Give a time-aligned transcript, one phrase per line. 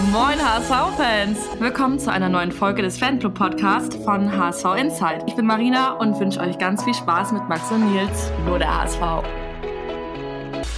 [0.00, 1.38] Moin HSV-Fans!
[1.60, 5.22] Willkommen zu einer neuen Folge des Fanclub-Podcasts von HSV Insight.
[5.26, 8.74] Ich bin Marina und wünsche euch ganz viel Spaß mit Max und Nils, nur der
[8.74, 9.00] HSV.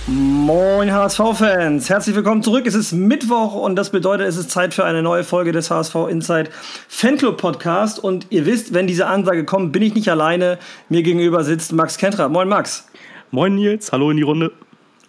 [0.08, 2.66] Moin HSV-Fans, herzlich willkommen zurück.
[2.66, 5.94] Es ist Mittwoch und das bedeutet, es ist Zeit für eine neue Folge des HSV
[6.10, 6.50] Insight
[6.88, 8.02] Fanclub Podcast.
[8.02, 10.58] Und ihr wisst, wenn diese Ansage kommt, bin ich nicht alleine.
[10.88, 12.28] Mir gegenüber sitzt Max Kentra.
[12.28, 12.88] Moin Max.
[13.30, 14.52] Moin Nils, hallo in die Runde.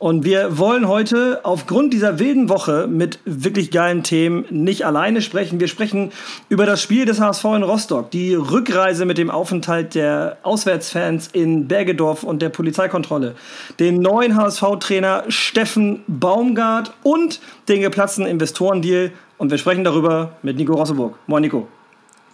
[0.06, 5.60] Und wir wollen heute aufgrund dieser wilden Woche mit wirklich geilen Themen nicht alleine sprechen.
[5.60, 6.12] Wir sprechen
[6.48, 11.68] über das Spiel des HSV in Rostock, die Rückreise mit dem Aufenthalt der Auswärtsfans in
[11.68, 13.34] Bergedorf und der Polizeikontrolle,
[13.80, 19.10] den neuen HSV-Trainer Steffen Baumgart und den geplatzten Investorendeal.
[19.40, 21.16] Und wir sprechen darüber mit Nico Rosseburg.
[21.26, 21.68] Moin, Nico.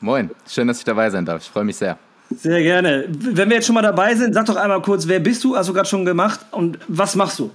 [0.02, 1.42] Moin, schön, dass ich dabei sein darf.
[1.42, 1.98] Ich freue mich sehr.
[2.36, 3.06] Sehr gerne.
[3.08, 5.56] Wenn wir jetzt schon mal dabei sind, sag doch einmal kurz, wer bist du?
[5.56, 7.50] Hast du gerade schon gemacht und was machst du?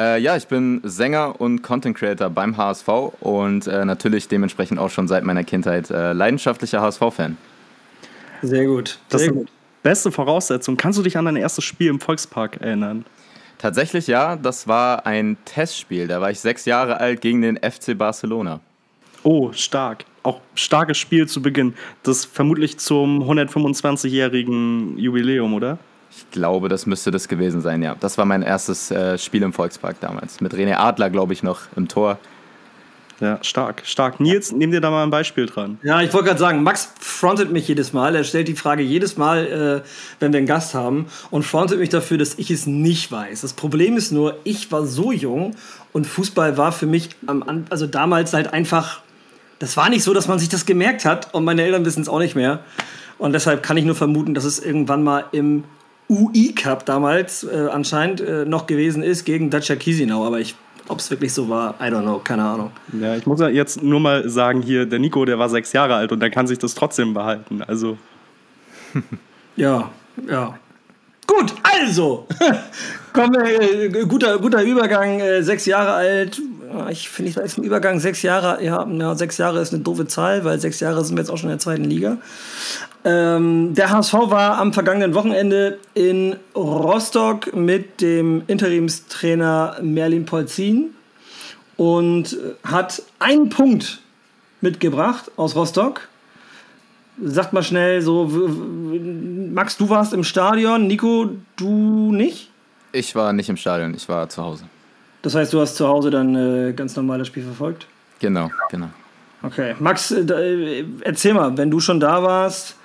[0.00, 2.88] Äh, ja, ich bin Sänger und Content Creator beim HSV
[3.20, 7.36] und äh, natürlich dementsprechend auch schon seit meiner Kindheit äh, leidenschaftlicher HSV-Fan.
[8.40, 8.98] Sehr gut.
[9.10, 9.48] Das Sehr ist gut.
[9.82, 10.78] beste Voraussetzung.
[10.78, 13.04] Kannst du dich an dein erstes Spiel im Volkspark erinnern?
[13.58, 16.08] Tatsächlich ja, das war ein Testspiel.
[16.08, 18.60] Da war ich sechs Jahre alt gegen den FC Barcelona.
[19.22, 20.06] Oh, stark.
[20.22, 21.74] Auch starkes Spiel zu Beginn.
[22.04, 25.78] Das vermutlich zum 125-jährigen Jubiläum, oder?
[26.10, 27.96] Ich glaube, das müsste das gewesen sein, ja.
[27.98, 30.40] Das war mein erstes äh, Spiel im Volkspark damals.
[30.40, 32.18] Mit René Adler, glaube ich, noch im Tor.
[33.20, 34.18] Ja, stark, stark.
[34.18, 35.78] Nils, nimm dir da mal ein Beispiel dran.
[35.82, 38.16] Ja, ich wollte gerade sagen, Max frontet mich jedes Mal.
[38.16, 39.88] Er stellt die Frage jedes Mal, äh,
[40.20, 43.42] wenn wir einen Gast haben, und frontet mich dafür, dass ich es nicht weiß.
[43.42, 45.54] Das Problem ist nur, ich war so jung
[45.92, 49.00] und Fußball war für mich am, also damals halt einfach,
[49.58, 52.08] das war nicht so, dass man sich das gemerkt hat und meine Eltern wissen es
[52.08, 52.60] auch nicht mehr.
[53.18, 55.64] Und deshalb kann ich nur vermuten, dass es irgendwann mal im
[56.10, 60.26] UI Cup damals äh, anscheinend äh, noch gewesen ist gegen Dacia Chisinau.
[60.26, 60.56] Aber ich,
[60.88, 62.72] ob es wirklich so war, I don't know, keine Ahnung.
[63.00, 65.94] Ja, ich muss ja jetzt nur mal sagen, hier, der Nico, der war sechs Jahre
[65.94, 67.62] alt und der kann sich das trotzdem behalten.
[67.62, 67.96] Also,
[69.56, 69.90] Ja,
[70.28, 70.58] ja.
[71.26, 72.26] Gut, also.
[73.12, 76.40] Kommen wir, äh, guter, guter Übergang, äh, sechs Jahre alt.
[76.72, 78.62] Ja, Ich finde, da ist ein Übergang sechs Jahre.
[78.64, 81.36] Ja, ja, sechs Jahre ist eine doofe Zahl, weil sechs Jahre sind wir jetzt auch
[81.36, 82.18] schon in der zweiten Liga.
[83.04, 90.90] Ähm, der HSV war am vergangenen Wochenende in Rostock mit dem Interimstrainer Merlin Polzin
[91.76, 94.00] und hat einen Punkt
[94.60, 96.08] mitgebracht aus Rostock.
[97.22, 102.50] Sagt mal schnell so, Max, du warst im Stadion, Nico, du nicht?
[102.92, 104.64] Ich war nicht im Stadion, ich war zu Hause.
[105.22, 107.86] Das heißt, du hast zu Hause dann äh, ganz normal das Spiel verfolgt?
[108.20, 108.88] Genau, genau.
[109.42, 109.74] Okay.
[109.78, 112.76] Max, äh, äh, erzähl mal, wenn du schon da warst,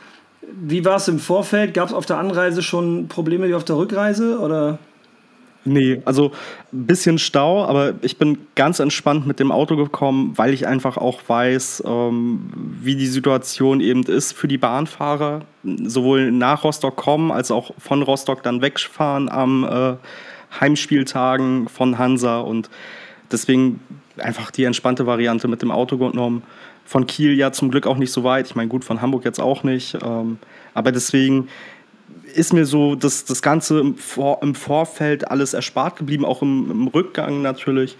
[0.53, 1.73] wie war es im Vorfeld?
[1.73, 4.39] Gab es auf der Anreise schon Probleme wie auf der Rückreise?
[4.39, 4.79] Oder?
[5.65, 6.31] nee, also
[6.71, 10.97] ein bisschen Stau, aber ich bin ganz entspannt mit dem Auto gekommen, weil ich einfach
[10.97, 12.49] auch weiß, ähm,
[12.81, 18.01] wie die Situation eben ist für die Bahnfahrer, sowohl nach Rostock kommen als auch von
[18.03, 19.95] Rostock dann wegfahren am äh,
[20.59, 22.69] Heimspieltagen von Hansa und
[23.31, 23.79] deswegen
[24.17, 26.43] einfach die entspannte Variante mit dem Auto genommen.
[26.85, 28.47] Von Kiel ja zum Glück auch nicht so weit.
[28.47, 29.97] Ich meine, gut, von Hamburg jetzt auch nicht.
[30.03, 30.37] Ähm,
[30.73, 31.49] aber deswegen
[32.33, 36.69] ist mir so das, das Ganze im, Vor im Vorfeld alles erspart geblieben, auch im,
[36.69, 37.97] im Rückgang natürlich.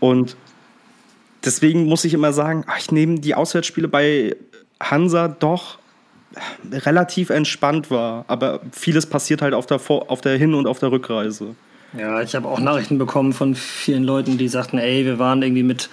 [0.00, 0.36] Und
[1.44, 4.36] deswegen muss ich immer sagen, ach, ich nehme die Auswärtsspiele bei
[4.80, 5.78] Hansa doch
[6.72, 8.24] relativ entspannt wahr.
[8.26, 11.54] Aber vieles passiert halt auf der, Vor auf der Hin- und auf der Rückreise.
[11.96, 15.62] Ja, ich habe auch Nachrichten bekommen von vielen Leuten, die sagten, ey, wir waren irgendwie
[15.62, 15.88] mit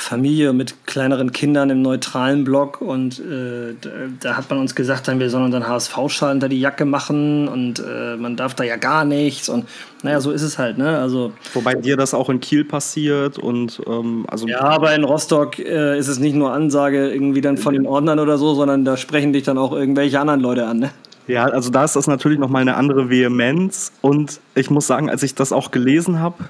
[0.00, 5.06] Familie, mit kleineren Kindern im neutralen Block und äh, da, da hat man uns gesagt,
[5.08, 8.76] dann wir sollen unseren HSV-Schal unter die Jacke machen und äh, man darf da ja
[8.76, 9.66] gar nichts und
[10.02, 10.98] naja, so ist es halt, ne?
[10.98, 15.58] Also Wobei dir das auch in Kiel passiert und ähm, also ja, aber in Rostock
[15.58, 18.96] äh, ist es nicht nur Ansage irgendwie dann von den Ordnern oder so, sondern da
[18.96, 20.90] sprechen dich dann auch irgendwelche anderen Leute an, ne?
[21.26, 23.92] Ja, also da ist das natürlich noch mal eine andere Vehemenz.
[24.00, 26.44] Und ich muss sagen, als ich das auch gelesen habe,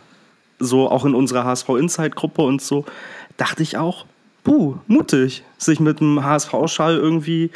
[0.60, 2.84] so auch in unserer HSV Insight Gruppe und so,
[3.40, 4.04] dachte ich auch,
[4.44, 7.50] puh, mutig, sich mit dem HSV-Schal irgendwie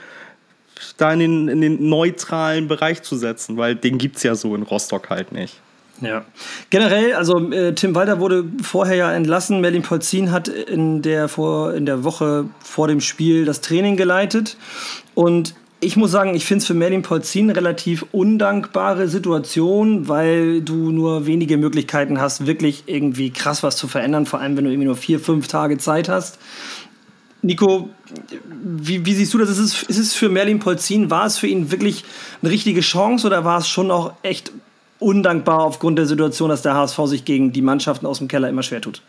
[0.97, 4.55] da in den, in den neutralen Bereich zu setzen, weil den gibt es ja so
[4.55, 5.61] in Rostock halt nicht.
[6.01, 6.25] Ja.
[6.71, 9.61] Generell, also äh, Tim Walter wurde vorher ja entlassen.
[9.61, 14.57] Merlin Polzin hat in der, vor, in der Woche vor dem Spiel das Training geleitet.
[15.15, 20.63] Und ich muss sagen, ich finde es für Merlin Polzin eine relativ undankbare Situation, weil
[20.63, 24.71] du nur wenige Möglichkeiten hast, wirklich irgendwie krass was zu verändern, vor allem wenn du
[24.71, 26.39] irgendwie nur vier, fünf Tage Zeit hast.
[27.43, 27.91] Nico,
[28.49, 29.51] wie, wie siehst du das?
[29.51, 32.05] Ist es, ist es für Merlin Polzin, war es für ihn wirklich
[32.41, 34.51] eine richtige Chance oder war es schon auch echt
[34.99, 38.63] undankbar aufgrund der Situation, dass der HSV sich gegen die Mannschaften aus dem Keller immer
[38.63, 39.03] schwer tut?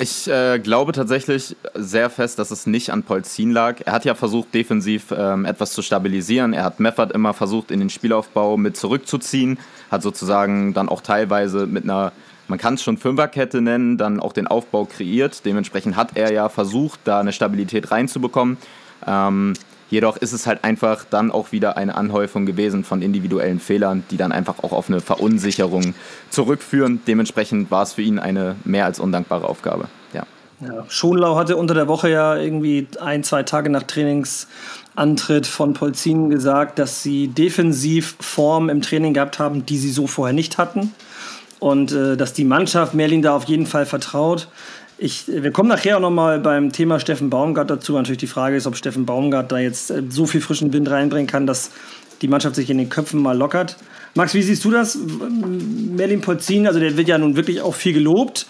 [0.00, 3.80] Ich äh, glaube tatsächlich sehr fest, dass es nicht an Polzin lag.
[3.84, 6.52] Er hat ja versucht, defensiv ähm, etwas zu stabilisieren.
[6.52, 9.58] Er hat Meffert immer versucht, in den Spielaufbau mit zurückzuziehen.
[9.90, 12.12] Hat sozusagen dann auch teilweise mit einer,
[12.46, 15.44] man kann es schon Fünferkette nennen, dann auch den Aufbau kreiert.
[15.44, 18.56] Dementsprechend hat er ja versucht, da eine Stabilität reinzubekommen.
[19.04, 19.54] Ähm,
[19.90, 24.16] Jedoch ist es halt einfach dann auch wieder eine Anhäufung gewesen von individuellen Fehlern, die
[24.16, 25.94] dann einfach auch auf eine Verunsicherung
[26.30, 27.00] zurückführen.
[27.06, 29.88] Dementsprechend war es für ihn eine mehr als undankbare Aufgabe.
[30.12, 30.24] Ja.
[30.60, 36.30] Ja, Schonlau hatte unter der Woche ja irgendwie ein, zwei Tage nach Trainingsantritt von Polzin
[36.30, 40.92] gesagt, dass sie defensiv Form im Training gehabt haben, die sie so vorher nicht hatten.
[41.60, 44.48] Und äh, dass die Mannschaft Merlin da auf jeden Fall vertraut.
[45.00, 47.92] Ich, wir kommen nachher auch nochmal beim Thema Steffen Baumgart dazu.
[47.92, 51.28] Natürlich die Frage ist, ob Steffen Baumgart da jetzt äh, so viel frischen Wind reinbringen
[51.28, 51.70] kann, dass
[52.20, 53.76] die Mannschaft sich in den Köpfen mal lockert.
[54.14, 54.98] Max, wie siehst du das?
[54.98, 58.46] Merlin Polzin, also der wird ja nun wirklich auch viel gelobt.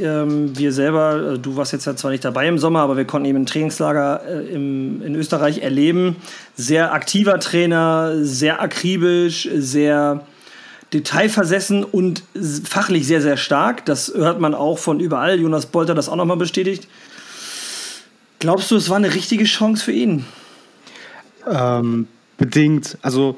[0.00, 3.04] Ähm, wir selber, äh, du warst jetzt ja zwar nicht dabei im Sommer, aber wir
[3.04, 6.16] konnten eben ein Trainingslager äh, in Österreich erleben.
[6.56, 10.26] Sehr aktiver Trainer, sehr akribisch, sehr
[10.92, 12.22] detailversessen und
[12.64, 13.84] fachlich sehr, sehr stark.
[13.86, 15.40] Das hört man auch von überall.
[15.40, 16.86] Jonas Bolter das auch nochmal bestätigt.
[18.38, 20.24] Glaubst du, es war eine richtige Chance für ihn?
[21.50, 22.06] Ähm,
[22.38, 22.98] bedingt.
[23.02, 23.36] Also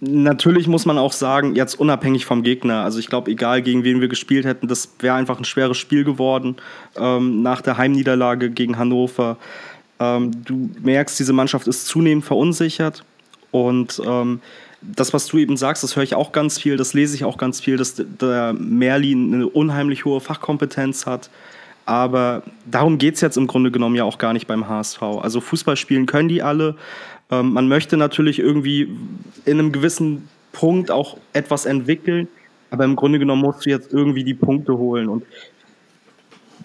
[0.00, 2.82] natürlich muss man auch sagen, jetzt unabhängig vom Gegner.
[2.82, 6.04] Also ich glaube, egal gegen wen wir gespielt hätten, das wäre einfach ein schweres Spiel
[6.04, 6.56] geworden
[6.96, 9.36] ähm, nach der Heimniederlage gegen Hannover.
[10.00, 13.04] Ähm, du merkst, diese Mannschaft ist zunehmend verunsichert
[13.52, 14.40] und ähm,
[14.82, 17.38] das, was du eben sagst, das höre ich auch ganz viel, das lese ich auch
[17.38, 21.30] ganz viel, dass der Merlin eine unheimlich hohe Fachkompetenz hat.
[21.84, 25.02] Aber darum geht es jetzt im Grunde genommen ja auch gar nicht beim HSV.
[25.02, 26.76] Also Fußball spielen können die alle.
[27.30, 28.88] Ähm, man möchte natürlich irgendwie
[29.44, 32.28] in einem gewissen Punkt auch etwas entwickeln,
[32.70, 35.08] aber im Grunde genommen musst du jetzt irgendwie die Punkte holen.
[35.08, 35.24] Und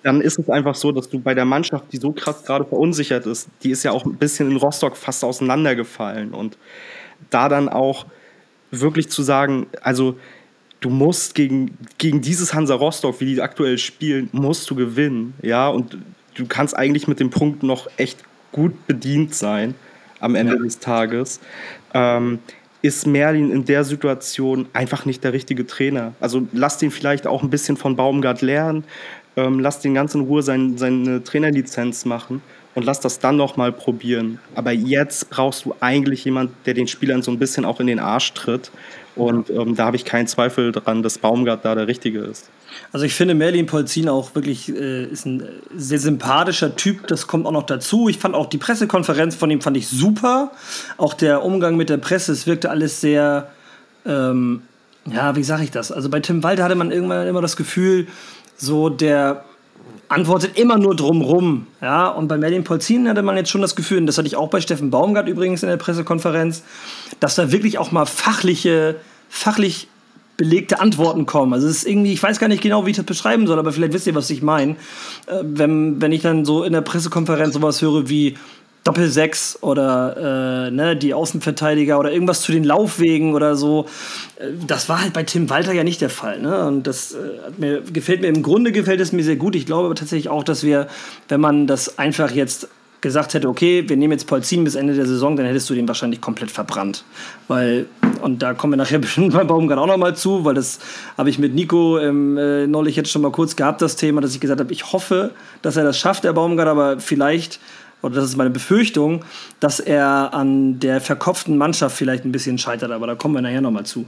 [0.03, 3.25] dann ist es einfach so, dass du bei der Mannschaft, die so krass gerade verunsichert
[3.25, 6.33] ist, die ist ja auch ein bisschen in Rostock fast auseinandergefallen.
[6.33, 6.57] Und
[7.29, 8.05] da dann auch
[8.71, 10.17] wirklich zu sagen, also
[10.79, 15.67] du musst gegen, gegen dieses Hansa Rostock, wie die aktuell spielen, musst du gewinnen, ja,
[15.67, 15.97] und
[16.35, 19.75] du kannst eigentlich mit dem Punkt noch echt gut bedient sein
[20.19, 20.61] am Ende ja.
[20.61, 21.39] des Tages.
[21.93, 22.39] Ähm,
[22.81, 26.13] ist Merlin in der Situation einfach nicht der richtige Trainer.
[26.19, 28.83] Also lass den vielleicht auch ein bisschen von Baumgart lernen,
[29.35, 32.41] ähm, lass den ganz in Ruhe sein, seine Trainerlizenz machen
[32.77, 34.37] und lass das dann nochmal probieren.
[34.53, 37.97] Aber jetzt brauchst du eigentlich jemanden, der den Spielern so ein bisschen auch in den
[37.97, 38.69] Arsch tritt.
[39.15, 42.51] Und ähm, da habe ich keinen Zweifel daran, dass Baumgart da der Richtige ist.
[42.91, 45.41] Also ich finde Merlin Polzin auch wirklich äh, ist ein
[45.75, 47.07] sehr sympathischer Typ.
[47.07, 48.09] Das kommt auch noch dazu.
[48.09, 50.51] Ich fand auch die Pressekonferenz von ihm fand ich super.
[50.97, 53.49] Auch der Umgang mit der Presse, es wirkte alles sehr,
[54.05, 54.61] ähm,
[55.11, 55.91] ja, wie sage ich das?
[55.91, 58.05] Also bei Tim Walter hatte man irgendwann immer das Gefühl,
[58.55, 59.45] so der
[60.09, 61.67] antwortet immer nur drumrum.
[61.81, 62.07] Ja?
[62.09, 64.49] Und bei Merlin Polzin hatte man jetzt schon das Gefühl, und das hatte ich auch
[64.49, 66.63] bei Steffen Baumgart übrigens in der Pressekonferenz,
[67.19, 68.95] dass da wirklich auch mal fachliche,
[69.29, 69.87] fachlich
[70.37, 71.53] belegte Antworten kommen.
[71.53, 73.73] Also es ist irgendwie, ich weiß gar nicht genau, wie ich das beschreiben soll, aber
[73.73, 74.73] vielleicht wisst ihr, was ich meine.
[75.25, 78.37] Äh, wenn, wenn ich dann so in der Pressekonferenz sowas höre wie,
[78.87, 83.85] Doppelsechs oder äh, ne, die Außenverteidiger oder irgendwas zu den Laufwegen oder so.
[84.39, 86.39] Äh, das war halt bei Tim Walter ja nicht der Fall.
[86.39, 86.65] Ne?
[86.65, 87.17] Und das äh,
[87.57, 89.55] mir, gefällt mir im Grunde gefällt es mir sehr gut.
[89.55, 90.87] Ich glaube aber tatsächlich auch, dass wir,
[91.27, 92.69] wenn man das einfach jetzt
[93.01, 95.87] gesagt hätte, okay, wir nehmen jetzt Polzin bis Ende der Saison, dann hättest du den
[95.87, 97.03] wahrscheinlich komplett verbrannt.
[97.47, 97.87] Weil,
[98.21, 100.79] und da kommen wir nachher bestimmt beim Baumgart auch nochmal zu, weil das
[101.17, 104.33] habe ich mit Nico ähm, äh, neulich jetzt schon mal kurz gehabt, das Thema, dass
[104.33, 105.31] ich gesagt habe, ich hoffe,
[105.61, 107.59] dass er das schafft, der Baumgart, aber vielleicht
[108.01, 109.25] oder das ist meine Befürchtung,
[109.59, 113.61] dass er an der verkopften Mannschaft vielleicht ein bisschen scheitert, aber da kommen wir nachher
[113.61, 114.05] nochmal zu.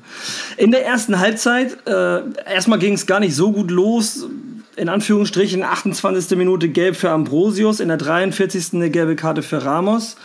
[0.58, 4.28] In der ersten Halbzeit, äh, erstmal ging es gar nicht so gut los.
[4.76, 6.38] In Anführungsstrichen 28.
[6.38, 8.76] Minute gelb für Ambrosius, in der 43.
[8.76, 10.16] eine gelbe Karte für Ramos.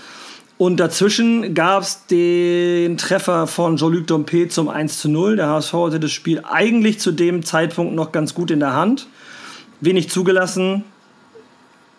[0.56, 5.37] Und dazwischen gab es den Treffer von Jean-Luc Dompe zum 1 zu 0.
[5.37, 9.09] Der HSV hatte das Spiel eigentlich zu dem Zeitpunkt noch ganz gut in der Hand.
[9.80, 10.85] Wenig zugelassen,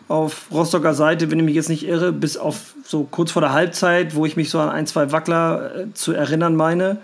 [0.07, 3.53] auf Rostocker Seite, wenn ich mich jetzt nicht irre, bis auf so kurz vor der
[3.53, 6.97] Halbzeit, wo ich mich so an ein, zwei Wackler äh, zu erinnern meine.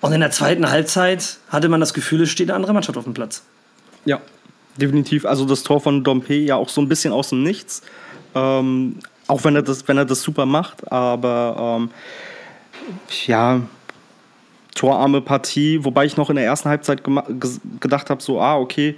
[0.00, 3.04] Und in der zweiten Halbzeit hatte man das Gefühl, es steht eine andere Mannschaft auf
[3.04, 3.42] dem Platz.
[4.04, 4.20] Ja,
[4.76, 5.24] definitiv.
[5.24, 7.82] Also das Tor von Dompe ja auch so ein bisschen aus dem Nichts.
[8.34, 11.90] Ähm, auch wenn er das, wenn er das super macht, aber ähm,
[13.26, 13.62] ja,
[14.76, 17.02] torarme Partie, wobei ich noch in der ersten Halbzeit
[17.80, 18.96] gedacht habe, so, ah, okay,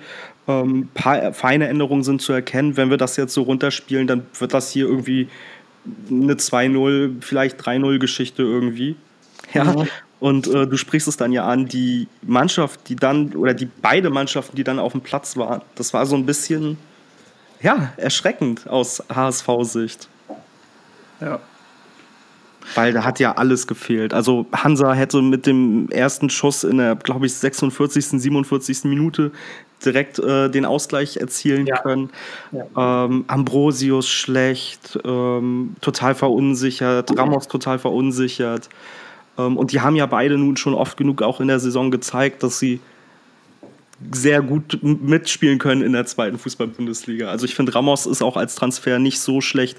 [0.48, 2.76] ähm, paar feine Änderungen sind zu erkennen.
[2.76, 5.28] Wenn wir das jetzt so runterspielen, dann wird das hier irgendwie
[6.10, 8.96] eine 2-0, vielleicht 3-0 Geschichte irgendwie.
[9.54, 9.64] Ja.
[9.64, 9.88] Mhm.
[10.20, 14.10] Und äh, du sprichst es dann ja an, die Mannschaft, die dann, oder die beide
[14.10, 16.76] Mannschaften, die dann auf dem Platz waren, das war so ein bisschen,
[17.60, 20.08] ja, erschreckend aus HSV-Sicht.
[21.20, 21.40] Ja.
[22.74, 24.12] Weil da hat ja alles gefehlt.
[24.12, 28.84] Also Hansa hätte mit dem ersten Schuss in der, glaube ich, 46., 47.
[28.84, 29.32] Minute
[29.84, 31.78] direkt äh, den Ausgleich erzielen ja.
[31.78, 32.10] können.
[32.52, 33.04] Ja.
[33.04, 38.68] Ähm, Ambrosius schlecht, ähm, total verunsichert, Ramos total verunsichert.
[39.38, 42.42] Ähm, und die haben ja beide nun schon oft genug auch in der Saison gezeigt,
[42.42, 42.80] dass sie
[44.12, 47.28] sehr gut mitspielen können in der zweiten Fußball-Bundesliga.
[47.28, 49.78] Also ich finde, Ramos ist auch als Transfer nicht so schlecht,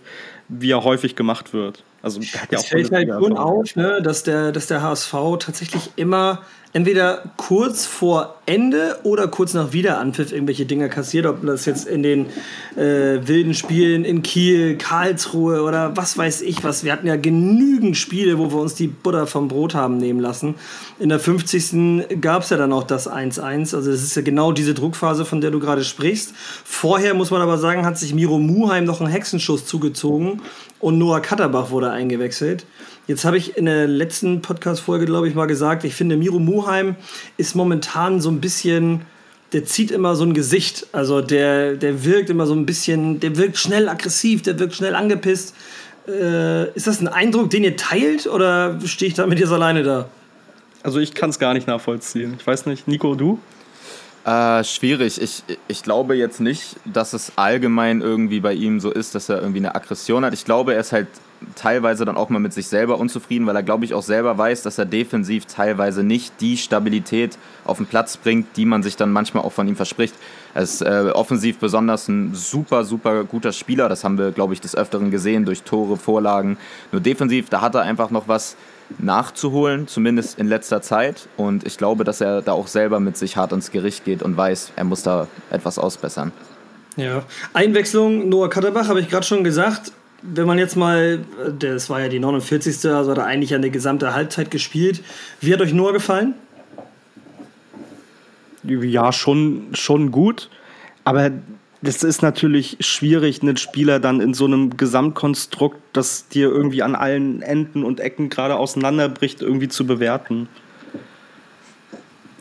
[0.50, 1.84] wie er häufig gemacht wird.
[2.02, 5.92] Also hat ja auch fällt halt schon auf, ne, dass, der, dass der HSV tatsächlich
[5.96, 6.42] immer
[6.72, 12.04] entweder kurz vor Ende oder kurz nach Wiederanpfiff irgendwelche Dinge kassiert, ob das jetzt in
[12.04, 12.28] den
[12.76, 16.84] äh, wilden Spielen in Kiel, Karlsruhe oder was weiß ich was.
[16.84, 20.56] Wir hatten ja genügend Spiele, wo wir uns die Butter vom Brot haben nehmen lassen.
[21.00, 22.22] In der 50.
[22.22, 23.76] gab es ja dann auch das 1-1.
[23.76, 26.34] Also das ist ja genau diese Druckphase, von der du gerade sprichst.
[26.36, 30.39] Vorher muss man aber sagen, hat sich Miro Muheim noch einen Hexenschuss zugezogen
[30.80, 32.66] und Noah Katterbach wurde eingewechselt.
[33.08, 36.96] Jetzt habe ich in der letzten Podcast-Folge, glaube ich, mal gesagt, ich finde, Miro Muheim
[37.38, 39.02] ist momentan so ein bisschen,
[39.52, 40.88] der zieht immer so ein Gesicht.
[40.92, 44.96] Also der, der wirkt immer so ein bisschen, der wirkt schnell aggressiv, der wirkt schnell
[44.96, 45.56] angepisst.
[46.08, 49.84] Äh, ist das ein Eindruck, den ihr teilt oder stehe ich da mit dir alleine
[49.84, 50.08] da?
[50.84, 52.36] Also ich kann es gar nicht nachvollziehen.
[52.40, 53.40] Ich weiß nicht, Nico, du?
[54.26, 55.22] Äh, schwierig.
[55.22, 59.38] Ich, ich glaube jetzt nicht, dass es allgemein irgendwie bei ihm so ist, dass er
[59.38, 60.34] irgendwie eine Aggression hat.
[60.34, 61.08] Ich glaube, er ist halt
[61.56, 64.62] teilweise dann auch mal mit sich selber unzufrieden, weil er, glaube ich, auch selber weiß,
[64.64, 69.12] dass er defensiv teilweise nicht die Stabilität auf den Platz bringt, die man sich dann
[69.12, 70.16] manchmal auch von ihm verspricht.
[70.54, 73.88] Er ist äh, offensiv besonders ein super, super guter Spieler.
[73.88, 76.58] Das haben wir, glaube ich, des Öfteren gesehen durch Tore, Vorlagen.
[76.92, 78.58] Nur defensiv, da hat er einfach noch was
[78.98, 81.28] nachzuholen, zumindest in letzter Zeit.
[81.38, 84.36] Und ich glaube, dass er da auch selber mit sich hart ins Gericht geht und
[84.36, 86.32] weiß, er muss da etwas ausbessern.
[86.96, 89.92] Ja, Einwechslung, Noah Katterbach, habe ich gerade schon gesagt.
[90.22, 91.20] Wenn man jetzt mal,
[91.58, 92.92] das war ja die 49.
[92.92, 95.02] Also hat er eigentlich eine gesamte Halbzeit gespielt.
[95.40, 96.34] Wie hat euch Noah gefallen?
[98.64, 100.50] Ja, schon, schon gut.
[101.06, 101.32] Aber
[101.82, 106.96] das ist natürlich schwierig, einen Spieler dann in so einem Gesamtkonstrukt, das dir irgendwie an
[106.96, 110.50] allen Enden und Ecken gerade auseinanderbricht, irgendwie zu bewerten.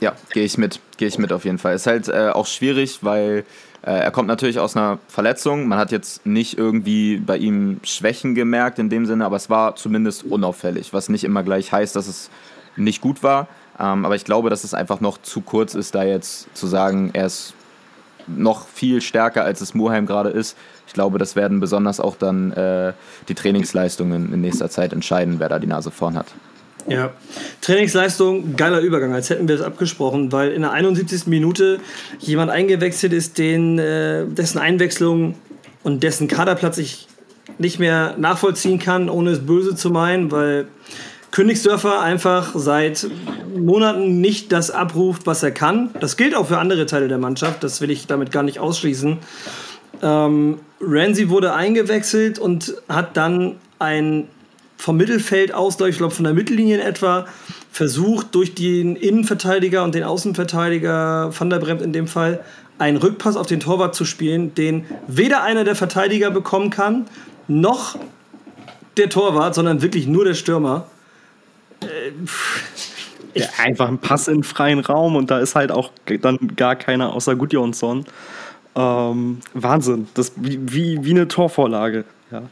[0.01, 0.81] Ja, gehe ich mit.
[0.97, 1.75] Gehe ich mit auf jeden Fall.
[1.75, 3.45] Ist halt äh, auch schwierig, weil
[3.83, 5.69] äh, er kommt natürlich aus einer Verletzung.
[5.69, 9.77] Man hat jetzt nicht irgendwie bei ihm Schwächen gemerkt in dem Sinne, aber es war
[9.77, 12.31] zumindest unauffällig, was nicht immer gleich heißt, dass es
[12.77, 13.49] nicht gut war.
[13.79, 17.11] Ähm, aber ich glaube, dass es einfach noch zu kurz ist, da jetzt zu sagen,
[17.13, 17.55] er ist
[18.37, 20.57] noch viel stärker, als es Moheim gerade ist.
[20.87, 22.93] Ich glaube, das werden besonders auch dann äh,
[23.29, 26.27] die Trainingsleistungen in nächster Zeit entscheiden, wer da die Nase vorn hat.
[26.87, 27.11] Ja,
[27.61, 31.27] Trainingsleistung, geiler Übergang, als hätten wir es abgesprochen, weil in der 71.
[31.27, 31.81] Minute
[32.19, 35.35] jemand eingewechselt ist, den, äh, dessen Einwechslung
[35.83, 37.07] und dessen Kaderplatz ich
[37.59, 40.69] nicht mehr nachvollziehen kann, ohne es böse zu meinen, weil
[41.39, 43.07] Königsdörfer einfach seit
[43.57, 45.91] Monaten nicht das abruft, was er kann.
[46.01, 49.19] Das gilt auch für andere Teile der Mannschaft, das will ich damit gar nicht ausschließen.
[50.03, 54.27] Ähm, Ramsey wurde eingewechselt und hat dann ein
[54.77, 57.29] vom Mittelfeld aus, ich glaube von der Mittellinie in etwa,
[57.71, 62.41] versucht durch den Innenverteidiger und den Außenverteidiger Van der Bremt in dem Fall
[62.79, 67.07] einen Rückpass auf den Torwart zu spielen, den weder einer der Verteidiger bekommen kann,
[67.47, 67.97] noch
[68.97, 70.89] der Torwart, sondern wirklich nur der Stürmer.
[71.83, 72.13] Äh,
[73.35, 77.13] ja, einfach ein Pass in freien Raum und da ist halt auch dann gar keiner
[77.13, 78.05] außer Gudjonsson.
[78.75, 82.05] Ähm, Wahnsinn, das wie, wie, eine Torvorlage.
[82.31, 82.43] Ja.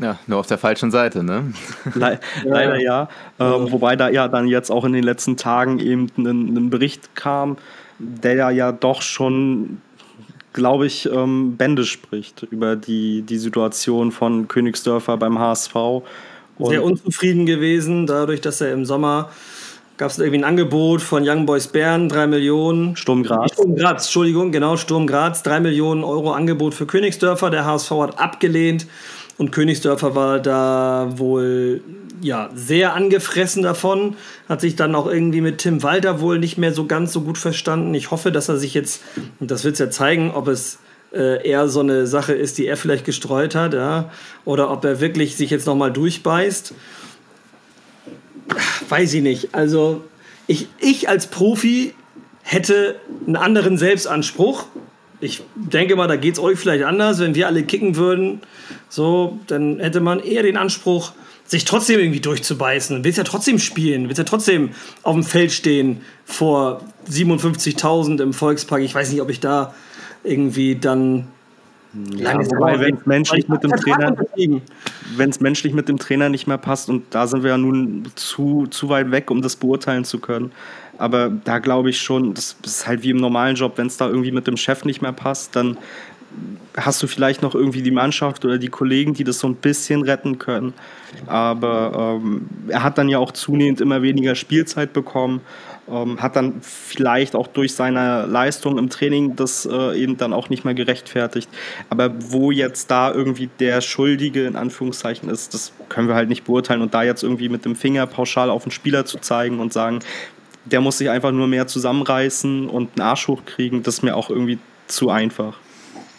[0.00, 1.52] Ja, nur auf der falschen Seite, ne?
[1.94, 3.08] Le leider ja.
[3.38, 7.14] Ähm, wobei da ja dann jetzt auch in den letzten Tagen eben ein, ein Bericht
[7.14, 7.56] kam,
[7.98, 9.80] der ja doch schon,
[10.52, 15.74] glaube ich, ähm, Bände spricht über die, die Situation von Königsdörfer beim HSV.
[16.58, 19.30] Und Sehr unzufrieden gewesen, dadurch, dass er im Sommer
[19.96, 22.96] gab es irgendwie ein Angebot von Young Boys Bern, 3 Millionen.
[22.96, 23.52] Sturm Graz.
[23.52, 27.50] Sturm Graz, Entschuldigung, genau, Sturm Graz, 3 Millionen Euro Angebot für Königsdörfer.
[27.50, 28.86] Der HSV hat abgelehnt.
[29.38, 31.82] Und Königsdörfer war da wohl
[32.20, 34.16] ja, sehr angefressen davon,
[34.48, 37.38] hat sich dann auch irgendwie mit Tim Walter wohl nicht mehr so ganz so gut
[37.38, 37.94] verstanden.
[37.94, 39.02] Ich hoffe, dass er sich jetzt,
[39.40, 40.78] und das wird es ja zeigen, ob es
[41.14, 44.10] äh, eher so eine Sache ist, die er vielleicht gestreut hat, ja,
[44.44, 46.74] oder ob er wirklich sich jetzt nochmal durchbeißt.
[48.88, 49.54] Weiß ich nicht.
[49.54, 50.04] Also
[50.46, 51.94] ich, ich als Profi
[52.42, 54.66] hätte einen anderen Selbstanspruch
[55.20, 57.20] Ich denke mal, da geht es euch vielleicht anders.
[57.20, 58.40] Wenn wir alle kicken würden,
[58.88, 61.12] so, dann hätte man eher den Anspruch,
[61.44, 63.04] sich trotzdem irgendwie durchzubeißen.
[63.04, 64.70] Willst ja trotzdem spielen, willst ja trotzdem
[65.02, 68.82] auf dem Feld stehen vor 57.000 im Volkspark.
[68.82, 69.74] Ich weiß nicht, ob ich da
[70.24, 71.28] irgendwie dann
[72.16, 74.16] ja, wobei, wenn es menschlich mit dem Trainer,
[75.16, 78.04] wenn es menschlich mit dem Trainer nicht mehr passt und da sind wir ja nun
[78.14, 80.52] zu, zu weit weg, um das beurteilen zu können.
[80.96, 84.08] Aber da glaube ich schon, das ist halt wie im normalen Job, wenn es da
[84.08, 85.76] irgendwie mit dem Chef nicht mehr passt, dann
[86.76, 90.02] hast du vielleicht noch irgendwie die Mannschaft oder die Kollegen, die das so ein bisschen
[90.02, 90.72] retten können.
[91.26, 95.42] Aber ähm, er hat dann ja auch zunehmend immer weniger Spielzeit bekommen,
[95.90, 100.48] ähm, hat dann vielleicht auch durch seine Leistung im Training das äh, eben dann auch
[100.48, 101.48] nicht mehr gerechtfertigt.
[101.90, 106.44] Aber wo jetzt da irgendwie der Schuldige in Anführungszeichen ist, das können wir halt nicht
[106.44, 106.82] beurteilen.
[106.82, 110.00] Und da jetzt irgendwie mit dem Finger pauschal auf den Spieler zu zeigen und sagen,
[110.64, 114.30] der muss sich einfach nur mehr zusammenreißen und einen Arsch hochkriegen, das ist mir auch
[114.30, 115.58] irgendwie zu einfach.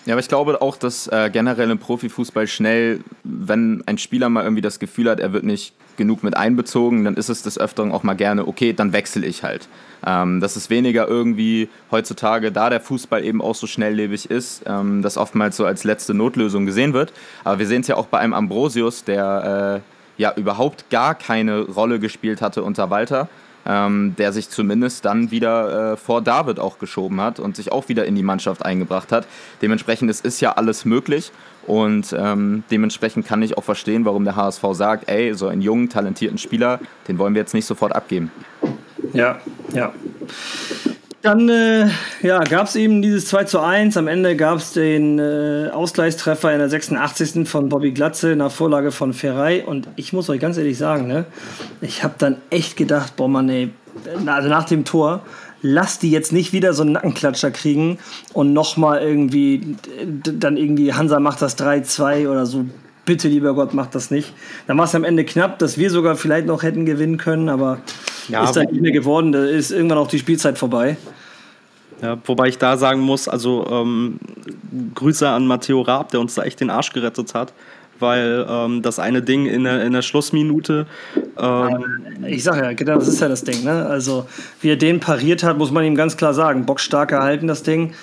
[0.06, 4.44] Ja, aber ich glaube auch, dass äh, generell im Profifußball schnell, wenn ein Spieler mal
[4.44, 7.92] irgendwie das Gefühl hat, er wird nicht genug mit einbezogen, dann ist es des Öfteren
[7.92, 9.68] auch mal gerne, okay, dann wechsle ich halt.
[10.06, 15.02] Ähm, das ist weniger irgendwie heutzutage, da der Fußball eben auch so schnelllebig ist, ähm,
[15.02, 17.14] das oftmals so als letzte Notlösung gesehen wird.
[17.44, 19.82] Aber wir sehen es ja auch bei einem Ambrosius, der
[20.18, 23.30] äh, ja überhaupt gar keine Rolle gespielt hatte unter Walter
[23.66, 27.90] ähm, der sich zumindest dann wieder äh, vor David auch geschoben hat und sich auch
[27.90, 29.28] wieder in die Mannschaft eingebracht hat.
[29.62, 31.32] Dementsprechend, es ist ja alles möglich
[31.68, 35.90] und ähm, dementsprechend kann ich auch verstehen, warum der HSV sagt, ey, so einen jungen,
[35.90, 38.32] talentierten Spieler, den wollen wir jetzt nicht sofort abgeben.
[39.14, 39.40] Ja,
[39.74, 39.94] ja.
[41.24, 41.88] Dann äh,
[42.22, 43.96] ja, gab es eben dieses 2 zu 1.
[43.96, 47.48] Am Ende gab es den äh, Ausgleichstreffer in der 86.
[47.48, 49.64] von Bobby Glatze nach Vorlage von Ferrei.
[49.64, 51.24] Und ich muss euch ganz ehrlich sagen, ne,
[51.80, 53.72] ich habe dann echt gedacht, boah Mann, ey,
[54.26, 55.22] also nach dem Tor,
[55.64, 57.98] lass die jetzt nicht wieder so einen Nackenklatscher kriegen
[58.34, 62.66] und nochmal irgendwie, dann irgendwie Hansa macht das 3-2 oder so.
[63.06, 64.34] Bitte, lieber Gott, macht das nicht.
[64.68, 67.80] Dann war es am Ende knapp, dass wir sogar vielleicht noch hätten gewinnen können, aber
[68.30, 69.32] ja, ist dann nicht mehr geworden.
[69.32, 70.98] Da ist irgendwann auch die Spielzeit vorbei.
[72.02, 74.20] Ja, wobei ich da sagen muss, also ähm,
[74.96, 77.54] Grüße an Matteo Raab, der uns da echt den Arsch gerettet hat,
[78.00, 80.86] weil ähm, das eine Ding in der, in der Schlussminute.
[81.38, 83.64] Ähm, ich sag ja, genau, das ist ja das Ding.
[83.64, 83.86] Ne?
[83.86, 84.28] Also,
[84.62, 86.66] wie er den pariert hat, muss man ihm ganz klar sagen.
[86.66, 87.94] Bockstark gehalten, das Ding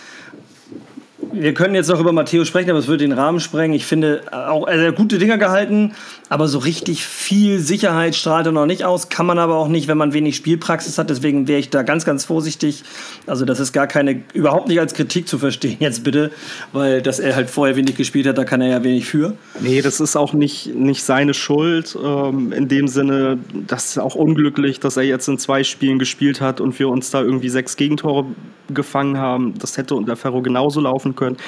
[1.33, 3.75] wir können jetzt noch über Matteo sprechen, aber es würde den Rahmen sprengen.
[3.75, 5.93] Ich finde auch er hat gute Dinger gehalten,
[6.31, 9.09] aber so richtig viel Sicherheit strahlt er noch nicht aus.
[9.09, 11.11] Kann man aber auch nicht, wenn man wenig Spielpraxis hat.
[11.11, 12.85] Deswegen wäre ich da ganz, ganz vorsichtig.
[13.27, 16.31] Also das ist gar keine, überhaupt nicht als Kritik zu verstehen jetzt bitte,
[16.73, 19.35] weil dass er halt vorher wenig gespielt hat, da kann er ja wenig für.
[19.59, 21.99] Nee, das ist auch nicht, nicht seine Schuld.
[22.01, 26.41] Ähm, in dem Sinne, das ist auch unglücklich, dass er jetzt in zwei Spielen gespielt
[26.41, 28.25] hat und wir uns da irgendwie sechs Gegentore
[28.73, 29.55] gefangen haben.
[29.59, 31.39] Das hätte unter Ferro genauso laufen können.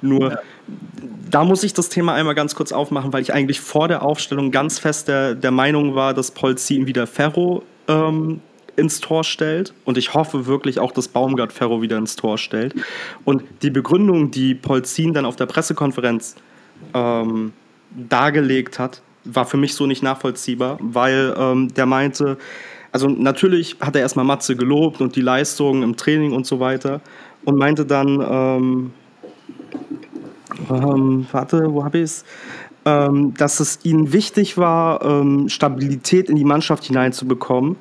[0.00, 0.38] Nur ja.
[1.30, 4.50] da muss ich das Thema einmal ganz kurz aufmachen, weil ich eigentlich vor der Aufstellung
[4.50, 8.40] ganz fest der, der Meinung war, dass Polzin wieder Ferro ähm,
[8.76, 9.74] ins Tor stellt.
[9.84, 12.74] Und ich hoffe wirklich auch, dass Baumgart Ferro wieder ins Tor stellt.
[13.24, 16.36] Und die Begründung, die Polzin dann auf der Pressekonferenz
[16.94, 17.52] ähm,
[17.90, 22.38] dargelegt hat, war für mich so nicht nachvollziehbar, weil ähm, der meinte,
[22.92, 27.00] also natürlich hat er erstmal Matze gelobt und die Leistungen im Training und so weiter
[27.44, 28.92] und meinte dann, ähm,
[30.70, 32.24] ähm, warte, wo habe ich es?
[32.84, 37.76] Ähm, dass es ihnen wichtig war, ähm, Stabilität in die Mannschaft hineinzubekommen.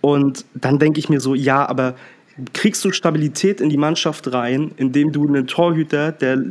[0.00, 1.94] Und dann denke ich mir so, ja, aber
[2.52, 6.42] kriegst du Stabilität in die Mannschaft rein, indem du einen Torhüter, der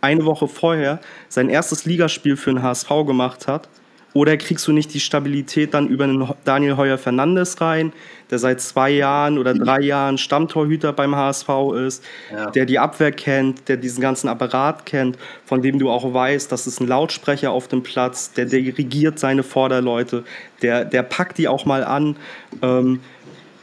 [0.00, 3.68] eine Woche vorher sein erstes Ligaspiel für den HSV gemacht hat,
[4.14, 7.92] oder kriegst du nicht die Stabilität dann über einen Daniel Heuer Fernandes rein,
[8.30, 11.48] der seit zwei Jahren oder drei Jahren Stammtorhüter beim HSV
[11.86, 12.50] ist, ja.
[12.50, 16.66] der die Abwehr kennt, der diesen ganzen Apparat kennt, von dem du auch weißt, das
[16.66, 20.24] ist ein Lautsprecher auf dem Platz, der dirigiert seine Vorderleute,
[20.60, 22.16] der, der packt die auch mal an.
[22.60, 23.00] Ähm,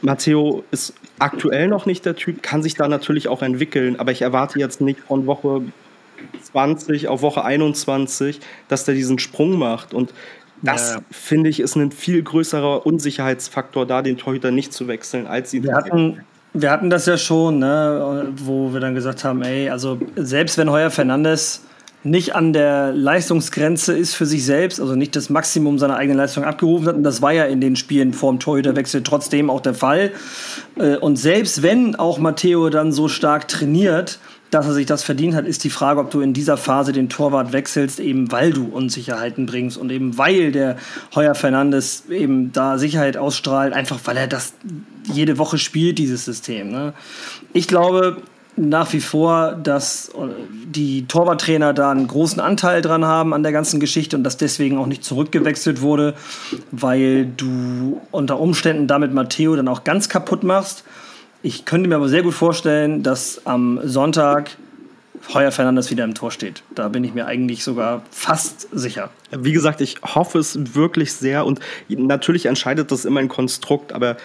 [0.02, 4.22] Matteo ist aktuell noch nicht der Typ, kann sich da natürlich auch entwickeln, aber ich
[4.22, 5.62] erwarte jetzt nicht von Woche
[6.42, 9.94] 20 auf Woche 21, dass der diesen Sprung macht.
[9.94, 10.12] Und
[10.62, 11.00] das, ja.
[11.10, 15.64] finde ich, ist ein viel größerer Unsicherheitsfaktor, da den Torhüter nicht zu wechseln, als ihn
[15.64, 16.20] wir hatten,
[16.52, 20.70] wir hatten das ja schon, ne, wo wir dann gesagt haben, ey, also selbst wenn
[20.70, 21.62] Heuer Fernandes
[22.02, 26.44] nicht an der Leistungsgrenze ist für sich selbst, also nicht das Maximum seiner eigenen Leistung
[26.44, 26.96] abgerufen hat.
[26.96, 30.12] Und das war ja in den Spielen vorm Torhüterwechsel trotzdem auch der Fall.
[30.78, 34.18] Äh, und selbst wenn auch Matteo dann so stark trainiert,
[34.50, 37.08] dass er sich das verdient hat, ist die Frage, ob du in dieser Phase den
[37.08, 40.76] Torwart wechselst, eben weil du Unsicherheiten bringst und eben weil der
[41.14, 44.54] Heuer Fernandes eben da Sicherheit ausstrahlt, einfach weil er das
[45.12, 46.70] jede Woche spielt, dieses System.
[46.70, 46.92] Ne?
[47.52, 48.18] Ich glaube,
[48.56, 50.10] nach wie vor, dass
[50.66, 54.76] die Torwarttrainer da einen großen Anteil dran haben an der ganzen Geschichte und dass deswegen
[54.76, 56.14] auch nicht zurückgewechselt wurde,
[56.70, 60.84] weil du unter Umständen damit Matteo dann auch ganz kaputt machst.
[61.42, 64.56] Ich könnte mir aber sehr gut vorstellen, dass am Sonntag
[65.32, 66.62] Heuer Fernandes wieder im Tor steht.
[66.74, 69.10] Da bin ich mir eigentlich sogar fast sicher.
[69.30, 74.16] Wie gesagt, ich hoffe es wirklich sehr und natürlich entscheidet das immer ein Konstrukt, aber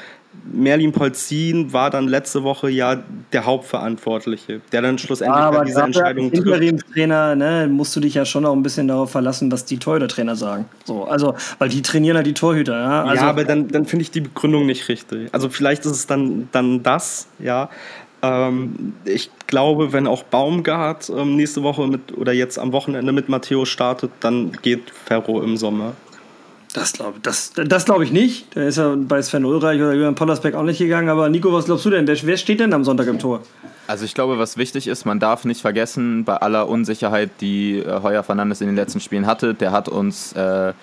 [0.52, 3.04] Merlin Polzin war dann letzte Woche ja
[3.34, 6.46] der Hauptverantwortliche, der dann schlussendlich ja, diese Entscheidung trifft.
[6.46, 10.36] Interimstrainer, ne, musst du dich ja schon auch ein bisschen darauf verlassen, was die Torhüter-Trainer
[10.36, 10.66] sagen.
[10.84, 12.80] So, also, weil die trainieren ja die Torhüter.
[12.80, 15.30] Ja, also, ja aber dann, dann finde ich die Begründung nicht richtig.
[15.34, 17.70] Also vielleicht ist es dann, dann das, ja.
[18.22, 23.30] Ähm, ich glaube, wenn auch Baumgart ähm, nächste Woche mit oder jetzt am Wochenende mit
[23.30, 25.94] Matteo startet, dann geht Ferro im Sommer.
[26.76, 28.54] Das glaube das, das glaub ich nicht.
[28.54, 31.08] Da ist ja bei Sven Ulreich oder Jürgen Pollersbeck auch nicht gegangen.
[31.08, 32.06] Aber Nico, was glaubst du denn?
[32.06, 33.40] Wer, wer steht denn am Sonntag im Tor?
[33.88, 38.02] Also ich glaube, was wichtig ist, man darf nicht vergessen, bei aller Unsicherheit, die äh,
[38.04, 40.74] Heuer Fernandes in den letzten Spielen hatte, der hat uns äh,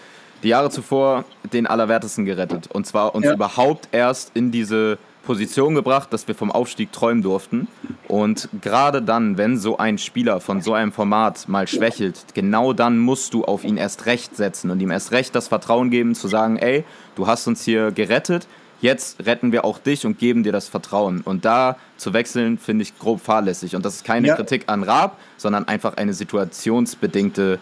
[0.43, 2.69] die Jahre zuvor den Allerwertesten gerettet.
[2.73, 3.35] Und zwar uns ja.
[3.35, 7.69] überhaupt erst in diese Position gebracht, dass wir vom Aufstieg träumen durften.
[8.09, 12.99] Und gerade dann, wenn so ein Spieler von so einem Format mal schwächelt, genau dann
[12.99, 16.29] musst du auf ihn erst recht setzen und ihm erst recht das Vertrauen geben, zu
[16.29, 18.47] sagen, ey, du hast uns hier gerettet,
[18.81, 21.23] jetzt retten wir auch dich und geben dir das Vertrauen.
[21.23, 23.77] Und da zu wechseln, finde ich grob fahrlässig.
[23.77, 24.37] Und das ist keine ja.
[24.37, 27.59] Kritik an Raab, sondern einfach eine situationsbedingte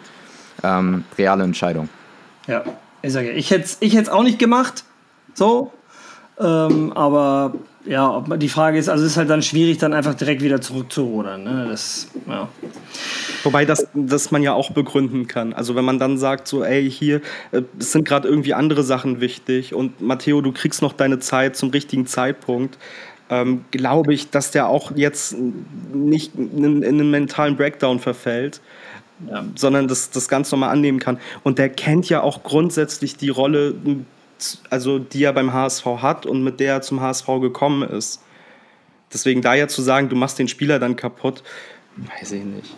[0.65, 1.89] ähm, reale Entscheidung.
[2.47, 2.65] Ja,
[3.03, 4.85] ich sage, ich hätte es ich auch nicht gemacht.
[5.35, 5.73] So,
[6.41, 9.93] ähm, aber ja, ob man, die Frage ist, also es ist halt dann schwierig, dann
[9.93, 11.43] einfach direkt wieder zurückzurudern.
[11.43, 11.67] Ne?
[11.71, 12.49] Das, ja.
[13.43, 15.53] Wobei das, das man ja auch begründen kann.
[15.53, 17.21] Also wenn man dann sagt, so, ey, hier,
[17.53, 21.71] äh, sind gerade irgendwie andere Sachen wichtig und Matteo, du kriegst noch deine Zeit zum
[21.71, 22.79] richtigen Zeitpunkt,
[23.31, 25.37] ähm, glaube ich, dass der auch jetzt
[25.93, 28.61] nicht in, in einen mentalen Breakdown verfällt.
[29.29, 31.19] Ja, sondern das, das ganz normal annehmen kann.
[31.43, 33.75] Und der kennt ja auch grundsätzlich die Rolle
[34.71, 38.21] also die er beim HSV hat und mit der er zum HSV gekommen ist.
[39.13, 41.43] Deswegen da ja zu sagen, du machst den Spieler dann kaputt,
[41.97, 42.77] weiß ich nicht.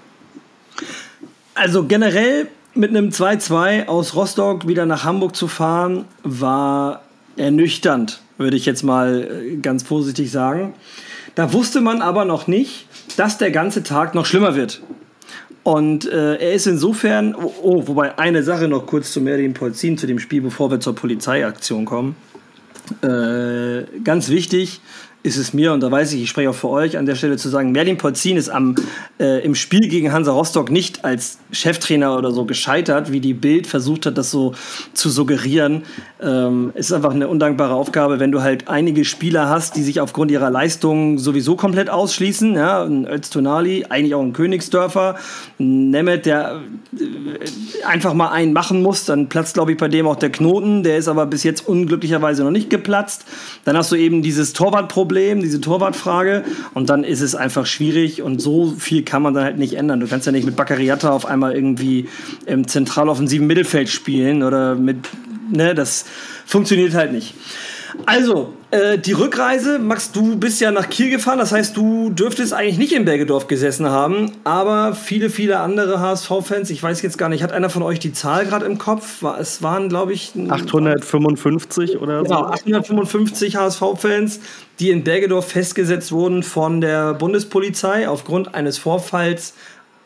[1.55, 7.03] Also generell mit einem 2-2 aus Rostock wieder nach Hamburg zu fahren, war
[7.37, 10.75] ernüchternd, würde ich jetzt mal äh, ganz vorsichtig sagen.
[11.35, 14.83] Da wusste man aber noch nicht, dass der ganze Tag noch schlimmer wird.
[15.65, 19.97] Und äh, er ist insofern, oh, oh, wobei eine Sache noch kurz zu Merlin Polzin,
[19.97, 22.17] zu dem Spiel, bevor wir zur Polizeiaktion kommen.
[23.01, 24.81] Äh, ganz wichtig,
[25.23, 27.37] ist es mir, und da weiß ich, ich spreche auch für euch an der Stelle
[27.37, 28.75] zu sagen, Merlin Polzin ist am,
[29.21, 33.69] äh, im Spiel gegen Hansa Rostock nicht als Cheftrainer oder so gescheitert, wie die Bild
[33.69, 34.55] versucht hat, das so
[34.95, 35.85] zu suggerieren.
[36.21, 40.33] Ähm, ist einfach eine undankbare Aufgabe, wenn du halt einige Spieler hast, die sich aufgrund
[40.33, 42.55] ihrer Leistungen sowieso komplett ausschließen.
[42.55, 45.17] Ja, ein Öztunali, eigentlich auch ein Königsdörfer,
[45.61, 46.63] ein Nemeth, der
[46.99, 50.83] äh, einfach mal einen machen muss, dann platzt, glaube ich, bei dem auch der Knoten.
[50.83, 53.25] Der ist aber bis jetzt unglücklicherweise noch nicht geplatzt.
[53.65, 56.43] Dann hast du eben dieses Torwartproblem Problem, diese Torwartfrage.
[56.73, 60.01] Und dann ist es einfach schwierig und so viel kann man dann halt nicht ändern.
[60.01, 62.09] Du kannst ja nicht mit Baccariata auf einmal irgendwie
[62.47, 64.97] im zentraloffensiven Mittelfeld spielen oder mit,
[65.51, 66.07] ne, das
[66.47, 67.35] funktioniert halt nicht.
[68.07, 72.53] Also, äh, die Rückreise, Max, du bist ja nach Kiel gefahren, das heißt, du dürftest
[72.53, 77.29] eigentlich nicht in Bergedorf gesessen haben, aber viele, viele andere HSV-Fans, ich weiß jetzt gar
[77.29, 79.23] nicht, hat einer von euch die Zahl gerade im Kopf?
[79.39, 82.25] Es waren, glaube ich, 855 oder so.
[82.25, 84.41] Genau, 855 HSV-Fans,
[84.79, 89.55] die in Bergedorf festgesetzt wurden von der Bundespolizei aufgrund eines Vorfalls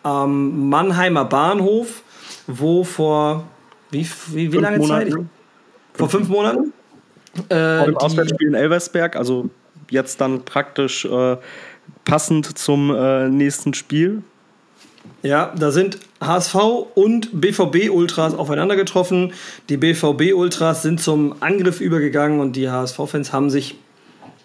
[0.02, 2.02] am Mannheimer Bahnhof,
[2.46, 3.44] wo vor
[3.90, 5.10] wie, wie, wie lange Monate.
[5.10, 5.20] Zeit?
[5.94, 6.72] Vor fünf Monaten?
[7.48, 9.48] Äh, Vor dem Auswärtsspiel in Elversberg, also
[9.90, 11.36] jetzt dann praktisch äh,
[12.04, 14.22] passend zum äh, nächsten Spiel.
[15.22, 16.54] Ja, da sind HSV
[16.94, 19.32] und BVB-Ultras aufeinander getroffen.
[19.68, 23.76] Die BVB-Ultras sind zum Angriff übergegangen und die HSV-Fans haben sich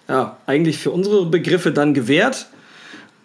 [0.07, 2.47] ja, eigentlich für unsere Begriffe dann gewehrt.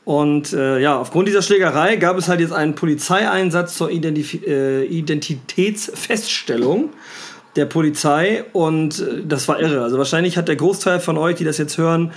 [0.04, 4.84] Und äh, ja, aufgrund dieser Schlägerei gab es halt jetzt einen Polizeieinsatz zur Identif äh,
[4.84, 6.90] Identitätsfeststellung
[7.56, 9.82] der Polizei und äh, das war irre.
[9.82, 12.12] Also wahrscheinlich hat der Großteil von euch, die das jetzt hören,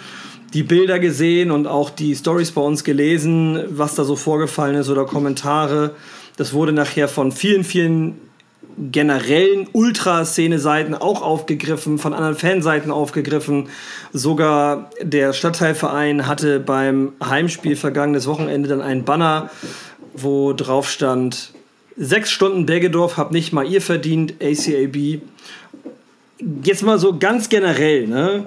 [0.53, 4.89] die Bilder gesehen und auch die Stories bei uns gelesen, was da so vorgefallen ist
[4.89, 5.91] oder Kommentare.
[6.37, 8.19] Das wurde nachher von vielen, vielen
[8.77, 13.67] generellen Ultraszene-Seiten auch aufgegriffen, von anderen Fanseiten aufgegriffen.
[14.13, 19.49] Sogar der Stadtteilverein hatte beim Heimspiel vergangenes Wochenende dann einen Banner,
[20.13, 21.53] wo drauf stand,
[22.01, 25.19] Sechs Stunden Bergedorf habt nicht mal ihr verdient, ACAB.
[26.63, 28.45] Jetzt mal so ganz generell, ne?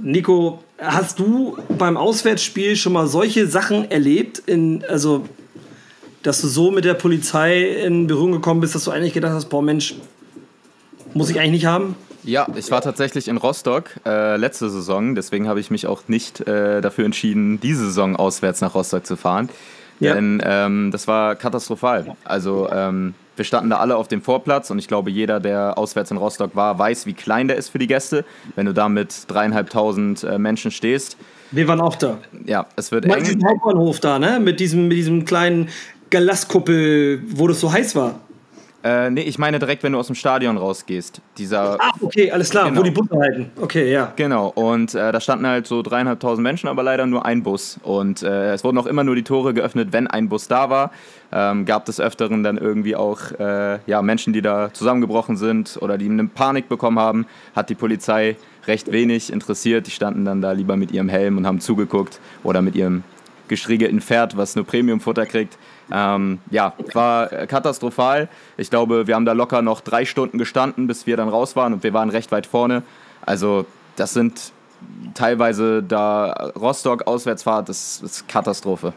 [0.00, 4.42] Nico, hast du beim Auswärtsspiel schon mal solche Sachen erlebt?
[4.46, 5.28] In, also,
[6.24, 9.48] dass du so mit der Polizei in Berührung gekommen bist, dass du eigentlich gedacht hast,
[9.48, 9.94] boah Mensch,
[11.14, 11.94] muss ich eigentlich nicht haben?
[12.24, 16.40] Ja, ich war tatsächlich in Rostock äh, letzte Saison, deswegen habe ich mich auch nicht
[16.48, 19.48] äh, dafür entschieden, diese Saison auswärts nach Rostock zu fahren.
[20.02, 20.14] Ja.
[20.14, 22.16] Denn ähm, das war katastrophal.
[22.24, 26.10] Also ähm, wir standen da alle auf dem Vorplatz und ich glaube, jeder, der auswärts
[26.10, 28.24] in Rostock war, weiß, wie klein der ist für die Gäste.
[28.56, 31.16] Wenn du da mit dreieinhalbtausend äh, Menschen stehst.
[31.52, 32.18] Wir waren auch da.
[32.44, 33.22] Ja, es wird eng.
[33.22, 34.40] Diesen Hauptbahnhof da, ne?
[34.40, 35.68] Mit diesem, mit diesem kleinen
[36.10, 38.20] Glaskuppel, wo das so heiß war.
[38.84, 41.20] Äh, nee, ich meine direkt, wenn du aus dem Stadion rausgehst.
[41.38, 42.80] Dieser, Ach, okay, alles klar, genau.
[42.80, 43.50] wo die Busse halten.
[43.60, 44.12] Okay, ja.
[44.16, 47.78] Genau, und äh, da standen halt so dreieinhalbtausend Menschen, aber leider nur ein Bus.
[47.84, 50.90] Und äh, es wurden auch immer nur die Tore geöffnet, wenn ein Bus da war.
[51.32, 55.96] Ähm, gab des Öfteren dann irgendwie auch äh, ja, Menschen, die da zusammengebrochen sind oder
[55.96, 57.26] die eine Panik bekommen haben.
[57.54, 59.86] Hat die Polizei recht wenig interessiert.
[59.86, 63.04] Die standen dann da lieber mit ihrem Helm und haben zugeguckt oder mit ihrem
[63.48, 65.58] gestriegelten Pferd, was nur Premiumfutter kriegt.
[65.90, 68.28] Ähm, ja, war katastrophal.
[68.56, 71.72] Ich glaube, wir haben da locker noch drei Stunden gestanden, bis wir dann raus waren
[71.72, 72.82] und wir waren recht weit vorne.
[73.24, 74.52] Also das sind
[75.14, 78.92] teilweise da Rostock Auswärtsfahrt, das ist Katastrophe.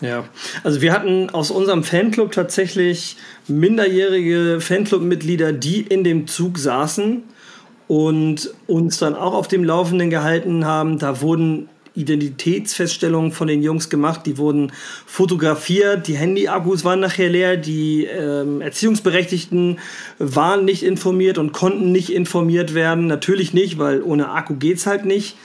[0.00, 0.24] Ja,
[0.62, 3.16] also wir hatten aus unserem Fanclub tatsächlich
[3.48, 7.24] minderjährige Fanclub-Mitglieder, die in dem Zug saßen
[7.88, 10.98] und uns dann auch auf dem Laufenden gehalten haben.
[10.98, 14.22] Da wurden Identitätsfeststellungen von den Jungs gemacht.
[14.26, 14.72] Die wurden
[15.06, 19.78] fotografiert, die Handy-Akkus waren nachher leer, die ähm, Erziehungsberechtigten
[20.18, 23.06] waren nicht informiert und konnten nicht informiert werden.
[23.06, 25.36] Natürlich nicht, weil ohne Akku geht es halt nicht.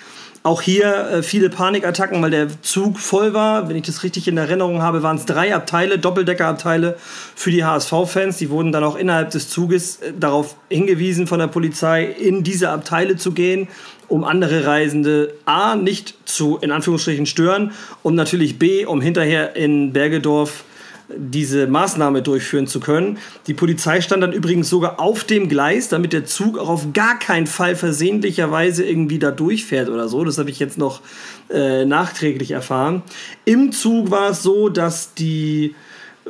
[0.46, 3.70] Auch hier äh, viele Panikattacken, weil der Zug voll war.
[3.70, 6.98] Wenn ich das richtig in Erinnerung habe, waren es drei Abteile, Doppeldeckerabteile
[7.34, 8.40] für die HSV-Fans.
[8.40, 12.70] Die wurden dann auch innerhalb des Zuges äh, darauf hingewiesen von der Polizei, in diese
[12.72, 13.70] Abteile zu gehen
[14.14, 17.72] um andere Reisende A nicht zu in Anführungsstrichen stören
[18.04, 20.66] und natürlich B, um hinterher in Bergedorf
[21.10, 23.18] diese Maßnahme durchführen zu können.
[23.48, 27.18] Die Polizei stand dann übrigens sogar auf dem Gleis, damit der Zug auch auf gar
[27.18, 30.24] keinen Fall versehentlicherweise irgendwie da durchfährt oder so.
[30.24, 31.02] Das habe ich jetzt noch
[31.50, 33.02] äh, nachträglich erfahren.
[33.46, 35.74] Im Zug war es so, dass die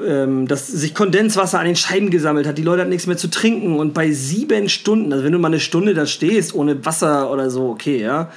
[0.02, 2.58] ähm, dass sich Kondenswasser an den Scheiben gesammelt hat.
[2.58, 3.78] Die Leute hatten nichts mehr zu trinken.
[3.78, 7.50] Und bei sieben Stunden, also wenn du mal eine Stunde da stehst, ohne Wasser oder
[7.50, 8.32] so, okay, ja.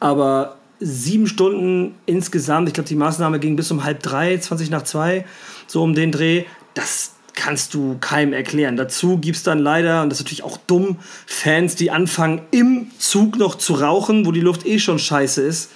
[0.00, 4.82] Aber sieben Stunden insgesamt, ich glaube, die Maßnahme ging bis um halb drei, 20 nach
[4.82, 5.24] zwei,
[5.66, 6.44] so um den Dreh.
[6.74, 8.76] Das kannst du keinem erklären.
[8.76, 10.96] Dazu gibt es dann leider, und das ist natürlich auch dumm,
[11.26, 15.70] Fans, die anfangen im Zug noch zu rauchen, wo die Luft eh schon scheiße ist.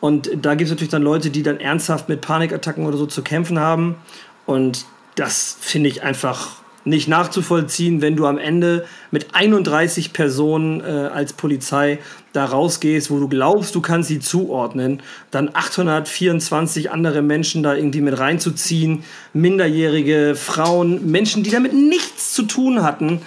[0.00, 3.22] Und da gibt es natürlich dann Leute, die dann ernsthaft mit Panikattacken oder so zu
[3.22, 3.96] kämpfen haben.
[4.48, 6.56] Und das finde ich einfach
[6.86, 11.98] nicht nachzuvollziehen, wenn du am Ende mit 31 Personen äh, als Polizei
[12.32, 18.00] da rausgehst, wo du glaubst, du kannst sie zuordnen, dann 824 andere Menschen da irgendwie
[18.00, 23.20] mit reinzuziehen, minderjährige Frauen, Menschen, die damit nichts zu tun hatten,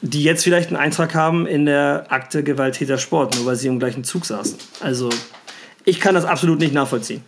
[0.00, 3.78] die jetzt vielleicht einen Eintrag haben in der Akte Gewalttäter Sport, nur weil sie im
[3.78, 4.58] gleichen Zug saßen.
[4.80, 5.10] Also
[5.84, 7.22] ich kann das absolut nicht nachvollziehen.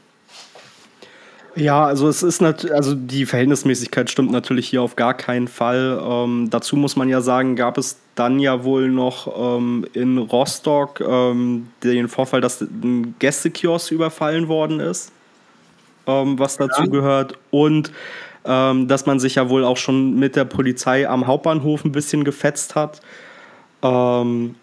[1.59, 6.01] Ja, also es ist natürlich, also die Verhältnismäßigkeit stimmt natürlich hier auf gar keinen Fall.
[6.01, 11.01] Ähm, dazu muss man ja sagen, gab es dann ja wohl noch ähm, in Rostock
[11.01, 15.11] ähm, den Vorfall, dass ein Gästekiosk überfallen worden ist,
[16.07, 16.89] ähm, was dazu ja.
[16.89, 17.35] gehört.
[17.51, 17.91] Und
[18.45, 22.23] ähm, dass man sich ja wohl auch schon mit der Polizei am Hauptbahnhof ein bisschen
[22.23, 23.01] gefetzt hat.
[23.83, 24.55] Ähm,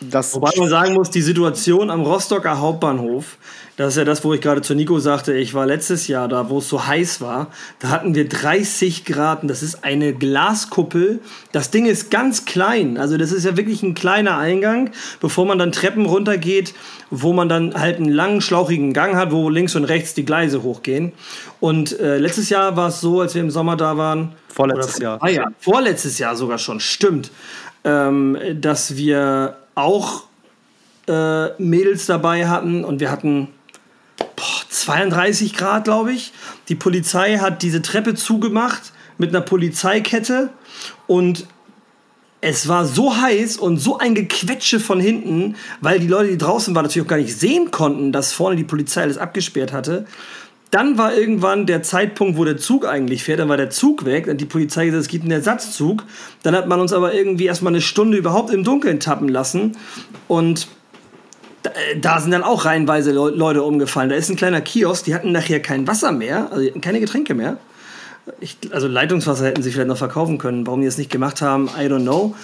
[0.00, 3.36] das Wobei man sagen muss, die Situation am Rostocker Hauptbahnhof,
[3.76, 6.48] das ist ja das, wo ich gerade zu Nico sagte, ich war letztes Jahr da,
[6.48, 7.48] wo es so heiß war,
[7.80, 11.20] da hatten wir 30 Grad, das ist eine Glaskuppel,
[11.52, 15.58] das Ding ist ganz klein, also das ist ja wirklich ein kleiner Eingang, bevor man
[15.58, 16.72] dann Treppen runtergeht,
[17.10, 20.62] wo man dann halt einen langen, schlauchigen Gang hat, wo links und rechts die Gleise
[20.62, 21.12] hochgehen.
[21.60, 24.32] Und äh, letztes Jahr war es so, als wir im Sommer da waren.
[24.48, 25.18] Vorletztes Jahr.
[25.20, 27.30] Ah ja, vorletztes Jahr sogar schon, stimmt.
[27.84, 30.24] Ähm, dass wir auch
[31.08, 33.48] äh, Mädels dabei hatten und wir hatten
[34.18, 36.32] boah, 32 Grad, glaube ich.
[36.68, 40.50] Die Polizei hat diese Treppe zugemacht mit einer Polizeikette
[41.06, 41.46] und
[42.46, 46.74] es war so heiß und so ein Gequetsche von hinten, weil die Leute, die draußen
[46.74, 50.06] waren, natürlich auch gar nicht sehen konnten, dass vorne die Polizei alles abgesperrt hatte.
[50.74, 54.26] Dann war irgendwann der Zeitpunkt, wo der Zug eigentlich fährt, dann war der Zug weg,
[54.26, 56.02] dann die Polizei gesagt, es gibt einen Ersatzzug.
[56.42, 59.76] Dann hat man uns aber irgendwie erstmal eine Stunde überhaupt im Dunkeln tappen lassen
[60.26, 60.66] und
[62.00, 64.10] da sind dann auch reihenweise Leute umgefallen.
[64.10, 67.56] Da ist ein kleiner Kiosk, die hatten nachher kein Wasser mehr, also keine Getränke mehr.
[68.40, 70.66] Ich, also Leitungswasser hätten sie vielleicht noch verkaufen können.
[70.66, 72.34] Warum die das nicht gemacht haben, I don't know.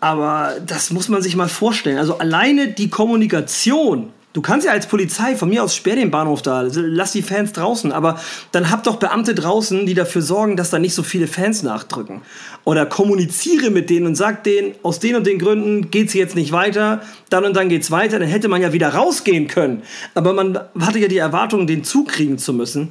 [0.00, 1.96] Aber das muss man sich mal vorstellen.
[1.96, 6.42] Also alleine die Kommunikation Du kannst ja als Polizei von mir aus sperr den Bahnhof
[6.42, 8.18] da, lass die Fans draußen, aber
[8.50, 12.20] dann hab doch Beamte draußen, die dafür sorgen, dass da nicht so viele Fans nachdrücken.
[12.64, 16.50] Oder kommuniziere mit denen und sag denen, aus den und den Gründen geht's jetzt nicht
[16.50, 19.84] weiter, dann und dann geht's weiter, dann hätte man ja wieder rausgehen können.
[20.14, 22.88] Aber man hatte ja die Erwartung, den Zug kriegen zu müssen.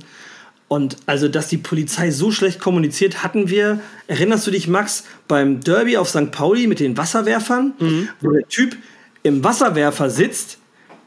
[0.70, 5.60] Und also, dass die Polizei so schlecht kommuniziert, hatten wir, erinnerst du dich, Max, beim
[5.60, 6.32] Derby auf St.
[6.32, 8.08] Pauli mit den Wasserwerfern, mhm.
[8.22, 8.78] wo der Typ
[9.24, 10.60] im Wasserwerfer sitzt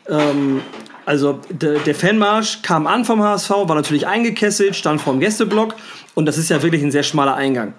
[0.08, 0.60] ähm,
[1.04, 5.74] also de, der Fanmarsch kam an vom HSV, war natürlich eingekesselt, stand vor dem Gästeblock
[6.14, 7.74] und das ist ja wirklich ein sehr schmaler Eingang.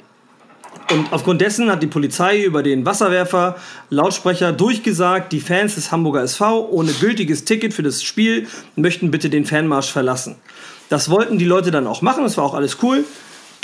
[0.89, 3.57] Und aufgrund dessen hat die Polizei über den Wasserwerfer
[3.89, 9.29] Lautsprecher durchgesagt, die Fans des Hamburger SV ohne gültiges Ticket für das Spiel möchten bitte
[9.29, 10.35] den Fanmarsch verlassen.
[10.87, 13.03] Das wollten die Leute dann auch machen, das war auch alles cool.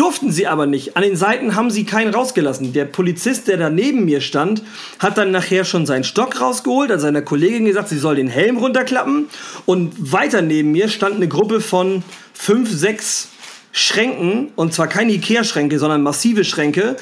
[0.04, 0.98] Durften sie aber nicht.
[0.98, 2.74] An den Seiten haben sie keinen rausgelassen.
[2.74, 4.62] Der Polizist, der da neben mir stand,
[5.00, 8.58] hat dann nachher schon seinen Stock rausgeholt, hat seiner Kollegin gesagt, sie soll den Helm
[8.58, 9.30] runterklappen.
[9.66, 13.30] Und weiter neben mir stand eine Gruppe von fünf, sechs
[13.72, 16.98] Schränken, und zwar keine Ikea-Schränke, sondern massive Schränke,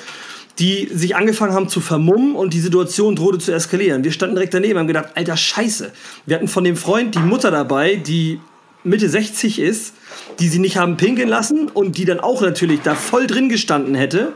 [0.59, 4.03] die sich angefangen haben zu vermummen und die Situation drohte zu eskalieren.
[4.03, 5.91] Wir standen direkt daneben und haben gedacht, alter Scheiße.
[6.27, 8.39] Wir hatten von dem Freund die Mutter dabei, die
[8.84, 9.94] Mitte 60 ist,
[10.39, 13.96] die sie nicht haben pinkeln lassen und die dann auch natürlich da voll drin gestanden
[13.96, 14.34] hätte.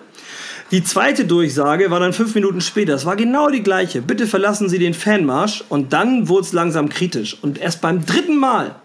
[0.72, 2.96] Die zweite Durchsage war dann fünf Minuten später.
[2.96, 4.02] Es war genau die gleiche.
[4.02, 5.64] Bitte verlassen Sie den Fanmarsch.
[5.70, 7.38] Und dann wurde es langsam kritisch.
[7.42, 8.76] Und erst beim dritten Mal,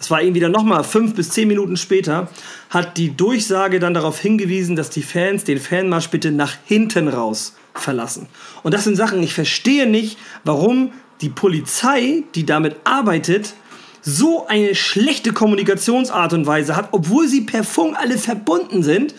[0.00, 2.28] es war irgendwie dann nochmal fünf bis zehn Minuten später,
[2.70, 7.56] hat die Durchsage dann darauf hingewiesen, dass die Fans den Fanmarsch bitte nach hinten raus
[7.74, 8.26] verlassen.
[8.62, 13.54] Und das sind Sachen, ich verstehe nicht, warum die Polizei, die damit arbeitet,
[14.02, 19.14] so eine schlechte Kommunikationsart und Weise hat, obwohl sie per Funk alle verbunden sind,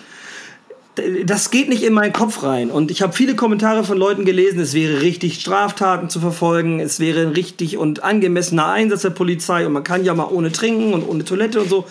[1.25, 2.71] das geht nicht in meinen Kopf rein.
[2.71, 6.99] Und ich habe viele Kommentare von Leuten gelesen, es wäre richtig, Straftaten zu verfolgen, es
[6.99, 10.93] wäre ein richtig und angemessener Einsatz der Polizei und man kann ja mal ohne trinken
[10.93, 11.85] und ohne Toilette und so.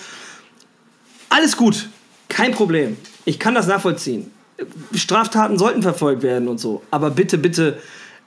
[1.29, 1.89] Alles gut,
[2.29, 2.97] kein Problem.
[3.25, 4.31] Ich kann das nachvollziehen.
[4.95, 6.83] Straftaten sollten verfolgt werden und so.
[6.91, 7.79] Aber bitte, bitte,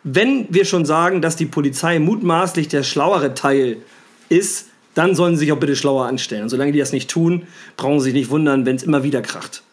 [0.04, 3.78] wenn wir schon sagen, dass die Polizei mutmaßlich der schlauere Teil
[4.32, 6.44] ist, dann sollen sie sich auch bitte schlauer anstellen.
[6.44, 9.22] Und solange die das nicht tun, brauchen sie sich nicht wundern, wenn es immer wieder
[9.22, 9.64] kracht.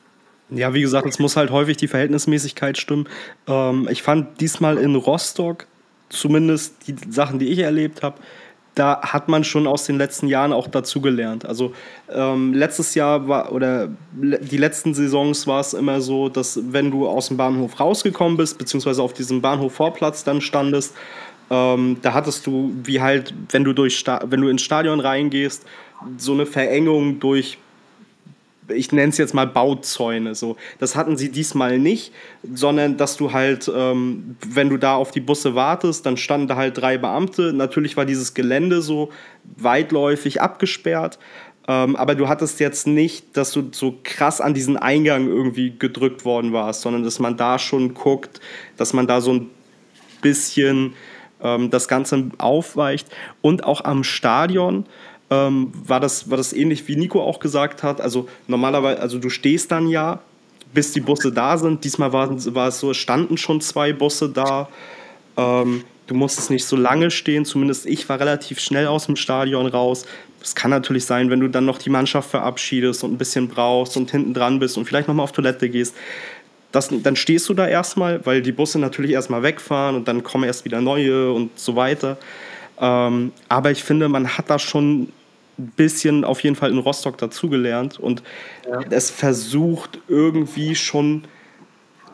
[0.50, 3.06] Ja, wie gesagt, es muss halt häufig die Verhältnismäßigkeit stimmen.
[3.46, 5.66] Ähm, ich fand diesmal in Rostock,
[6.08, 8.18] zumindest die Sachen, die ich erlebt habe,
[8.78, 11.44] da hat man schon aus den letzten Jahren auch dazugelernt.
[11.44, 11.72] Also
[12.10, 17.08] ähm, letztes Jahr war oder die letzten Saisons war es immer so, dass wenn du
[17.08, 20.94] aus dem Bahnhof rausgekommen bist, beziehungsweise auf diesem Bahnhof Vorplatz dann standest,
[21.50, 25.64] ähm, da hattest du, wie halt, wenn du, durch wenn du ins Stadion reingehst,
[26.16, 27.58] so eine Verengung durch,
[28.68, 30.34] ich nenne es jetzt mal Bauzäune.
[30.34, 30.56] So.
[30.78, 32.12] Das hatten sie diesmal nicht,
[32.52, 36.56] sondern dass du halt, ähm, wenn du da auf die Busse wartest, dann standen da
[36.56, 37.52] halt drei Beamte.
[37.52, 39.10] Natürlich war dieses Gelände so
[39.56, 41.18] weitläufig abgesperrt.
[41.66, 46.24] Ähm, aber du hattest jetzt nicht, dass du so krass an diesen Eingang irgendwie gedrückt
[46.24, 48.40] worden warst, sondern dass man da schon guckt,
[48.76, 49.50] dass man da so ein
[50.22, 50.94] bisschen
[51.42, 53.08] ähm, das Ganze aufweicht.
[53.42, 54.86] Und auch am Stadion
[55.30, 58.00] ähm, war, das, war das ähnlich, wie Nico auch gesagt hat.
[58.00, 60.20] Also normalerweise, also du stehst dann ja,
[60.72, 61.84] bis die Busse da sind.
[61.84, 64.68] Diesmal war, war es so, es standen schon zwei Busse da.
[65.36, 69.66] Ähm, du musstest nicht so lange stehen, zumindest ich war relativ schnell aus dem Stadion
[69.66, 70.04] raus.
[70.40, 73.96] Es kann natürlich sein, wenn du dann noch die Mannschaft verabschiedest und ein bisschen brauchst
[73.96, 75.96] und hinten dran bist und vielleicht nochmal auf Toilette gehst,
[76.72, 80.44] das, dann stehst du da erstmal, weil die Busse natürlich erstmal wegfahren und dann kommen
[80.44, 82.18] erst wieder neue und so weiter.
[82.80, 85.08] Ähm, aber ich finde, man hat da schon
[85.58, 88.22] ein bisschen auf jeden Fall in Rostock dazugelernt und
[88.68, 88.80] ja.
[88.90, 91.24] es versucht irgendwie schon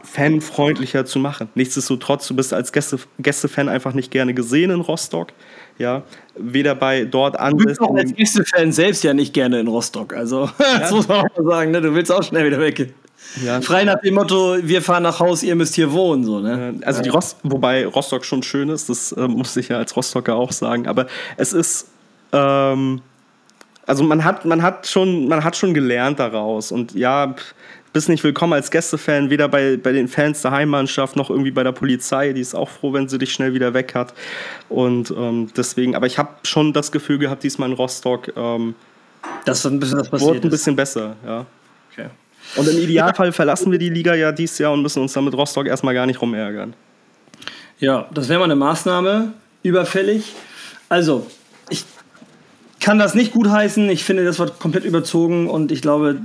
[0.02, 1.48] fanfreundlicher zu machen.
[1.54, 5.32] Nichtsdestotrotz, du bist als Gäste, Gästefan einfach nicht gerne gesehen in Rostock.
[5.78, 6.02] Ja,
[6.36, 7.58] weder bei dort an.
[7.58, 10.14] Du bist auch als Gästefan selbst ja nicht gerne in Rostock.
[10.14, 10.78] Also, ja.
[10.78, 11.80] das muss man auch mal sagen, ne?
[11.80, 12.94] du willst auch schnell wieder weg.
[13.44, 13.60] Ja.
[13.60, 16.24] Frei nach dem Motto, wir fahren nach Haus, ihr müsst hier wohnen.
[16.24, 16.74] So, ne?
[16.84, 20.37] Also die Rost wobei Rostock schon schön ist, das äh, muss ich ja als Rostocker
[20.37, 20.87] auch sagen.
[20.87, 21.06] Aber
[21.37, 21.88] es ist,
[22.32, 23.02] ähm,
[23.87, 26.70] also man hat, man hat schon, man hat schon gelernt daraus.
[26.70, 27.34] Und ja,
[27.94, 31.62] bist nicht willkommen als Gästefan, weder bei, bei den Fans der Heimmannschaft noch irgendwie bei
[31.62, 32.32] der Polizei.
[32.32, 34.14] Die ist auch froh, wenn sie dich schnell wieder weg hat.
[34.68, 38.74] Und ähm, deswegen, aber ich habe schon das Gefühl gehabt, diesmal in Rostock, ähm,
[39.44, 41.46] das ein bisschen was passiert wurde ein bisschen besser, ja.
[41.92, 42.09] Okay.
[42.57, 45.34] Und im Idealfall verlassen wir die Liga ja dieses Jahr und müssen uns dann mit
[45.34, 46.74] Rostock erstmal gar nicht rumärgern.
[47.78, 49.32] Ja, das wäre mal eine Maßnahme,
[49.62, 50.32] überfällig.
[50.88, 51.26] Also,
[51.70, 51.84] ich
[52.80, 53.88] kann das nicht gutheißen.
[53.90, 56.18] Ich finde, das wird komplett überzogen und ich glaube,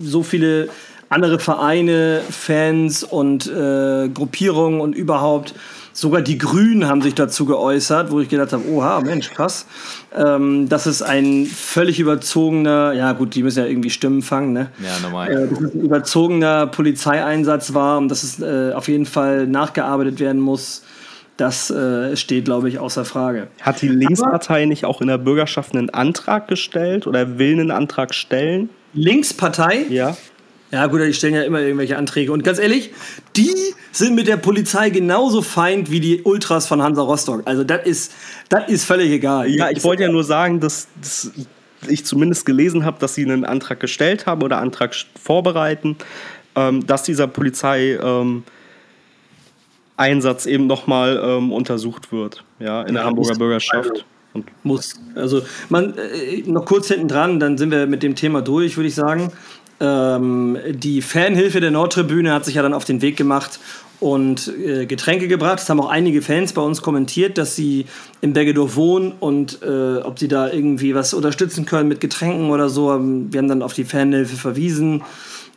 [0.00, 0.68] so viele
[1.08, 5.54] andere Vereine, Fans und äh, Gruppierungen und überhaupt.
[5.92, 9.66] Sogar die Grünen haben sich dazu geäußert, wo ich gedacht habe, oha, Mensch, krass.
[10.16, 14.70] Ähm, dass es ein völlig überzogener, ja gut, die müssen ja irgendwie Stimmen fangen, ne?
[14.82, 15.30] Ja, normal.
[15.30, 20.20] Äh, dass es ein überzogener Polizeieinsatz war und dass es äh, auf jeden Fall nachgearbeitet
[20.20, 20.82] werden muss.
[21.36, 23.48] Das äh, steht, glaube ich, außer Frage.
[23.62, 28.14] Hat die Linkspartei nicht auch in der Bürgerschaft einen Antrag gestellt oder will einen Antrag
[28.14, 28.68] stellen?
[28.92, 29.86] Linkspartei?
[29.88, 30.16] Ja.
[30.70, 32.32] Ja, gut, die stellen ja immer irgendwelche Anträge.
[32.32, 32.92] Und ganz ehrlich,
[33.36, 33.54] die
[33.90, 37.42] sind mit der Polizei genauso feind wie die Ultras von Hansa Rostock.
[37.46, 38.12] Also, das ist,
[38.48, 39.48] das ist völlig egal.
[39.48, 41.32] Ja, ich wollte ja nur sagen, dass, dass
[41.88, 45.96] ich zumindest gelesen habe, dass sie einen Antrag gestellt haben oder Antrag vorbereiten,
[46.54, 47.98] ähm, dass dieser Polizei.
[48.02, 48.44] Ähm,
[50.00, 54.06] Einsatz eben nochmal ähm, untersucht wird, ja, in der Hamburger Bürgerschaft.
[54.32, 54.94] Also, muss.
[55.14, 58.88] Also man äh, noch kurz hinten dran, dann sind wir mit dem Thema durch, würde
[58.88, 59.30] ich sagen.
[59.80, 63.60] Ähm, die Fanhilfe der Nordtribüne hat sich ja dann auf den Weg gemacht
[64.00, 65.60] und äh, Getränke gebracht.
[65.60, 67.86] Es haben auch einige Fans bei uns kommentiert, dass sie
[68.20, 72.68] in Bergedorf wohnen und äh, ob sie da irgendwie was unterstützen können mit Getränken oder
[72.68, 72.86] so.
[72.88, 75.02] Wir haben dann auf die Fanhilfe verwiesen.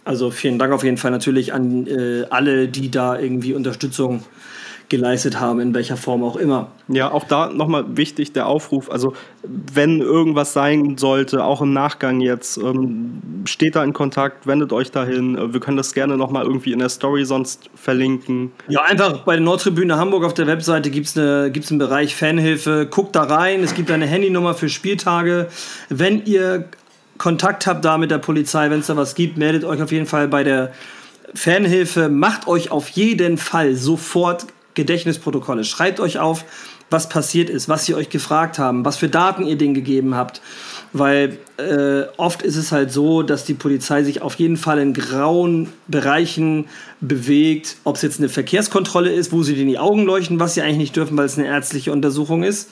[0.05, 4.23] Also vielen Dank auf jeden Fall natürlich an äh, alle, die da irgendwie Unterstützung
[4.89, 6.71] geleistet haben, in welcher Form auch immer.
[6.87, 8.91] Ja, auch da nochmal wichtig der Aufruf.
[8.91, 9.13] Also,
[9.43, 14.91] wenn irgendwas sein sollte, auch im Nachgang jetzt, ähm, steht da in Kontakt, wendet euch
[14.91, 15.53] dahin.
[15.53, 18.51] Wir können das gerne nochmal irgendwie in der Story sonst verlinken.
[18.67, 22.15] Ja, einfach bei der Nordtribüne Hamburg auf der Webseite gibt es eine, gibt's einen Bereich
[22.15, 22.87] Fanhilfe.
[22.89, 23.63] Guckt da rein.
[23.63, 25.47] Es gibt eine Handynummer für Spieltage.
[25.89, 26.65] Wenn ihr
[27.17, 30.05] Kontakt habt da mit der Polizei, wenn es da was gibt, meldet euch auf jeden
[30.05, 30.71] Fall bei der
[31.33, 32.09] Fanhilfe.
[32.09, 35.63] Macht euch auf jeden Fall sofort Gedächtnisprotokolle.
[35.63, 36.45] Schreibt euch auf,
[36.89, 40.41] was passiert ist, was sie euch gefragt haben, was für Daten ihr denen gegeben habt.
[40.91, 44.93] Weil äh, oft ist es halt so, dass die Polizei sich auf jeden Fall in
[44.93, 46.65] grauen Bereichen
[47.01, 47.77] bewegt.
[47.83, 50.61] Ob es jetzt eine Verkehrskontrolle ist, wo sie dir in die Augen leuchten, was sie
[50.61, 52.69] eigentlich nicht dürfen, weil es eine ärztliche Untersuchung ist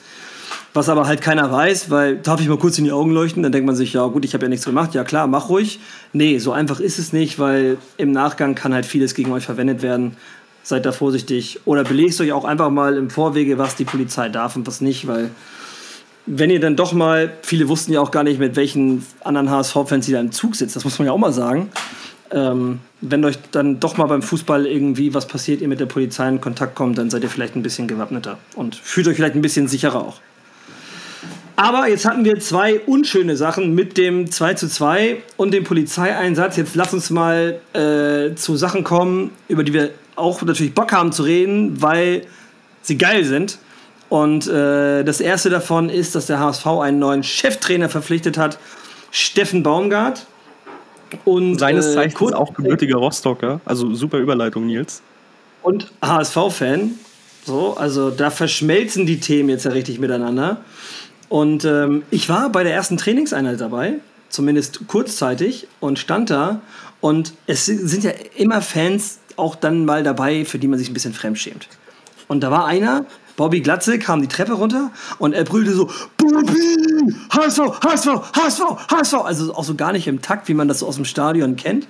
[0.74, 3.52] was aber halt keiner weiß, weil darf ich mal kurz in die Augen leuchten, dann
[3.52, 5.80] denkt man sich, ja gut, ich habe ja nichts gemacht, ja klar, mach ruhig.
[6.12, 9.82] Nee, so einfach ist es nicht, weil im Nachgang kann halt vieles gegen euch verwendet
[9.82, 10.16] werden.
[10.62, 14.56] Seid da vorsichtig oder belegt euch auch einfach mal im Vorwege, was die Polizei darf
[14.56, 15.30] und was nicht, weil
[16.26, 20.06] wenn ihr dann doch mal, viele wussten ja auch gar nicht, mit welchen anderen HSV-Fans
[20.06, 21.70] sie da im Zug sitzt, das muss man ja auch mal sagen.
[22.30, 26.28] Ähm, wenn euch dann doch mal beim Fußball irgendwie was passiert, ihr mit der Polizei
[26.28, 29.42] in Kontakt kommt, dann seid ihr vielleicht ein bisschen gewappneter und fühlt euch vielleicht ein
[29.42, 30.20] bisschen sicherer auch.
[31.56, 36.56] Aber jetzt hatten wir zwei unschöne Sachen mit dem 2 zu 2 und dem Polizeieinsatz.
[36.56, 41.12] Jetzt lass uns mal äh, zu Sachen kommen, über die wir auch natürlich Bock haben
[41.12, 42.26] zu reden, weil
[42.82, 43.58] sie geil sind.
[44.08, 48.58] Und äh, das erste davon ist, dass der HSV einen neuen Cheftrainer verpflichtet hat,
[49.10, 50.26] Steffen Baumgart.
[51.24, 53.60] Und, Seines äh, Zeichens äh, auch gebürtiger Rostocker.
[53.64, 55.02] Also super Überleitung, Nils.
[55.62, 56.92] Und HSV-Fan.
[57.44, 60.58] So, also da verschmelzen die Themen jetzt ja richtig miteinander.
[61.28, 63.94] Und ähm, ich war bei der ersten Trainingseinheit dabei,
[64.28, 66.60] zumindest kurzzeitig, und stand da.
[67.00, 70.94] Und es sind ja immer Fans auch dann mal dabei, für die man sich ein
[70.94, 71.68] bisschen fremdschämt.
[72.28, 73.04] Und da war einer,
[73.36, 77.14] Bobby Glatze, kam die Treppe runter und er brüllte so: Bobby!
[77.30, 79.14] HSV, HSV, HSV, HSV!
[79.14, 81.86] Also auch so gar nicht im Takt, wie man das so aus dem Stadion kennt.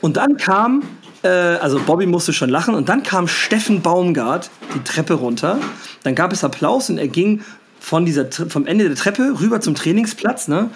[0.00, 0.82] Und dann kam,
[1.22, 5.58] äh, also Bobby musste schon lachen, und dann kam Steffen Baumgart die Treppe runter.
[6.02, 7.42] Dann gab es Applaus und er ging
[7.80, 10.70] von dieser, vom Ende der Treppe rüber zum Trainingsplatz, ne?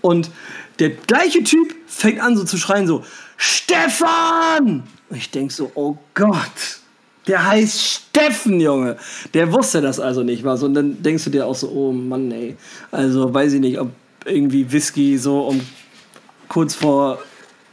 [0.00, 0.30] Und
[0.78, 3.04] der gleiche Typ fängt an so zu schreien, so,
[3.36, 4.82] Stefan!
[5.12, 6.80] Und ich denk so, oh Gott,
[7.26, 8.96] der heißt Steffen, Junge.
[9.34, 10.62] Der wusste das also nicht was.
[10.62, 12.56] Und dann denkst du dir auch so, oh Mann, ey.
[12.90, 13.90] Also weiß ich nicht, ob
[14.24, 15.60] irgendwie Whisky so um
[16.48, 17.18] kurz vor,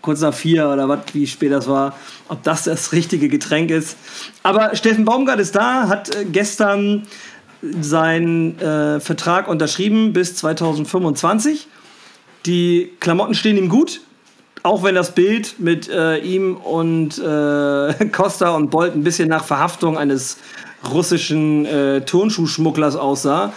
[0.02, 3.96] kurz nach vier oder was, wie spät das war, ob das das richtige Getränk ist.
[4.44, 7.08] Aber Steffen Baumgart ist da, hat äh, gestern
[7.80, 11.68] seinen äh, Vertrag unterschrieben bis 2025.
[12.46, 14.02] Die Klamotten stehen ihm gut,
[14.64, 19.44] auch wenn das Bild mit äh, ihm und äh, Costa und Bolt ein bisschen nach
[19.44, 20.38] Verhaftung eines
[20.92, 23.54] russischen äh, Turnschuhschmugglers aussah.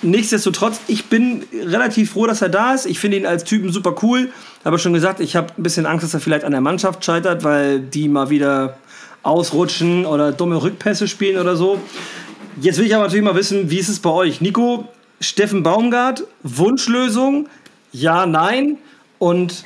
[0.00, 2.86] Nichtsdestotrotz, ich bin relativ froh, dass er da ist.
[2.86, 4.30] Ich finde ihn als Typen super cool.
[4.64, 7.42] Habe schon gesagt, ich habe ein bisschen Angst, dass er vielleicht an der Mannschaft scheitert,
[7.42, 8.78] weil die mal wieder
[9.24, 11.80] ausrutschen oder dumme Rückpässe spielen oder so.
[12.60, 14.40] Jetzt will ich aber natürlich mal wissen, wie ist es bei euch?
[14.40, 14.88] Nico,
[15.20, 17.48] Steffen Baumgart, Wunschlösung,
[17.92, 18.78] ja, nein.
[19.18, 19.64] Und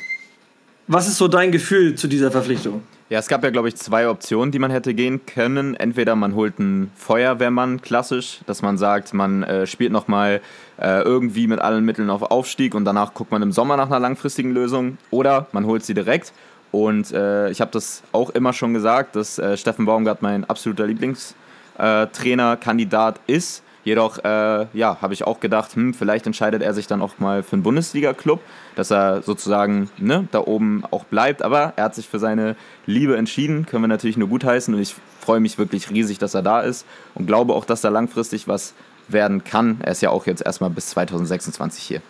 [0.86, 2.82] was ist so dein Gefühl zu dieser Verpflichtung?
[3.08, 5.74] Ja, es gab ja, glaube ich, zwei Optionen, die man hätte gehen können.
[5.74, 10.40] Entweder man holt einen Feuerwehrmann klassisch, dass man sagt, man äh, spielt nochmal
[10.80, 14.00] äh, irgendwie mit allen Mitteln auf Aufstieg und danach guckt man im Sommer nach einer
[14.00, 14.96] langfristigen Lösung.
[15.10, 16.32] Oder man holt sie direkt
[16.70, 20.86] Und äh, ich habe das auch immer schon gesagt, dass äh, Steffen Baumgart mein absoluter
[20.86, 23.62] Lieblingstrainerkandidat ist.
[23.84, 27.42] Jedoch äh, ja, habe ich auch gedacht, hm, vielleicht entscheidet er sich dann auch mal
[27.42, 28.40] für einen Bundesliga-Club,
[28.76, 31.42] dass er sozusagen ne, da oben auch bleibt.
[31.42, 32.56] Aber er hat sich für seine
[32.86, 34.72] Liebe entschieden, können wir natürlich nur gutheißen.
[34.72, 37.88] Und ich freue mich wirklich riesig, dass er da ist und glaube auch, dass da
[37.88, 38.74] langfristig was
[39.08, 39.78] werden kann.
[39.82, 42.02] Er ist ja auch jetzt erstmal bis 2026 hier.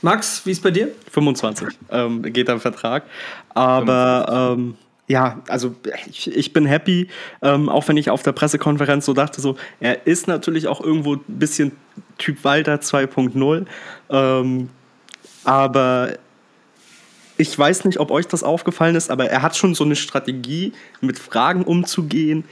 [0.00, 0.92] Max, wie ist bei dir?
[1.10, 3.02] 25 ähm, geht am Vertrag.
[3.50, 4.76] Aber ähm,
[5.08, 5.74] ja, also
[6.06, 7.08] ich, ich bin happy,
[7.40, 11.14] ähm, auch wenn ich auf der Pressekonferenz so dachte, so, er ist natürlich auch irgendwo
[11.14, 11.72] ein bisschen
[12.18, 13.66] Typ Walter 2.0.
[14.10, 14.68] Ähm,
[15.44, 16.18] aber
[17.38, 20.74] ich weiß nicht, ob euch das aufgefallen ist, aber er hat schon so eine Strategie,
[21.00, 22.44] mit Fragen umzugehen,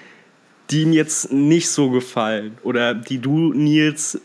[0.70, 4.18] die ihm jetzt nicht so gefallen oder die du, Nils,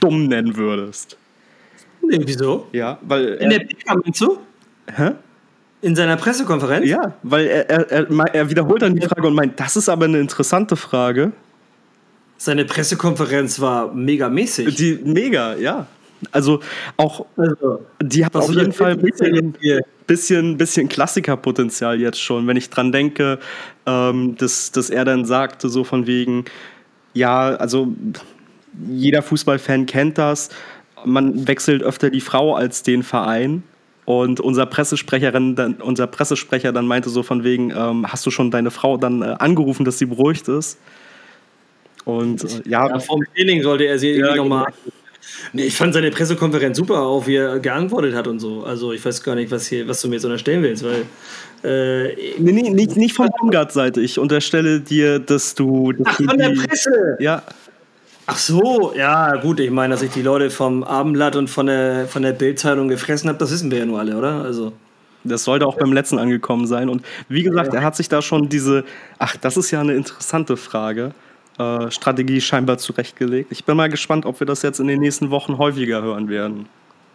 [0.00, 1.16] dumm nennen würdest.
[2.02, 2.66] Nee, wieso?
[2.72, 3.34] Ja, weil.
[3.34, 4.38] In der PK meinst du?
[4.94, 5.12] Hä?
[5.82, 6.86] In seiner Pressekonferenz?
[6.86, 10.04] Ja, weil er, er, er, er wiederholt dann die Frage und meint, das ist aber
[10.04, 11.32] eine interessante Frage.
[12.36, 14.74] Seine Pressekonferenz war mega mäßig.
[14.76, 15.86] Die, mega, ja.
[16.32, 16.60] Also
[16.96, 19.54] auch, Also, die hat auf jeden Fall ein bisschen,
[20.06, 23.38] bisschen, bisschen Klassikerpotenzial jetzt schon, wenn ich dran denke,
[23.86, 26.44] ähm, dass, dass er dann sagte, so von wegen,
[27.14, 27.94] ja, also
[28.86, 30.50] jeder Fußballfan kennt das,
[31.04, 33.62] man wechselt öfter die Frau als den Verein.
[34.10, 38.50] Und unser Pressesprecherin, dann, unser Pressesprecher dann meinte so von wegen, ähm, hast du schon
[38.50, 40.78] deine Frau dann äh, angerufen, dass sie beruhigt ist?
[42.04, 44.66] Und äh, ja, Ja, vom Training sollte er sie Ja, irgendwie nochmal.
[45.52, 48.64] Nee, ich fand seine Pressekonferenz super, auch wie er geantwortet hat und so.
[48.64, 51.04] Also ich weiß gar nicht, was, hier, was du mir jetzt unterstellen willst, weil
[51.62, 54.00] äh, nee, nee, nicht, nicht von Baumgart-Seite.
[54.00, 55.92] Ich unterstelle dir, dass du.
[55.92, 57.16] Dass Ach, du von der die- Presse!
[57.20, 57.42] Ja,
[58.32, 62.06] Ach so, ja, gut, ich meine, dass ich die Leute vom Abendblatt und von der,
[62.06, 64.44] von der Bildzeitung gefressen habe, das wissen wir ja nur alle, oder?
[64.44, 64.72] Also.
[65.24, 66.88] Das sollte auch beim letzten angekommen sein.
[66.88, 68.84] Und wie gesagt, er hat sich da schon diese,
[69.18, 71.12] ach, das ist ja eine interessante Frage,
[71.58, 73.50] äh, Strategie scheinbar zurechtgelegt.
[73.50, 76.68] Ich bin mal gespannt, ob wir das jetzt in den nächsten Wochen häufiger hören werden.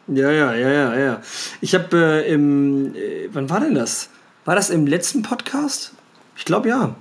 [0.10, 1.22] Ja, ja, ja, ja, ja.
[1.62, 4.10] Ich habe äh, im, äh, wann war denn das?
[4.44, 5.94] War das im letzten Podcast?
[6.36, 6.94] Ich glaube ja.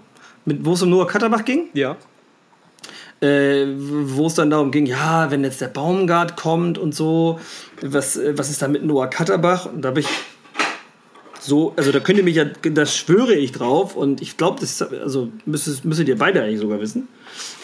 [0.45, 1.71] Mit, wo es um Noah Katterbach ging?
[1.73, 1.97] Ja.
[3.25, 7.41] Äh, wo es dann darum ging, ja, wenn jetzt der Baumgart kommt und so,
[7.81, 9.67] was, äh, was ist da mit Noah Katterbach?
[9.67, 10.09] Und da habe ich
[11.41, 14.81] so, also da könnt ihr mich ja, das schwöre ich drauf und ich glaube, das
[14.83, 17.09] also müsstet, müsstet ihr beide eigentlich sogar wissen.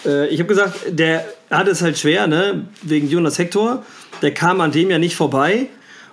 [0.04, 3.84] Äh, ich habe gesagt, der hat es halt schwer, ne, wegen Jonas Hector.
[4.22, 5.68] Der kam an dem ja nicht vorbei.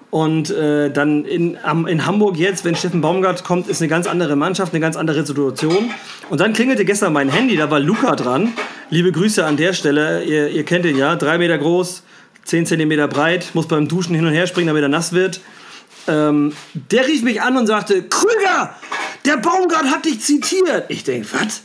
[0.09, 4.07] Und äh, dann in, am, in Hamburg jetzt, wenn Steffen Baumgart kommt, ist eine ganz
[4.07, 5.91] andere Mannschaft, eine ganz andere Situation.
[6.29, 8.53] Und dann klingelte gestern mein Handy, da war Luca dran.
[8.89, 10.23] Liebe Grüße an der Stelle.
[10.23, 12.03] Ihr, ihr kennt ihn ja, drei Meter groß,
[12.45, 15.41] zehn Zentimeter breit, muss beim Duschen hin und her springen, damit er nass wird.
[16.07, 18.75] Ähm, der rief mich an und sagte, Krüger,
[19.25, 20.85] der Baumgart hat dich zitiert.
[20.87, 21.63] Ich denke, was?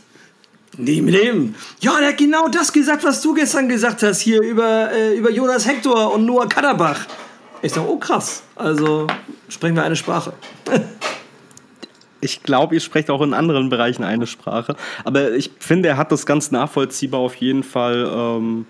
[0.76, 1.54] Mit dem.
[1.80, 5.30] Ja, der hat genau das gesagt, was du gestern gesagt hast, hier über, äh, über
[5.30, 7.06] Jonas Hector und Noah Katterbach.
[7.60, 9.06] Ich sage, oh krass, also
[9.48, 10.32] sprechen wir eine Sprache.
[12.22, 14.76] Ich glaube, ihr sprecht auch in anderen Bereichen eine Sprache.
[15.04, 18.66] Aber ich finde, er hat das ganz nachvollziehbar auf jeden Fall ähm,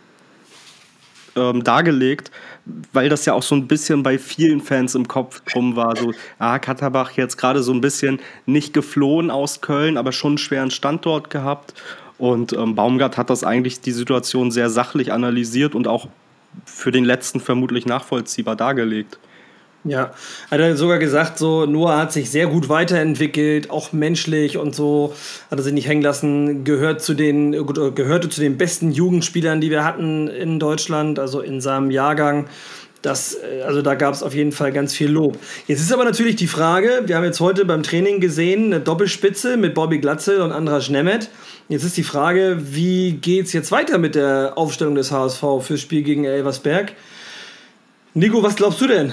[1.36, 2.30] ähm, dargelegt,
[2.92, 5.96] weil das ja auch so ein bisschen bei vielen Fans im Kopf drum war.
[5.96, 10.38] So, ah, Katterbach jetzt gerade so ein bisschen nicht geflohen aus Köln, aber schon einen
[10.38, 11.74] schweren Standort gehabt.
[12.18, 16.09] Und ähm, Baumgart hat das eigentlich die Situation sehr sachlich analysiert und auch
[16.64, 19.18] für den letzten vermutlich nachvollziehbar dargelegt.
[19.85, 20.12] Ja,
[20.49, 25.12] hat er sogar gesagt, so Noah hat sich sehr gut weiterentwickelt, auch menschlich und so,
[25.51, 29.61] hat er sich nicht hängen lassen, gehört zu den, gut, gehörte zu den besten Jugendspielern,
[29.61, 32.47] die wir hatten in Deutschland, also in seinem Jahrgang.
[33.03, 35.37] Das, äh, also da gab es auf jeden Fall ganz viel Lob.
[35.66, 39.57] Jetzt ist aber natürlich die Frage, wir haben jetzt heute beim Training gesehen, eine Doppelspitze
[39.57, 41.28] mit Bobby Glatzel und Andras Nemeth.
[41.68, 45.80] Jetzt ist die Frage, wie geht es jetzt weiter mit der Aufstellung des HSV fürs
[45.80, 46.93] Spiel gegen Elversberg?
[48.14, 49.12] Nico, was glaubst du denn?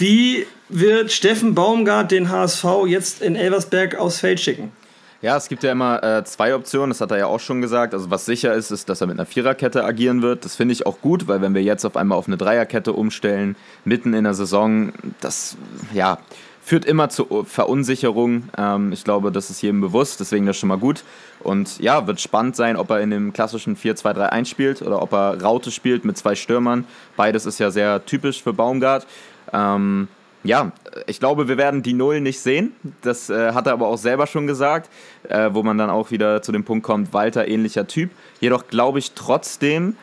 [0.00, 4.72] Wie wird Steffen Baumgart den HSV jetzt in Elversberg aufs Feld schicken?
[5.20, 7.92] Ja, es gibt ja immer äh, zwei Optionen, das hat er ja auch schon gesagt.
[7.92, 10.46] Also was sicher ist, ist, dass er mit einer Viererkette agieren wird.
[10.46, 13.56] Das finde ich auch gut, weil wenn wir jetzt auf einmal auf eine Dreierkette umstellen,
[13.84, 15.58] mitten in der Saison, das
[15.92, 16.18] ja,
[16.62, 18.44] führt immer zu Verunsicherung.
[18.56, 21.04] Ähm, ich glaube, das ist jedem bewusst, deswegen das schon mal gut.
[21.40, 25.42] Und ja, wird spannend sein, ob er in dem klassischen 4-2-3-1 spielt oder ob er
[25.42, 26.84] Raute spielt mit zwei Stürmern.
[27.16, 29.06] Beides ist ja sehr typisch für Baumgart.
[29.52, 30.08] Ähm,
[30.42, 30.72] ja,
[31.06, 32.72] ich glaube, wir werden die Null nicht sehen.
[33.02, 34.90] Das äh, hat er aber auch selber schon gesagt,
[35.28, 38.10] äh, wo man dann auch wieder zu dem Punkt kommt, Walter ähnlicher Typ.
[38.40, 39.96] Jedoch glaube ich trotzdem,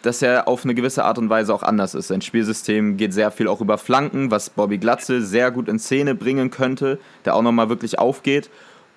[0.00, 2.08] dass er auf eine gewisse Art und Weise auch anders ist.
[2.08, 6.14] Sein Spielsystem geht sehr viel auch über Flanken, was Bobby Glatzel sehr gut in Szene
[6.14, 8.50] bringen könnte, der auch nochmal wirklich aufgeht.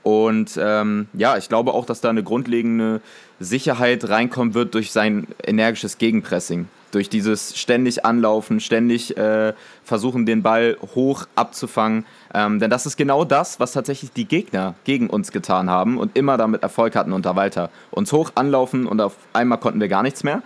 [0.04, 3.02] Und ähm, ja, ich glaube auch, dass da eine grundlegende
[3.42, 6.68] Sicherheit reinkommen wird durch sein energisches Gegenpressing.
[6.92, 12.06] Durch dieses ständig Anlaufen, ständig äh, versuchen, den Ball hoch abzufangen.
[12.34, 16.18] Ähm, denn das ist genau das, was tatsächlich die Gegner gegen uns getan haben und
[16.18, 17.70] immer damit Erfolg hatten unter Walter.
[17.92, 20.42] Uns hoch anlaufen und auf einmal konnten wir gar nichts mehr.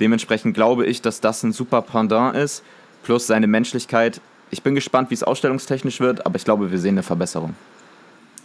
[0.00, 2.62] Dementsprechend glaube ich, dass das ein super Pendant ist,
[3.02, 4.20] plus seine Menschlichkeit.
[4.50, 7.54] Ich bin gespannt, wie es ausstellungstechnisch wird, aber ich glaube, wir sehen eine Verbesserung.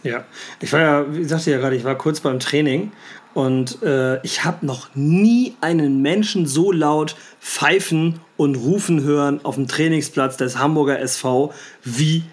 [0.02, 0.24] Ja,
[0.60, 2.90] ich war ja, wie sagte ja gerade, ich war kurz beim Training
[3.34, 9.54] und äh, ich habe noch nie einen Menschen so laut pfeifen und rufen hören auf
[9.54, 11.52] dem Trainingsplatz des Hamburger SV
[11.84, 12.24] wie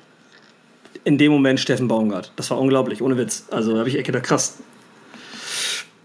[1.03, 2.31] in dem Moment Steffen Baumgart.
[2.35, 3.45] Das war unglaublich, ohne Witz.
[3.51, 4.57] Also da habe ich echt gedacht, krass.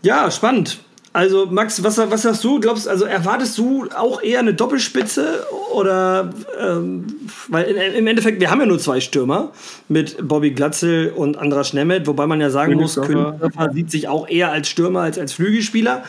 [0.03, 0.79] Ja, spannend.
[1.15, 2.59] Also Max, was, was sagst du?
[2.59, 7.07] Glaubst also erwartest du auch eher eine Doppelspitze oder ähm,
[7.47, 9.53] weil im Endeffekt wir haben ja nur zwei Stürmer
[9.89, 14.29] mit Bobby Glatzel und Andras Nemeth, wobei man ja sagen muss, Königdörfer sieht sich auch
[14.29, 16.03] eher als Stürmer als als Flügelspieler.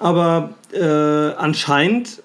[0.00, 2.20] Aber äh, anscheinend,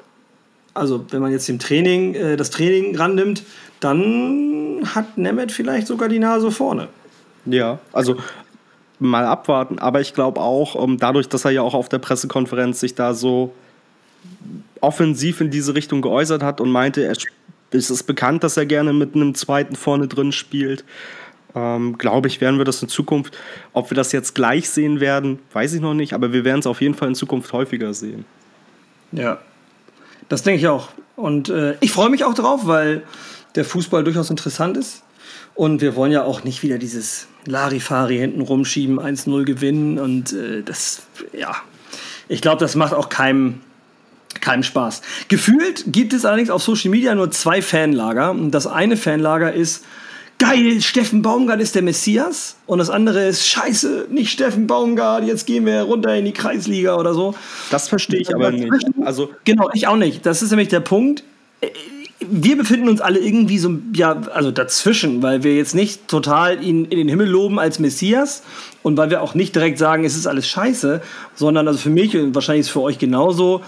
[0.74, 3.43] also wenn man jetzt dem Training äh, das Training rannimmt,
[3.80, 6.89] dann hat Nemeth vielleicht sogar die Nase vorne.
[7.45, 8.18] Ja, also
[9.02, 9.80] mal abwarten.
[9.80, 13.14] Aber ich glaube auch, ähm, dadurch, dass er ja auch auf der Pressekonferenz sich da
[13.14, 13.54] so
[14.80, 17.16] offensiv in diese Richtung geäußert hat und meinte, er,
[17.72, 20.84] es ist bekannt, dass er gerne mit einem zweiten vorne drin spielt.
[21.54, 23.38] Ähm, glaube ich, werden wir das in Zukunft,
[23.74, 26.68] ob wir das jetzt gleich sehen werden, weiß ich noch nicht, aber wir werden es
[26.68, 28.26] auf jeden Fall in Zukunft häufiger sehen.
[29.12, 29.39] Ja,
[30.30, 30.89] das denke ich auch.
[31.18, 33.04] Und äh, ich freue mich auch drauf, weil
[33.56, 35.04] der Fußball durchaus interessant ist.
[35.62, 39.99] Und wir wollen ja auch nicht wieder dieses Larifari hinten rumschieben, 1-0 gewinnen.
[39.99, 41.03] Und äh, das,
[41.34, 41.55] ja,
[42.28, 43.59] ich glaube, das macht auch keinem,
[44.39, 45.03] keinem Spaß.
[45.28, 48.32] Gefühlt gibt es allerdings auf Social Media nur zwei Fanlager.
[48.32, 49.86] Und das eine Fanlager ist,
[50.39, 52.55] geil, Steffen Baumgart ist der Messias.
[52.66, 56.95] Und das andere ist, scheiße, nicht Steffen Baumgart, jetzt gehen wir runter in die Kreisliga
[56.95, 57.36] oder so.
[57.70, 58.72] Das verstehe ich aber nicht.
[59.03, 60.26] Also genau, ich auch nicht.
[60.26, 61.24] Das ist nämlich der Punkt
[62.30, 66.86] wir befinden uns alle irgendwie so, ja, also dazwischen, weil wir jetzt nicht total ihn
[66.86, 68.44] in den Himmel loben als Messias
[68.84, 71.02] und weil wir auch nicht direkt sagen, es ist alles scheiße,
[71.36, 73.62] sondern also für mich und wahrscheinlich ist für euch genauso,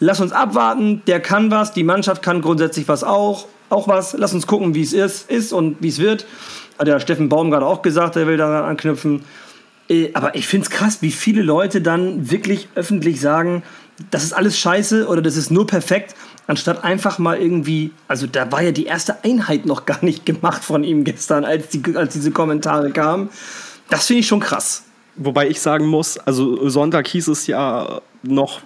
[0.00, 4.32] lass uns abwarten, der kann was, die Mannschaft kann grundsätzlich was auch, auch was, lass
[4.32, 6.26] uns gucken, wie es ist, ist und wie es wird.
[6.78, 9.22] Hat ja Steffen Baum gerade auch gesagt, er will daran anknüpfen.
[9.88, 13.62] Äh, aber ich finde es krass, wie viele Leute dann wirklich öffentlich sagen,
[14.10, 16.14] das ist alles scheiße oder das ist nur perfekt
[16.48, 20.64] anstatt einfach mal irgendwie, also da war ja die erste Einheit noch gar nicht gemacht
[20.64, 23.28] von ihm gestern, als, die, als diese Kommentare kamen.
[23.90, 24.82] Das finde ich schon krass.
[25.14, 28.62] Wobei ich sagen muss, also Sonntag hieß es ja noch,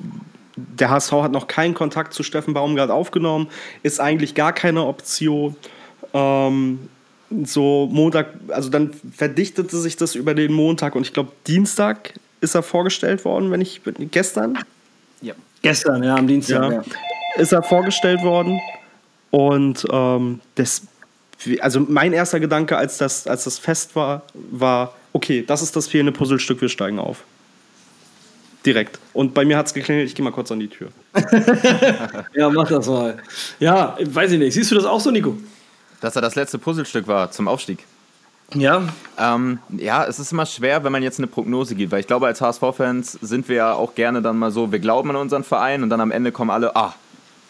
[0.56, 3.48] der HSV hat noch keinen Kontakt zu Steffen Baumgart aufgenommen,
[3.82, 5.56] ist eigentlich gar keine Option.
[6.14, 6.88] Ähm,
[7.44, 12.54] so Montag, also dann verdichtete sich das über den Montag und ich glaube Dienstag ist
[12.54, 13.80] er vorgestellt worden, wenn ich
[14.10, 14.58] gestern.
[15.20, 15.34] Ja.
[15.62, 16.70] Gestern, ja, am Dienstag.
[16.70, 16.82] Ja.
[16.82, 18.60] Ja ist er vorgestellt worden.
[19.30, 20.82] Und ähm, das,
[21.60, 25.88] also mein erster Gedanke, als das, als das Fest war, war, okay, das ist das
[25.88, 27.24] fehlende Puzzlestück, wir steigen auf.
[28.64, 28.98] Direkt.
[29.12, 30.88] Und bei mir hat es geklingelt, ich gehe mal kurz an die Tür.
[32.34, 33.18] ja, mach das mal.
[33.58, 34.54] Ja, weiß ich nicht.
[34.54, 35.36] Siehst du das auch so, Nico?
[36.00, 37.84] Dass er das letzte Puzzlestück war zum Aufstieg.
[38.54, 38.82] Ja.
[39.18, 42.26] Ähm, ja, es ist immer schwer, wenn man jetzt eine Prognose gibt, weil ich glaube,
[42.26, 45.82] als HSV-Fans sind wir ja auch gerne dann mal so, wir glauben an unseren Verein
[45.82, 46.94] und dann am Ende kommen alle, ah,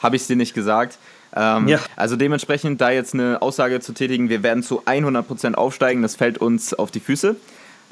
[0.02, 0.98] habe ich es dir nicht gesagt.
[1.34, 1.78] Ähm, ja.
[1.96, 6.38] Also dementsprechend da jetzt eine Aussage zu tätigen, wir werden zu 100% aufsteigen, das fällt
[6.38, 7.36] uns auf die Füße.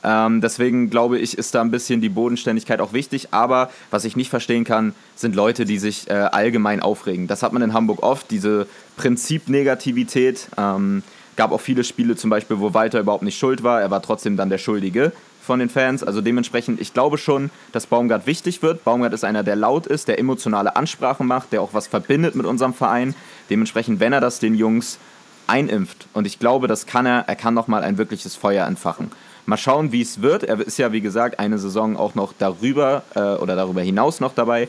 [0.02, 3.28] Ähm, deswegen glaube ich, ist da ein bisschen die Bodenständigkeit auch wichtig.
[3.32, 7.26] Aber was ich nicht verstehen kann, sind Leute, die sich äh, allgemein aufregen.
[7.26, 10.48] Das hat man in Hamburg oft, diese Prinzipnegativität.
[10.56, 11.02] Ähm,
[11.36, 13.80] gab auch viele Spiele zum Beispiel, wo Walter überhaupt nicht schuld war.
[13.80, 16.02] Er war trotzdem dann der Schuldige von den Fans.
[16.02, 18.84] Also dementsprechend, ich glaube schon, dass Baumgart wichtig wird.
[18.84, 22.46] Baumgart ist einer, der laut ist, der emotionale Ansprachen macht, der auch was verbindet mit
[22.46, 23.14] unserem Verein.
[23.48, 24.98] Dementsprechend, wenn er das den Jungs
[25.46, 29.10] einimpft, und ich glaube, das kann er, er kann nochmal ein wirkliches Feuer entfachen.
[29.46, 30.44] Mal schauen, wie es wird.
[30.44, 34.34] Er ist ja, wie gesagt, eine Saison auch noch darüber äh, oder darüber hinaus noch
[34.34, 34.68] dabei.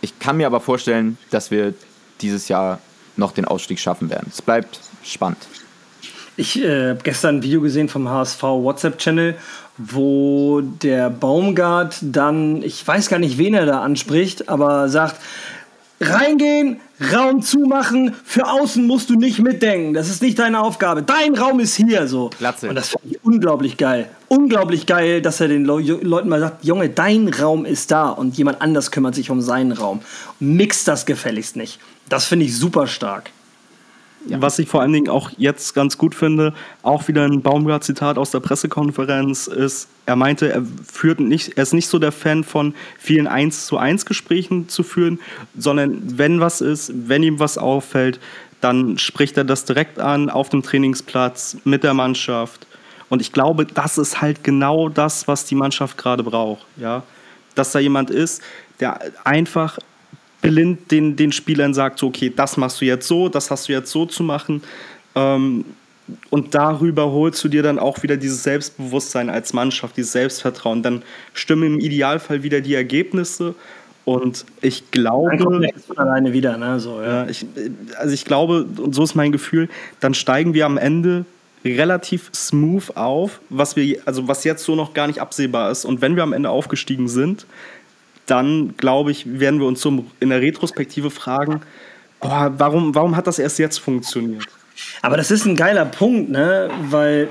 [0.00, 1.74] Ich kann mir aber vorstellen, dass wir
[2.20, 2.78] dieses Jahr
[3.16, 4.28] noch den Ausstieg schaffen werden.
[4.30, 5.46] Es bleibt spannend.
[6.38, 9.36] Ich äh, habe gestern ein Video gesehen vom HSV WhatsApp-Channel
[9.78, 15.16] wo der Baumgart dann, ich weiß gar nicht, wen er da anspricht, aber sagt,
[15.98, 16.78] Reingehen,
[17.12, 19.94] Raum zumachen, für außen musst du nicht mitdenken.
[19.94, 21.02] Das ist nicht deine Aufgabe.
[21.02, 22.30] Dein Raum ist hier so.
[22.38, 22.68] Glatze.
[22.68, 24.08] Und das fand ich unglaublich geil.
[24.28, 28.36] Unglaublich geil, dass er den Le Leuten mal sagt, Junge, dein Raum ist da und
[28.36, 30.00] jemand anders kümmert sich um seinen Raum.
[30.38, 31.78] Mix das gefälligst nicht.
[32.10, 33.30] Das finde ich super stark.
[34.26, 34.42] Ja.
[34.42, 36.52] Was ich vor allen Dingen auch jetzt ganz gut finde,
[36.82, 41.72] auch wieder ein Baumgart-Zitat aus der Pressekonferenz ist, er meinte, er führt nicht, er ist
[41.72, 45.20] nicht so der Fan von vielen 1 zu 1 Gesprächen zu führen,
[45.56, 48.20] sondern wenn was ist, wenn ihm was auffällt,
[48.60, 52.66] dann spricht er das direkt an auf dem Trainingsplatz mit der Mannschaft.
[53.08, 56.66] Und ich glaube, das ist halt genau das, was die Mannschaft gerade braucht.
[56.76, 57.02] Ja?
[57.54, 58.42] Dass da jemand ist,
[58.80, 59.78] der einfach
[60.46, 63.72] blind den, den Spielern sagt, so, okay, das machst du jetzt so, das hast du
[63.72, 64.62] jetzt so zu machen.
[65.14, 65.64] Ähm,
[66.30, 70.82] und darüber holst du dir dann auch wieder dieses Selbstbewusstsein als Mannschaft, dieses Selbstvertrauen.
[70.84, 71.02] Dann
[71.34, 73.56] stimmen im Idealfall wieder die Ergebnisse.
[74.04, 75.36] Und ich glaube.
[75.36, 76.78] Dann kommt alleine wieder, ne?
[76.78, 77.24] So, ja.
[77.24, 77.44] ja ich,
[77.98, 79.68] also ich glaube, und so ist mein Gefühl,
[79.98, 81.24] dann steigen wir am Ende
[81.64, 85.84] relativ smooth auf, was wir, also was jetzt so noch gar nicht absehbar ist.
[85.84, 87.46] Und wenn wir am Ende aufgestiegen sind,
[88.26, 91.62] dann glaube ich, werden wir uns so in der Retrospektive fragen,
[92.20, 94.46] oh, warum, warum hat das erst jetzt funktioniert?
[95.02, 96.70] Aber das ist ein geiler Punkt, ne?
[96.90, 97.28] weil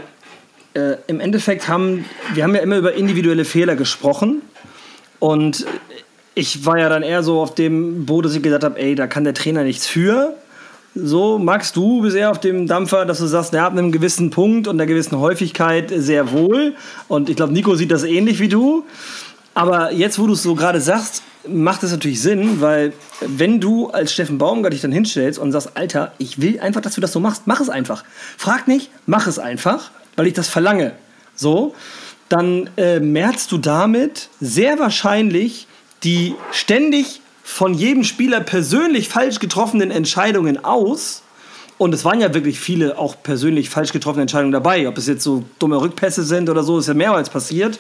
[0.74, 4.42] äh, im Endeffekt haben wir haben ja immer über individuelle Fehler gesprochen
[5.20, 5.66] und
[6.36, 9.08] ich war ja dann eher so auf dem Boot, dass ich gesagt habe, ey, da
[9.08, 10.36] kann der Trainer nichts für.
[10.94, 14.30] So, Max, du bist eher auf dem Dampfer, dass du sagst, er hat einem gewissen
[14.30, 16.74] Punkt und einer gewissen Häufigkeit sehr wohl.
[17.08, 18.86] Und ich glaube, Nico sieht das ähnlich wie du.
[19.56, 23.90] Aber jetzt, wo du es so gerade sagst, macht es natürlich Sinn, weil wenn du
[23.90, 27.14] als Steffen Baumgart dich dann hinstellst und sagst, Alter, ich will einfach, dass du das
[27.14, 28.04] so machst, mach es einfach.
[28.38, 30.92] Frag nicht, mach es einfach, weil ich das verlange.
[31.36, 31.74] So,
[32.28, 35.68] dann äh, merzt du damit sehr wahrscheinlich
[36.04, 41.22] die ständig von jedem Spieler persönlich falsch getroffenen Entscheidungen aus.
[41.78, 44.88] Und es waren ja wirklich viele auch persönlich falsch getroffene Entscheidungen dabei.
[44.88, 47.80] Ob es jetzt so dumme Rückpässe sind oder so, ist ja mehrmals passiert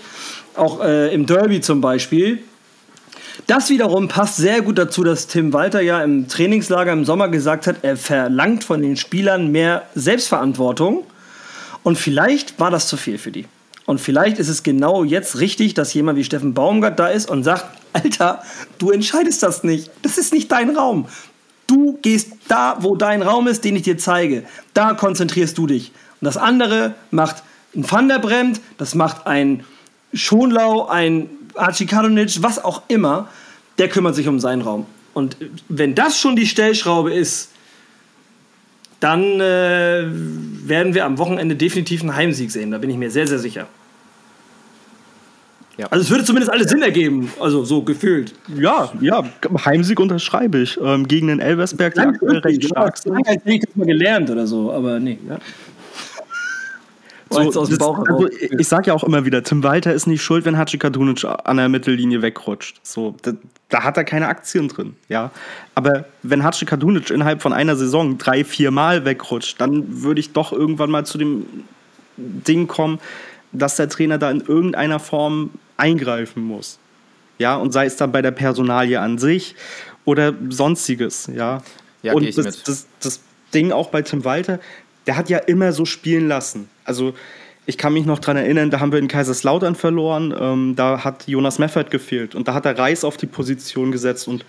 [0.57, 2.39] auch äh, im Derby zum Beispiel.
[3.47, 7.67] Das wiederum passt sehr gut dazu, dass Tim Walter ja im Trainingslager im Sommer gesagt
[7.67, 11.05] hat, er verlangt von den Spielern mehr Selbstverantwortung.
[11.83, 13.45] Und vielleicht war das zu viel für die.
[13.85, 17.43] Und vielleicht ist es genau jetzt richtig, dass jemand wie Steffen Baumgart da ist und
[17.43, 18.41] sagt, Alter,
[18.79, 19.91] du entscheidest das nicht.
[20.01, 21.07] Das ist nicht dein Raum.
[21.67, 24.43] Du gehst da, wo dein Raum ist, den ich dir zeige.
[24.73, 25.91] Da konzentrierst du dich.
[26.21, 27.43] Und das andere macht
[27.75, 29.63] ein Van der Bremt, das macht ein
[30.13, 33.29] Schonlau, ein Archikadonic, was auch immer,
[33.77, 34.85] der kümmert sich um seinen Raum.
[35.13, 35.37] Und
[35.69, 37.49] wenn das schon die Stellschraube ist,
[38.99, 42.71] dann äh, werden wir am Wochenende definitiv einen Heimsieg sehen.
[42.71, 43.67] Da bin ich mir sehr, sehr sicher.
[45.77, 45.87] Ja.
[45.87, 48.33] Also es würde zumindest alles Sinn ergeben, also so gefühlt.
[48.55, 49.23] Ja, ja,
[49.65, 50.79] Heimsieg unterschreibe ich.
[50.81, 53.17] Ähm, gegen den Elversberg, die aktuell recht stark sind.
[53.19, 55.19] Ich habe das mal gelernt oder so, aber nee.
[55.27, 55.37] Ja.
[57.27, 60.21] So, aus dem Bauch also ich sage ja auch immer wieder, Tim Walter ist nicht
[60.21, 62.79] schuld, wenn Hachi Kadunic an der Mittellinie wegrutscht.
[62.83, 63.33] So, da,
[63.67, 64.95] da, hat er keine Aktien drin.
[65.09, 65.31] Ja?
[65.73, 70.33] Aber wenn Hachi Kadunic innerhalb von einer Saison drei, vier Mal wegrutscht, dann würde ich
[70.33, 71.45] doch irgendwann mal zu dem
[72.15, 72.99] Ding kommen,
[73.57, 76.79] dass der Trainer da in irgendeiner Form eingreifen muss.
[77.37, 79.55] Ja, und sei es dann bei der Personalie an sich
[80.05, 81.29] oder sonstiges.
[81.33, 81.61] Ja,
[82.01, 83.19] ja und das, das, das
[83.53, 84.59] Ding auch bei Tim Walter,
[85.07, 86.69] der hat ja immer so spielen lassen.
[86.85, 87.13] Also
[87.65, 91.27] ich kann mich noch daran erinnern, da haben wir in Kaiserslautern verloren, ähm, da hat
[91.27, 94.45] Jonas Meffert gefehlt und da hat er Reis auf die Position gesetzt und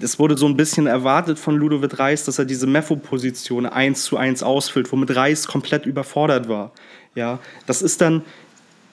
[0.00, 4.16] es wurde so ein bisschen erwartet von Ludovic Reis, dass er diese Meffo-Position eins zu
[4.16, 6.72] eins ausfüllt, womit Reis komplett überfordert war.
[7.14, 8.22] Ja, das ist dann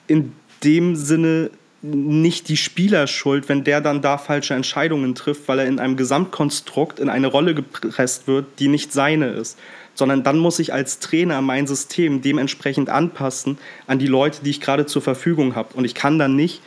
[0.07, 1.49] in dem Sinne
[1.81, 6.99] nicht die Spielerschuld, wenn der dann da falsche Entscheidungen trifft, weil er in einem Gesamtkonstrukt
[6.99, 9.57] in eine Rolle gepresst wird, die nicht seine ist
[9.93, 13.57] sondern dann muss ich als Trainer mein System dementsprechend anpassen
[13.87, 15.73] an die Leute, die ich gerade zur Verfügung habe.
[15.75, 16.61] Und ich kann dann nicht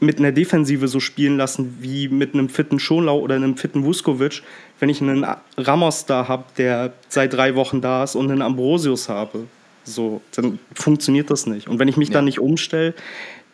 [0.00, 4.42] mit einer Defensive so spielen lassen wie mit einem fitten Schonlau oder einem fitten Vuskovic,
[4.78, 5.26] wenn ich einen
[5.58, 9.44] Ramos da habe, der seit drei Wochen da ist und einen Ambrosius habe.
[9.94, 11.68] So, dann funktioniert das nicht.
[11.68, 12.14] Und wenn ich mich ja.
[12.14, 12.94] dann nicht umstelle,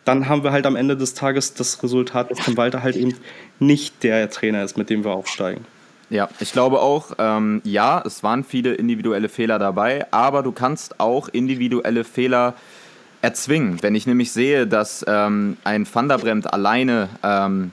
[0.05, 3.15] dann haben wir halt am Ende des Tages das Resultat, dass Tim Walter halt eben
[3.59, 5.65] nicht der Trainer ist, mit dem wir aufsteigen.
[6.09, 11.01] Ja, ich glaube auch, ähm, ja, es waren viele individuelle Fehler dabei, aber du kannst
[11.01, 12.53] auch individuelle Fehler
[13.21, 13.83] erzwingen.
[13.83, 17.71] Wenn ich nämlich sehe, dass ähm, ein Van der Bremt alleine, ähm,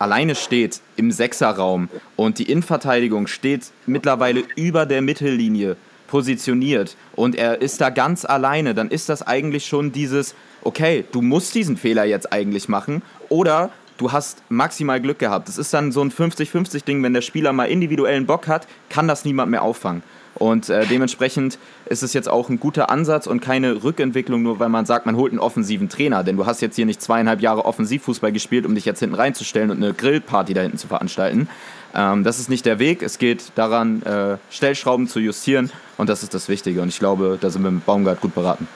[0.00, 7.60] alleine steht im Sechserraum und die Innenverteidigung steht mittlerweile über der Mittellinie positioniert und er
[7.60, 12.04] ist da ganz alleine, dann ist das eigentlich schon dieses, okay, du musst diesen Fehler
[12.04, 15.48] jetzt eigentlich machen oder du hast maximal Glück gehabt.
[15.48, 19.24] Das ist dann so ein 50-50-Ding, wenn der Spieler mal individuellen Bock hat, kann das
[19.24, 20.02] niemand mehr auffangen.
[20.34, 24.68] Und äh, dementsprechend ist es jetzt auch ein guter Ansatz und keine Rückentwicklung, nur weil
[24.68, 26.24] man sagt, man holt einen offensiven Trainer.
[26.24, 29.70] Denn du hast jetzt hier nicht zweieinhalb Jahre Offensivfußball gespielt, um dich jetzt hinten reinzustellen
[29.70, 31.48] und eine Grillparty da hinten zu veranstalten.
[31.96, 33.02] Ähm, das ist nicht der Weg.
[33.02, 36.82] Es geht daran, äh, Stellschrauben zu justieren und das ist das Wichtige.
[36.82, 38.68] Und ich glaube, da sind wir mit Baumgart gut beraten.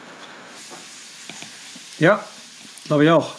[1.98, 2.24] Ja,
[2.86, 3.34] glaube ich auch.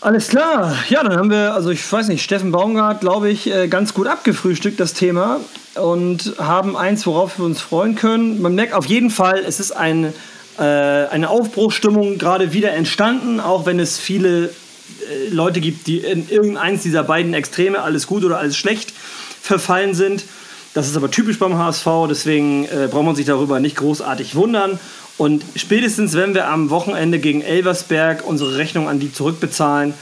[0.00, 0.76] Alles klar.
[0.88, 4.08] Ja, dann haben wir, also ich weiß nicht, Steffen Baumgart, glaube ich, äh, ganz gut
[4.08, 5.40] abgefrühstückt, das Thema.
[5.76, 8.42] Und haben eins, worauf wir uns freuen können.
[8.42, 10.12] Man merkt auf jeden Fall, es ist ein,
[10.58, 14.50] äh, eine Aufbruchsstimmung gerade wieder entstanden, auch wenn es viele
[15.30, 18.92] Leute gibt, die in irgendeins dieser beiden Extreme, alles gut oder alles schlecht,
[19.40, 20.24] verfallen sind.
[20.74, 24.78] Das ist aber typisch beim HSV, deswegen äh, braucht man sich darüber nicht großartig wundern.
[25.16, 29.94] Und spätestens, wenn wir am Wochenende gegen Elversberg unsere Rechnung an die zurückbezahlen,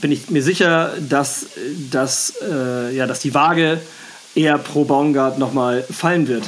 [0.00, 1.46] bin ich mir sicher, dass,
[1.90, 3.80] dass, äh, ja, dass die Waage
[4.34, 6.44] eher pro Baumgart nochmal fallen wird.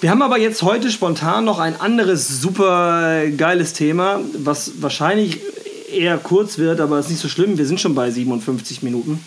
[0.00, 5.40] Wir haben aber jetzt heute spontan noch ein anderes super geiles Thema, was wahrscheinlich
[5.92, 7.58] eher kurz wird, aber ist nicht so schlimm.
[7.58, 9.20] Wir sind schon bei 57 Minuten.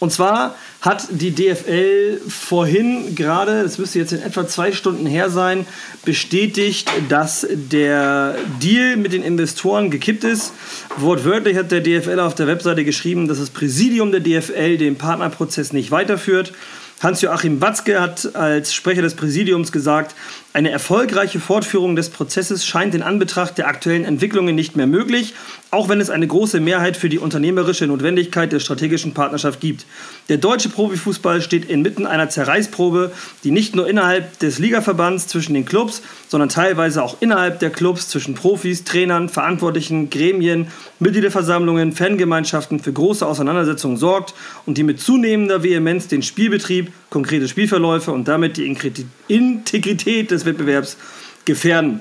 [0.00, 5.28] Und zwar hat die DFL vorhin gerade, das müsste jetzt in etwa zwei Stunden her
[5.28, 5.66] sein,
[6.04, 10.52] bestätigt, dass der Deal mit den Investoren gekippt ist.
[10.98, 15.72] Wortwörtlich hat der DFL auf der Webseite geschrieben, dass das Präsidium der DFL den Partnerprozess
[15.72, 16.52] nicht weiterführt.
[17.00, 20.14] Hans-Joachim Watzke hat als Sprecher des Präsidiums gesagt,
[20.58, 25.34] eine erfolgreiche Fortführung des Prozesses scheint in Anbetracht der aktuellen Entwicklungen nicht mehr möglich,
[25.70, 29.86] auch wenn es eine große Mehrheit für die unternehmerische Notwendigkeit der strategischen Partnerschaft gibt.
[30.28, 33.12] Der deutsche Profifußball steht inmitten einer Zerreißprobe,
[33.44, 38.08] die nicht nur innerhalb des Ligaverbands zwischen den Clubs, sondern teilweise auch innerhalb der Clubs
[38.08, 40.66] zwischen Profis, Trainern, Verantwortlichen, Gremien,
[40.98, 44.34] Mitgliederversammlungen, Fangemeinschaften für große Auseinandersetzungen sorgt
[44.66, 48.66] und die mit zunehmender Vehemenz den Spielbetrieb, konkrete Spielverläufe und damit die
[49.28, 50.96] Integrität des Wettbewerbs
[51.44, 52.00] gefährden.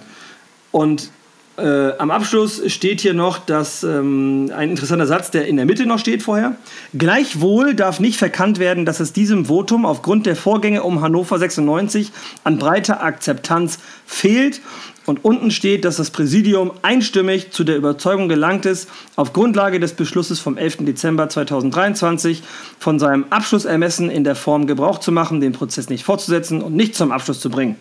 [0.71, 1.09] Und
[1.57, 5.87] äh, am Abschluss steht hier noch dass, ähm, ein interessanter Satz, der in der Mitte
[5.87, 6.55] noch steht vorher.
[6.95, 12.11] Gleichwohl darf nicht verkannt werden, dass es diesem Votum aufgrund der Vorgänge um Hannover 96
[12.43, 14.61] an breiter Akzeptanz fehlt.
[15.07, 19.93] Und unten steht, dass das Präsidium einstimmig zu der Überzeugung gelangt ist, auf Grundlage des
[19.93, 20.79] Beschlusses vom 11.
[20.81, 22.43] Dezember 2023
[22.77, 26.93] von seinem Abschlussermessen in der Form Gebrauch zu machen, den Prozess nicht fortzusetzen und nicht
[26.93, 27.77] zum Abschluss zu bringen.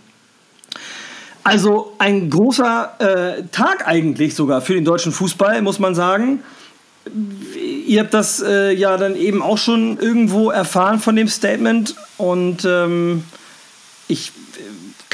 [1.47, 6.43] Also ein großer äh, Tag eigentlich sogar für den deutschen Fußball, muss man sagen.
[7.87, 12.65] Ihr habt das äh, ja dann eben auch schon irgendwo erfahren von dem Statement und
[12.65, 13.23] ähm,
[14.09, 14.33] ich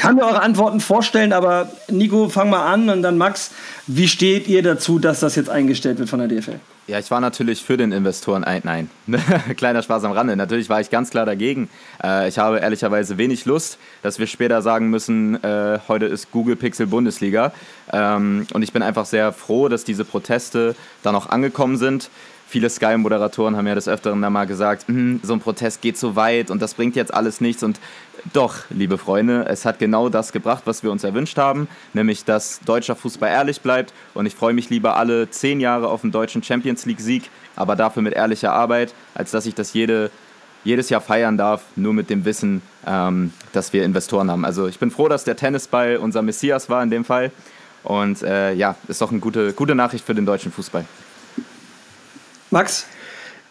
[0.03, 3.51] kann mir eure Antworten vorstellen, aber Nico, fang mal an und dann Max,
[3.87, 6.59] wie steht ihr dazu, dass das jetzt eingestellt wird von der DFL?
[6.87, 8.61] Ja, ich war natürlich für den Investoren ein.
[8.65, 8.89] Nein,
[9.55, 10.35] kleiner Spaß am Rande.
[10.35, 11.69] Natürlich war ich ganz klar dagegen.
[12.03, 16.57] Äh, ich habe ehrlicherweise wenig Lust, dass wir später sagen müssen, äh, heute ist Google
[16.57, 17.53] Pixel Bundesliga.
[17.93, 22.09] Ähm, und ich bin einfach sehr froh, dass diese Proteste da noch angekommen sind
[22.53, 26.15] viele Sky-Moderatoren haben ja des Öfteren da mal gesagt, hm, so ein Protest geht so
[26.15, 27.63] weit und das bringt jetzt alles nichts.
[27.63, 27.79] Und
[28.31, 32.59] doch, liebe Freunde, es hat genau das gebracht, was wir uns erwünscht haben, nämlich dass
[32.59, 33.91] deutscher Fußball ehrlich bleibt.
[34.13, 38.03] Und ich freue mich lieber alle zehn Jahre auf einen deutschen Champions League-Sieg, aber dafür
[38.03, 40.11] mit ehrlicher Arbeit, als dass ich das jede,
[40.63, 44.45] jedes Jahr feiern darf, nur mit dem Wissen, ähm, dass wir Investoren haben.
[44.45, 47.31] Also ich bin froh, dass der Tennisball unser Messias war in dem Fall.
[47.83, 50.85] Und äh, ja, ist doch eine gute, gute Nachricht für den deutschen Fußball.
[52.53, 52.85] Max?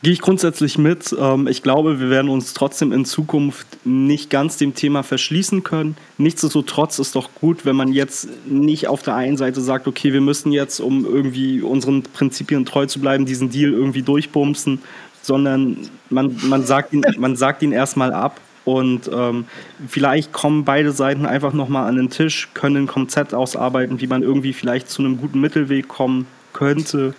[0.04, 1.14] Gehe ich grundsätzlich mit.
[1.18, 5.96] Ähm, ich glaube, wir werden uns trotzdem in Zukunft nicht ganz dem Thema verschließen können.
[6.18, 10.20] Nichtsdestotrotz ist doch gut, wenn man jetzt nicht auf der einen Seite sagt, okay, wir
[10.20, 14.80] müssen jetzt, um irgendwie unseren Prinzipien treu zu bleiben, diesen Deal irgendwie durchbumsen,
[15.20, 15.78] sondern
[16.08, 18.40] man, man, sagt, ihn, man sagt ihn erstmal ab.
[18.64, 19.46] Und ähm,
[19.88, 24.22] vielleicht kommen beide Seiten einfach nochmal an den Tisch, können ein Konzept ausarbeiten, wie man
[24.22, 27.14] irgendwie vielleicht zu einem guten Mittelweg kommen könnte.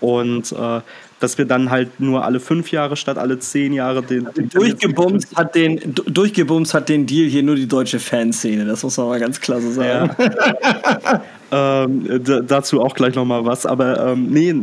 [0.00, 0.80] Und äh,
[1.20, 4.28] dass wir dann halt nur alle fünf Jahre statt alle zehn Jahre den.
[4.36, 8.96] den durchgebumst, hat den, durchgebumst hat den Deal hier nur die deutsche Fanszene, das muss
[8.96, 10.10] man mal ganz klar so sagen.
[10.18, 11.22] Ja.
[11.80, 13.66] ähm, dazu auch gleich nochmal was.
[13.66, 14.54] Aber ähm, nee,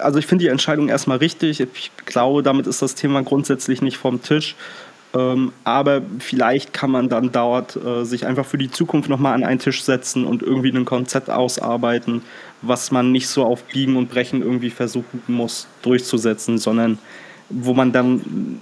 [0.00, 1.60] also ich finde die Entscheidung erstmal richtig.
[1.60, 4.54] Ich glaube, damit ist das Thema grundsätzlich nicht vom Tisch.
[5.14, 9.44] Ähm, aber vielleicht kann man dann dort äh, sich einfach für die Zukunft nochmal an
[9.44, 12.22] einen Tisch setzen und irgendwie ein Konzept ausarbeiten,
[12.66, 16.98] was man nicht so auf Biegen und Brechen irgendwie versuchen muss durchzusetzen, sondern
[17.50, 18.60] wo man dann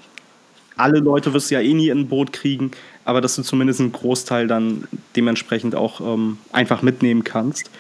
[0.76, 2.70] alle Leute wirst du ja eh nie in ein Boot kriegen,
[3.04, 7.70] aber dass du zumindest einen Großteil dann dementsprechend auch ähm, einfach mitnehmen kannst.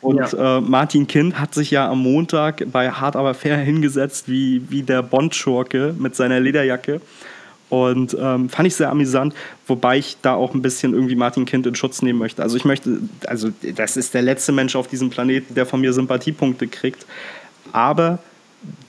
[0.00, 0.58] Und ja.
[0.58, 4.82] äh, Martin Kind hat sich ja am Montag bei Hard aber fair hingesetzt wie, wie
[4.82, 7.00] der Bond-Schurke mit seiner Lederjacke.
[7.72, 9.34] Und ähm, fand ich sehr amüsant,
[9.66, 12.42] wobei ich da auch ein bisschen irgendwie Martin Kind in Schutz nehmen möchte.
[12.42, 15.94] Also ich möchte, also das ist der letzte Mensch auf diesem Planeten, der von mir
[15.94, 17.06] Sympathiepunkte kriegt.
[17.72, 18.18] Aber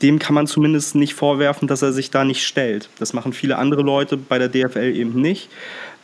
[0.02, 2.90] dem kann man zumindest nicht vorwerfen, dass er sich da nicht stellt.
[3.00, 5.48] Das machen viele andere Leute bei der DFL eben nicht.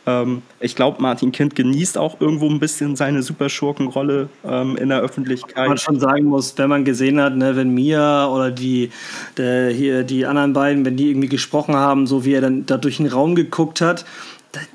[0.09, 5.01] Ähm, ich glaube, Martin Kind genießt auch irgendwo ein bisschen seine Superschurkenrolle ähm, in der
[5.01, 5.67] Öffentlichkeit.
[5.67, 8.91] Man schon sagen muss, wenn man gesehen hat, ne, wenn Mia oder die,
[9.37, 12.77] der, hier, die anderen beiden, wenn die irgendwie gesprochen haben, so wie er dann da
[12.77, 14.05] durch den Raum geguckt hat,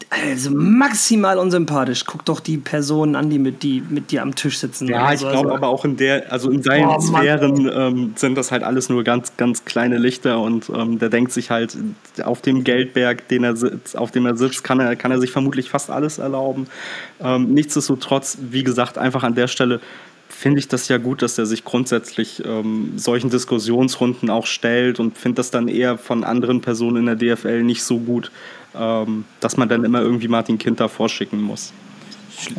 [0.09, 2.05] also maximal unsympathisch.
[2.05, 4.87] Guck doch die Personen an, die mit, die mit dir am Tisch sitzen.
[4.87, 5.55] Ja, ich glaube also.
[5.55, 9.03] aber auch in der, also in seinen oh, Sphären ähm, sind das halt alles nur
[9.03, 11.77] ganz, ganz kleine Lichter und ähm, der denkt sich halt,
[12.23, 15.33] auf dem Geldberg, den er sitzt, auf dem er sitzt, kann er, kann er sich
[15.33, 16.69] vermutlich fast alles erlauben.
[17.21, 19.81] Ähm, nichtsdestotrotz, wie gesagt, einfach an der Stelle
[20.29, 25.17] finde ich das ja gut, dass er sich grundsätzlich ähm, solchen Diskussionsrunden auch stellt und
[25.17, 28.31] finde das dann eher von anderen Personen in der DFL nicht so gut,
[28.77, 31.73] ähm, dass man dann immer irgendwie Martin Kind davor schicken muss.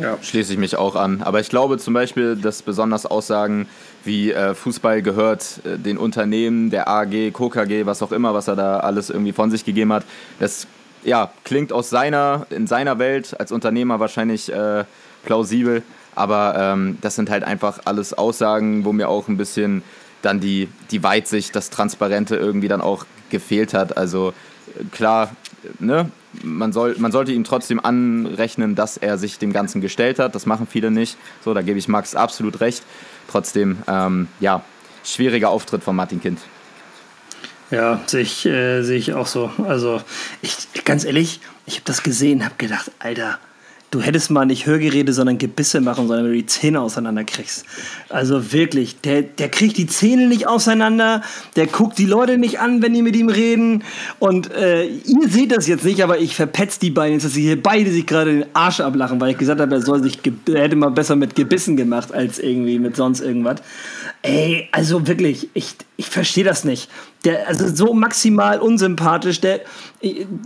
[0.00, 0.18] Ja.
[0.22, 1.22] Schließe ich mich auch an.
[1.22, 3.68] Aber ich glaube zum Beispiel, dass besonders Aussagen
[4.04, 8.56] wie äh, Fußball gehört äh, den Unternehmen, der AG, KKG, was auch immer, was er
[8.56, 10.04] da alles irgendwie von sich gegeben hat,
[10.38, 10.66] das
[11.04, 14.84] ja, klingt aus seiner, in seiner Welt als Unternehmer wahrscheinlich äh,
[15.24, 15.82] plausibel.
[16.14, 19.82] Aber ähm, das sind halt einfach alles Aussagen, wo mir auch ein bisschen
[20.22, 23.96] dann die, die Weitsicht, das Transparente irgendwie dann auch gefehlt hat.
[23.96, 24.32] Also
[24.90, 25.30] klar,
[25.78, 26.10] ne,
[26.42, 30.34] man, soll, man sollte ihm trotzdem anrechnen, dass er sich dem Ganzen gestellt hat.
[30.34, 31.16] Das machen viele nicht.
[31.44, 32.82] So, da gebe ich Max absolut recht.
[33.28, 34.62] Trotzdem, ähm, ja,
[35.04, 36.40] schwieriger Auftritt von Martin Kind.
[37.70, 39.50] Ja, sehe ich, äh, seh ich auch so.
[39.66, 40.00] Also,
[40.40, 43.38] ich, ganz ehrlich, ich habe das gesehen, habe gedacht, Alter,
[43.90, 47.64] du hättest mal nicht Hörgeräte, sondern Gebisse machen sollen, wenn du die Zähne auseinanderkriegst.
[48.08, 51.22] Also wirklich, der, der kriegt die Zähne nicht auseinander,
[51.54, 53.84] der guckt die Leute nicht an, wenn die mit ihm reden.
[54.18, 57.42] Und äh, ihr seht das jetzt nicht, aber ich verpetz die beiden jetzt, dass sie
[57.42, 60.18] hier beide sich gerade den Arsch ablachen, weil ich gesagt habe, er soll sich,
[60.48, 63.60] er hätte mal besser mit Gebissen gemacht, als irgendwie mit sonst irgendwas.
[64.22, 66.90] Ey, also wirklich, ich, ich verstehe das nicht.
[67.24, 69.40] Der, also so maximal unsympathisch.
[69.40, 69.60] Der,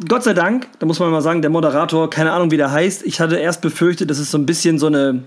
[0.08, 3.04] Gott sei Dank, da muss man mal sagen, der Moderator, keine Ahnung, wie der heißt.
[3.04, 5.22] Ich hatte erst befürchtet, dass es so ein bisschen so eine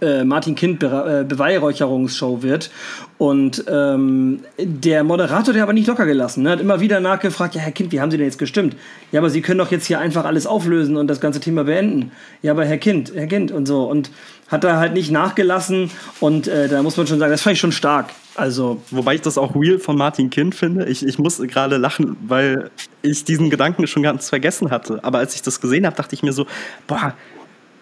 [0.00, 2.70] äh, Martin Kind Be äh, Beweihräucherungsshow wird.
[3.18, 7.60] Und ähm, der Moderator, der aber nicht locker gelassen, ne, hat immer wieder nachgefragt, ja,
[7.60, 8.76] Herr Kind, wie haben Sie denn jetzt gestimmt?
[9.12, 12.12] Ja, aber Sie können doch jetzt hier einfach alles auflösen und das ganze Thema beenden.
[12.42, 13.84] Ja, aber Herr Kind, Herr Kind und so.
[13.84, 14.10] Und
[14.48, 17.60] hat er halt nicht nachgelassen und äh, da muss man schon sagen, das fand ich
[17.60, 18.10] schon stark.
[18.36, 20.86] Also, wobei ich das auch real von Martin Kind finde.
[20.86, 22.70] Ich, ich muss gerade lachen, weil
[23.02, 25.02] ich diesen Gedanken schon ganz vergessen hatte.
[25.04, 26.46] Aber als ich das gesehen habe, dachte ich mir so,
[26.86, 27.14] boah,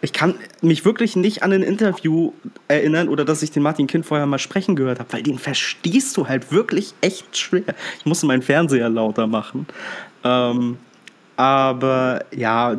[0.02, 2.32] ich kann mich wirklich nicht an ein Interview
[2.68, 6.16] erinnern oder dass ich den Martin Kind vorher mal sprechen gehört habe, weil den verstehst
[6.16, 7.74] du halt wirklich echt schwer.
[7.98, 9.66] Ich musste meinen Fernseher lauter machen.
[10.24, 10.76] Ähm,
[11.36, 12.76] aber ja,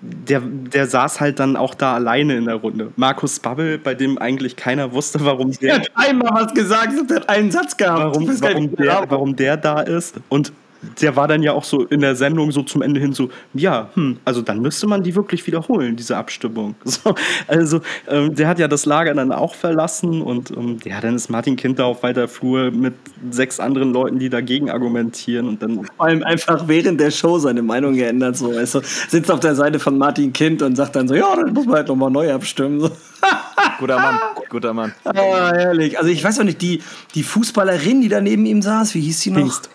[0.00, 2.92] der, der saß halt dann auch da alleine in der Runde.
[2.96, 5.70] Markus Babbel, bei dem eigentlich keiner wusste, warum der.
[5.70, 8.00] Er hat einmal was gesagt hat einen Satz gehabt.
[8.00, 10.16] Warum, warum, der, warum der da ist.
[10.28, 10.52] Und
[11.00, 13.90] der war dann ja auch so in der Sendung so zum Ende hin so, ja,
[13.94, 16.74] hm, also dann müsste man die wirklich wiederholen, diese Abstimmung.
[16.98, 17.14] So,
[17.46, 21.28] also ähm, der hat ja das Lager dann auch verlassen und ähm, ja, dann ist
[21.28, 22.94] Martin Kind da auf weiter Flur mit
[23.30, 25.84] sechs anderen Leuten, die dagegen argumentieren und dann...
[25.84, 29.54] Vor allem einfach während der Show seine Meinung geändert, so, weißt du, sitzt auf der
[29.54, 32.32] Seite von Martin Kind und sagt dann so, ja, dann muss man halt nochmal neu
[32.32, 32.80] abstimmen.
[32.80, 32.90] So.
[33.78, 34.18] Guter Mann,
[34.48, 34.92] guter Mann.
[35.04, 35.98] Ah, herrlich.
[35.98, 36.82] Also ich weiß auch nicht, die,
[37.14, 39.38] die Fußballerin, die da neben ihm saß, wie hieß sie noch?
[39.38, 39.70] Hingst.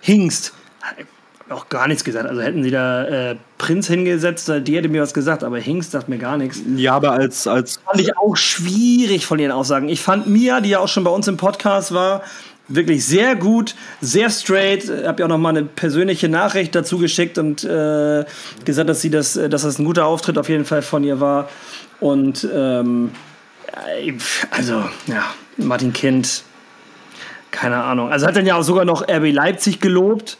[0.00, 0.54] Hingst.
[1.48, 2.28] Auch gar nichts gesagt.
[2.28, 6.08] Also hätten sie da äh, Prinz hingesetzt, die hätte mir was gesagt, aber Hingst sagt
[6.08, 6.60] mir gar nichts.
[6.76, 7.80] Ja, aber als, als.
[7.84, 9.88] Fand ich auch schwierig von ihren Aussagen.
[9.88, 12.22] Ich fand Mia, die ja auch schon bei uns im Podcast war,
[12.68, 14.84] wirklich sehr gut, sehr straight.
[14.84, 18.24] Ich habe ja auch noch mal eine persönliche Nachricht dazu geschickt und äh,
[18.64, 21.48] gesagt, dass sie das, dass das ein guter Auftritt auf jeden Fall von ihr war.
[21.98, 23.10] Und ähm,
[24.50, 25.24] also ja,
[25.56, 26.44] Martin Kind
[27.50, 28.10] keine Ahnung.
[28.10, 30.38] Also hat dann ja auch sogar noch RB Leipzig gelobt.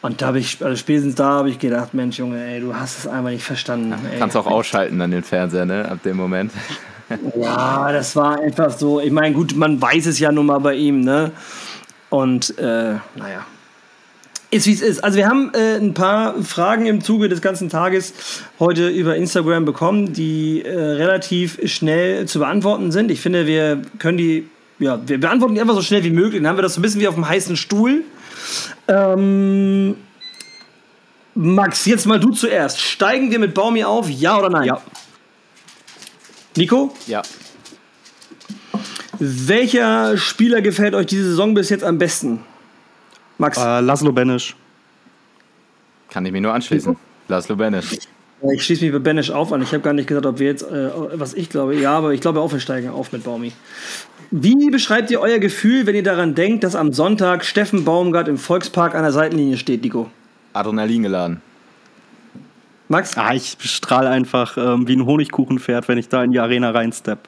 [0.00, 2.98] Und da habe ich, also spätestens da habe ich gedacht, Mensch, Junge, ey, du hast
[2.98, 3.90] es einfach nicht verstanden.
[3.90, 6.52] Ja, kannst auch ausschalten an den Fernseher, ne, ab dem Moment.
[7.40, 9.00] ja, das war einfach so.
[9.00, 11.32] Ich meine, gut, man weiß es ja nun mal bei ihm, ne?
[12.10, 13.44] Und, äh, naja.
[14.50, 15.04] Ist wie es ist.
[15.04, 18.14] Also, wir haben äh, ein paar Fragen im Zuge des ganzen Tages
[18.58, 23.10] heute über Instagram bekommen, die äh, relativ schnell zu beantworten sind.
[23.10, 24.48] Ich finde, wir können die
[24.78, 26.40] ja, wir beantworten die einfach so schnell wie möglich.
[26.40, 28.04] Dann haben wir das so ein bisschen wie auf dem heißen Stuhl.
[28.86, 29.96] Ähm,
[31.34, 32.80] Max, jetzt mal du zuerst.
[32.80, 34.64] Steigen wir mit Baumi auf, ja oder nein?
[34.64, 34.80] Ja.
[36.56, 36.94] Nico?
[37.06, 37.22] Ja.
[39.18, 42.40] Welcher Spieler gefällt euch diese Saison bis jetzt am besten?
[43.38, 43.58] Max?
[43.58, 44.56] Äh, Laszlo Benisch.
[46.10, 46.96] Kann ich mir nur anschließen.
[47.28, 47.98] Laszlo Benisch.
[48.52, 49.62] Ich schließe mich bei Benisch auf an.
[49.62, 52.20] Ich habe gar nicht gesagt, ob wir jetzt, äh, was ich glaube, ja, aber ich
[52.20, 53.52] glaube auch, wir steigen auf mit Baumi.
[54.30, 58.36] Wie beschreibt ihr euer Gefühl, wenn ihr daran denkt, dass am Sonntag Steffen Baumgart im
[58.36, 60.10] Volkspark an der Seitenlinie steht, Nico?
[60.52, 61.42] Adrenalin geladen.
[62.88, 63.16] Max?
[63.16, 67.20] Ah, ich strahle einfach ähm, wie ein Honigkuchenpferd, wenn ich da in die Arena reinstep.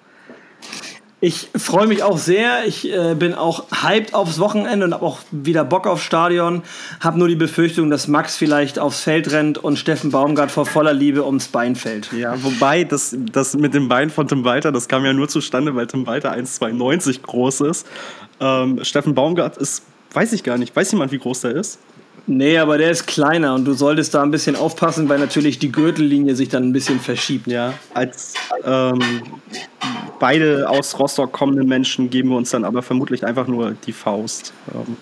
[1.23, 2.67] Ich freue mich auch sehr.
[2.67, 6.63] Ich äh, bin auch hyped aufs Wochenende und habe auch wieder Bock aufs Stadion.
[7.01, 10.95] Habe nur die Befürchtung, dass Max vielleicht aufs Feld rennt und Steffen Baumgart vor voller
[10.95, 12.11] Liebe ums Bein fällt.
[12.13, 15.75] Ja, wobei das, das mit dem Bein von Tim Walter, das kam ja nur zustande,
[15.75, 17.87] weil Tim Walter 1,92 groß ist.
[18.41, 19.83] Ähm, Steffen Baumgart ist,
[20.15, 21.79] weiß ich gar nicht, weiß jemand, wie groß der ist?
[22.27, 25.73] Nee, aber der ist kleiner und du solltest da ein bisschen aufpassen, weil natürlich die
[25.73, 27.47] Gürtellinie sich dann ein bisschen verschiebt.
[27.47, 29.01] Ja, als ähm,
[30.19, 34.53] beide aus Rostock kommenden Menschen geben wir uns dann aber vermutlich einfach nur die Faust.
[34.75, 34.97] Ähm,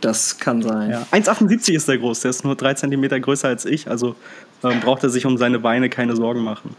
[0.00, 0.90] das kann sein.
[0.90, 1.06] Ja.
[1.12, 4.16] 1,78 ist der groß, der ist nur drei Zentimeter größer als ich, also
[4.64, 6.74] ähm, braucht er sich um seine Beine keine Sorgen machen.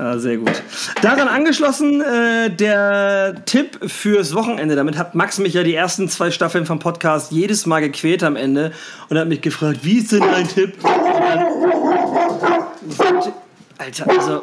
[0.00, 0.62] Ja, sehr gut.
[1.02, 4.74] Daran angeschlossen äh, der Tipp fürs Wochenende.
[4.74, 8.34] Damit hat Max mich ja die ersten zwei Staffeln vom Podcast jedes Mal gequält am
[8.34, 8.72] Ende
[9.10, 10.72] und hat mich gefragt, wie ist denn dein Tipp?
[13.76, 14.42] Alter, also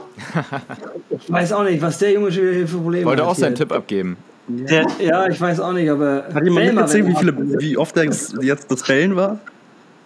[1.09, 3.27] ich weiß auch nicht, was der Junge schon wieder für Probleme Wollte hat.
[3.27, 4.15] Wollte auch seinen Tipp abgeben.
[4.47, 6.25] Der, ja, ich weiß auch nicht, aber.
[6.35, 9.39] Hat jemand mitgezählt, wie, viele, wie oft jetzt das Bellen war?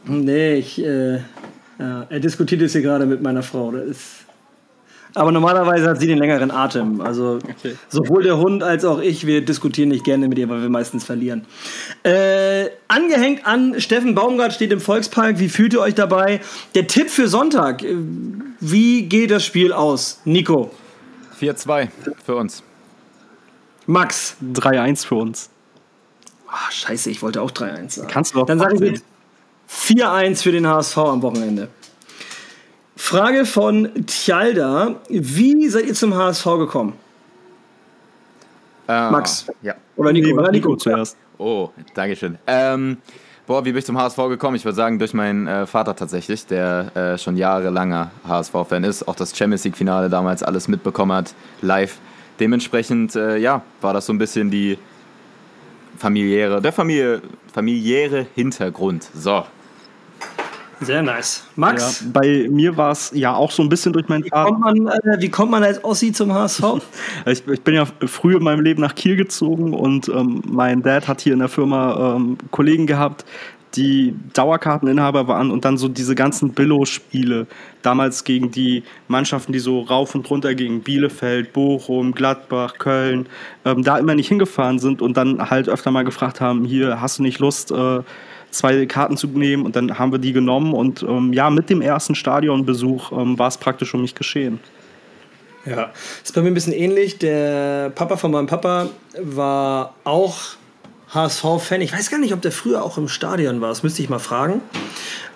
[0.05, 0.81] Nee, ich.
[0.81, 1.15] Äh,
[1.77, 3.71] ja, er diskutiert es hier gerade mit meiner Frau.
[3.71, 4.25] Das ist.
[5.13, 7.01] Aber normalerweise hat sie den längeren Atem.
[7.01, 7.75] Also okay.
[7.89, 11.03] sowohl der Hund als auch ich, wir diskutieren nicht gerne mit ihr, weil wir meistens
[11.03, 11.45] verlieren.
[12.03, 15.39] Äh, angehängt an Steffen Baumgart steht im Volkspark.
[15.39, 16.39] Wie fühlt ihr euch dabei?
[16.75, 17.83] Der Tipp für Sonntag.
[17.83, 17.95] Äh,
[18.59, 20.21] wie geht das Spiel aus?
[20.23, 20.71] Nico.
[21.39, 21.89] 4-2
[22.23, 22.63] für uns.
[23.85, 24.37] Max.
[24.53, 25.49] 3-1 für uns.
[26.47, 28.07] Ach, scheiße, ich wollte auch 3-1 sagen.
[28.09, 29.01] Kannst du doch Dann sage ich
[29.69, 31.69] 4-1 für den HSV am Wochenende.
[33.01, 34.95] Frage von Tjalda.
[35.09, 36.93] Wie seid ihr zum HSV gekommen?
[38.87, 39.47] Äh, Max.
[39.63, 39.73] Ja.
[39.97, 40.29] Oder Nico?
[40.29, 41.17] Oder Nico, Nico zuerst.
[41.39, 42.37] Oh, Dankeschön.
[42.45, 42.97] Ähm,
[43.47, 44.55] boah, wie bin ich zum HSV gekommen?
[44.55, 49.15] Ich würde sagen, durch meinen äh, Vater tatsächlich, der äh, schon jahrelanger HSV-Fan ist, auch
[49.15, 51.97] das Champions League-Finale damals alles mitbekommen hat, live.
[52.39, 54.77] Dementsprechend, äh, ja, war das so ein bisschen die
[55.97, 57.21] familiäre, der Familie,
[57.51, 59.09] familiäre Hintergrund.
[59.15, 59.43] So,
[60.81, 61.43] sehr nice.
[61.55, 62.01] Max?
[62.01, 64.51] Ja, bei mir war es ja auch so ein bisschen durch meinen Vater.
[64.53, 66.63] Kommt äh, wie kommt man als Ossi zum HSV?
[67.25, 71.07] ich, ich, bin ja früh in meinem Leben nach Kiel gezogen und ähm, mein Dad
[71.07, 73.25] hat hier in der Firma ähm, Kollegen gehabt,
[73.75, 77.47] die Dauerkarteninhaber waren und dann so diese ganzen Billo-Spiele,
[77.81, 83.27] damals gegen die Mannschaften, die so rauf und runter gingen, Bielefeld, Bochum, Gladbach, Köln,
[83.63, 87.19] ähm, da immer nicht hingefahren sind und dann halt öfter mal gefragt haben, hier, hast
[87.19, 88.01] du nicht Lust, äh,
[88.51, 91.81] zwei Karten zu nehmen und dann haben wir die genommen und ähm, ja, mit dem
[91.81, 94.59] ersten Stadionbesuch ähm, war es praktisch um mich geschehen.
[95.65, 95.91] Ja,
[96.23, 97.19] ist bei mir ein bisschen ähnlich.
[97.19, 98.89] Der Papa von meinem Papa
[99.21, 100.37] war auch
[101.13, 101.81] HSV-Fan.
[101.81, 103.69] Ich weiß gar nicht, ob der früher auch im Stadion war.
[103.69, 104.61] Das müsste ich mal fragen.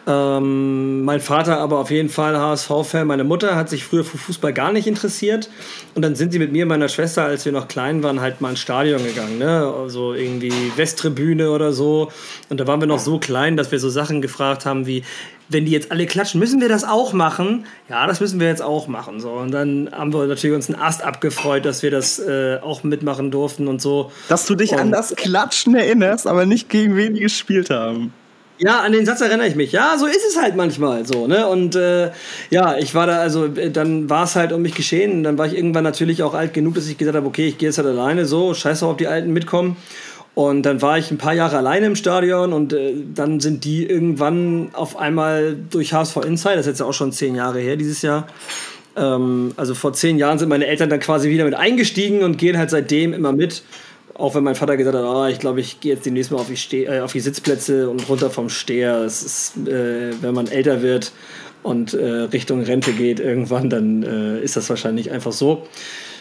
[0.08, 3.08] Ähm, mein Vater aber auf jeden Fall HSV-Fan.
[3.08, 5.50] Meine Mutter hat sich früher für Fußball gar nicht interessiert.
[5.96, 8.40] Und dann sind sie mit mir und meiner Schwester, als wir noch klein waren, halt
[8.40, 9.40] mal ins Stadion gegangen.
[9.40, 9.74] Ne?
[9.76, 12.12] Also irgendwie Westtribüne oder so.
[12.50, 15.04] Und da waren wir noch so klein, dass wir so Sachen gefragt haben wie,
[15.50, 17.66] wenn die jetzt alle klatschen, müssen wir das auch machen?
[17.90, 19.20] Ja, das müssen wir jetzt auch machen.
[19.20, 19.32] So.
[19.32, 23.32] Und dann haben wir natürlich uns einen Ast abgefreut, dass wir das äh, auch mitmachen
[23.32, 24.12] durften und so.
[24.28, 28.14] Dass du dich und an das Klatschen erinnerst, aber nicht gegen wen die gespielt haben.
[28.58, 29.74] Ja, an den Satz erinnere ich mich.
[29.74, 31.46] Ja, so ist es halt manchmal so, ne?
[31.48, 32.12] Und äh,
[32.50, 35.24] ja, ich war da, also äh, dann war es halt um mich geschehen.
[35.24, 37.68] Dann war ich irgendwann natürlich auch alt genug, dass ich gesagt habe, okay, ich gehe
[37.68, 39.76] jetzt halt alleine so, scheiß auf, ob die Alten mitkommen.
[40.36, 43.86] Und dann war ich ein paar Jahre alleine im Stadion und äh, dann sind die
[43.86, 48.02] irgendwann auf einmal durch HSV Inside, das ist jetzt auch schon zehn Jahre her dieses
[48.02, 48.28] Jahr,
[48.98, 52.58] ähm, also vor zehn Jahren sind meine Eltern dann quasi wieder mit eingestiegen und gehen
[52.58, 53.64] halt seitdem immer mit.
[54.16, 56.48] Auch wenn mein Vater gesagt hat, oh, ich glaube, ich gehe jetzt demnächst mal auf
[56.48, 59.02] die, Ste äh, auf die Sitzplätze und runter vom Steher.
[59.02, 61.12] Das ist, äh, wenn man älter wird
[61.64, 65.68] und äh, Richtung Rente geht irgendwann, dann äh, ist das wahrscheinlich einfach so.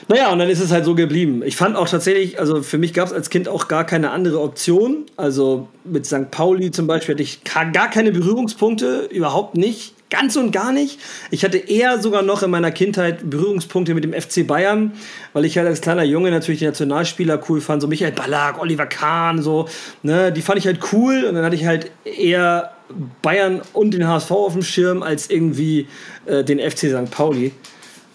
[0.08, 1.42] Naja, und dann ist es halt so geblieben.
[1.44, 4.40] Ich fand auch tatsächlich, also für mich gab es als Kind auch gar keine andere
[4.40, 5.06] Option.
[5.16, 6.30] Also mit St.
[6.30, 9.93] Pauli zum Beispiel hatte ich gar keine Berührungspunkte, überhaupt nicht.
[10.14, 11.00] Ganz und gar nicht.
[11.32, 14.92] Ich hatte eher sogar noch in meiner Kindheit Berührungspunkte mit dem FC Bayern,
[15.32, 18.86] weil ich halt als kleiner Junge natürlich die Nationalspieler cool fand, so Michael Ballack, Oliver
[18.86, 19.68] Kahn, so,
[20.04, 22.74] ne, die fand ich halt cool und dann hatte ich halt eher
[23.22, 25.88] Bayern und den HSV auf dem Schirm als irgendwie
[26.26, 27.10] äh, den FC St.
[27.10, 27.50] Pauli.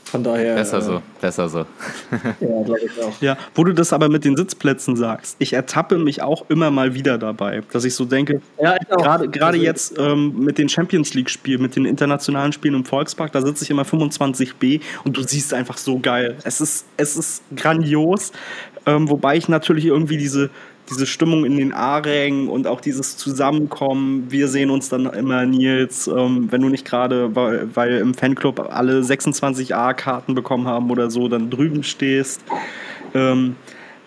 [0.10, 0.56] Von daher.
[0.56, 1.60] Besser äh, so, besser so.
[2.40, 3.22] ja, glaube ich auch.
[3.22, 6.96] Ja, wo du das aber mit den Sitzplätzen sagst, ich ertappe mich auch immer mal
[6.96, 11.62] wieder dabei, dass ich so denke, ja, gerade also, jetzt ähm, mit den Champions League-Spielen,
[11.62, 15.78] mit den internationalen Spielen im Volkspark, da sitze ich immer 25b und du siehst einfach
[15.78, 16.38] so geil.
[16.44, 18.32] Es ist, es ist grandios,
[18.88, 20.50] ähm, wobei ich natürlich irgendwie diese
[20.90, 24.26] diese Stimmung in den A-Rängen und auch dieses Zusammenkommen.
[24.30, 28.60] Wir sehen uns dann immer, Nils, ähm, wenn du nicht gerade, weil, weil, im Fanclub
[28.72, 32.44] alle 26 A-Karten bekommen haben oder so, dann drüben stehst.
[33.14, 33.56] Ähm,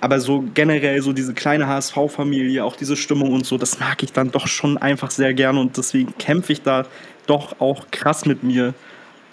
[0.00, 4.12] aber so generell so diese kleine HSV-Familie, auch diese Stimmung und so, das mag ich
[4.12, 6.86] dann doch schon einfach sehr gerne und deswegen kämpfe ich da
[7.26, 8.74] doch auch krass mit mir.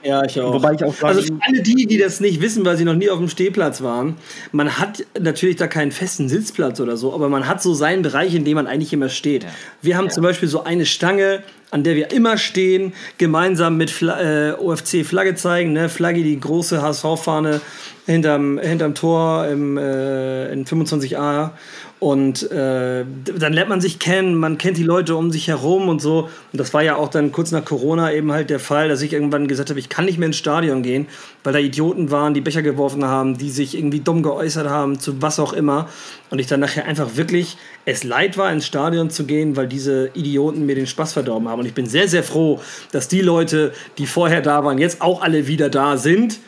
[0.04, 0.54] Ja, ich auch.
[0.54, 2.96] Wobei ich auch sagen, also für alle die, die das nicht wissen, weil sie noch
[2.96, 4.16] nie auf dem Stehplatz waren,
[4.52, 8.34] man hat natürlich da keinen festen Sitzplatz oder so, aber man hat so seinen Bereich,
[8.34, 9.44] in dem man eigentlich immer steht.
[9.44, 9.50] Ja.
[9.82, 10.12] Wir haben ja.
[10.12, 15.06] zum Beispiel so eine Stange, an der wir immer stehen, gemeinsam mit Fla äh, OFC
[15.06, 15.90] Flagge zeigen, ne?
[15.90, 17.62] Flagge, die große HSV-Fahne
[18.06, 21.52] hinterm, hinterm Tor im, äh, in 25a
[22.00, 23.04] und äh,
[23.38, 26.30] dann lernt man sich kennen, man kennt die Leute um sich herum und so.
[26.54, 29.12] Und das war ja auch dann kurz nach Corona eben halt der Fall, dass ich
[29.12, 31.08] irgendwann gesagt habe, ich kann nicht mehr ins Stadion gehen,
[31.44, 35.22] weil da Idioten waren, die Becher geworfen haben, die sich irgendwie dumm geäußert haben, zu
[35.22, 35.90] was auch immer.
[36.30, 40.12] Und ich dann nachher einfach wirklich es leid war, ins Stadion zu gehen, weil diese
[40.14, 41.60] Idioten mir den Spaß verdorben haben.
[41.60, 42.62] Und ich bin sehr, sehr froh,
[42.94, 46.40] dass die Leute, die vorher da waren, jetzt auch alle wieder da sind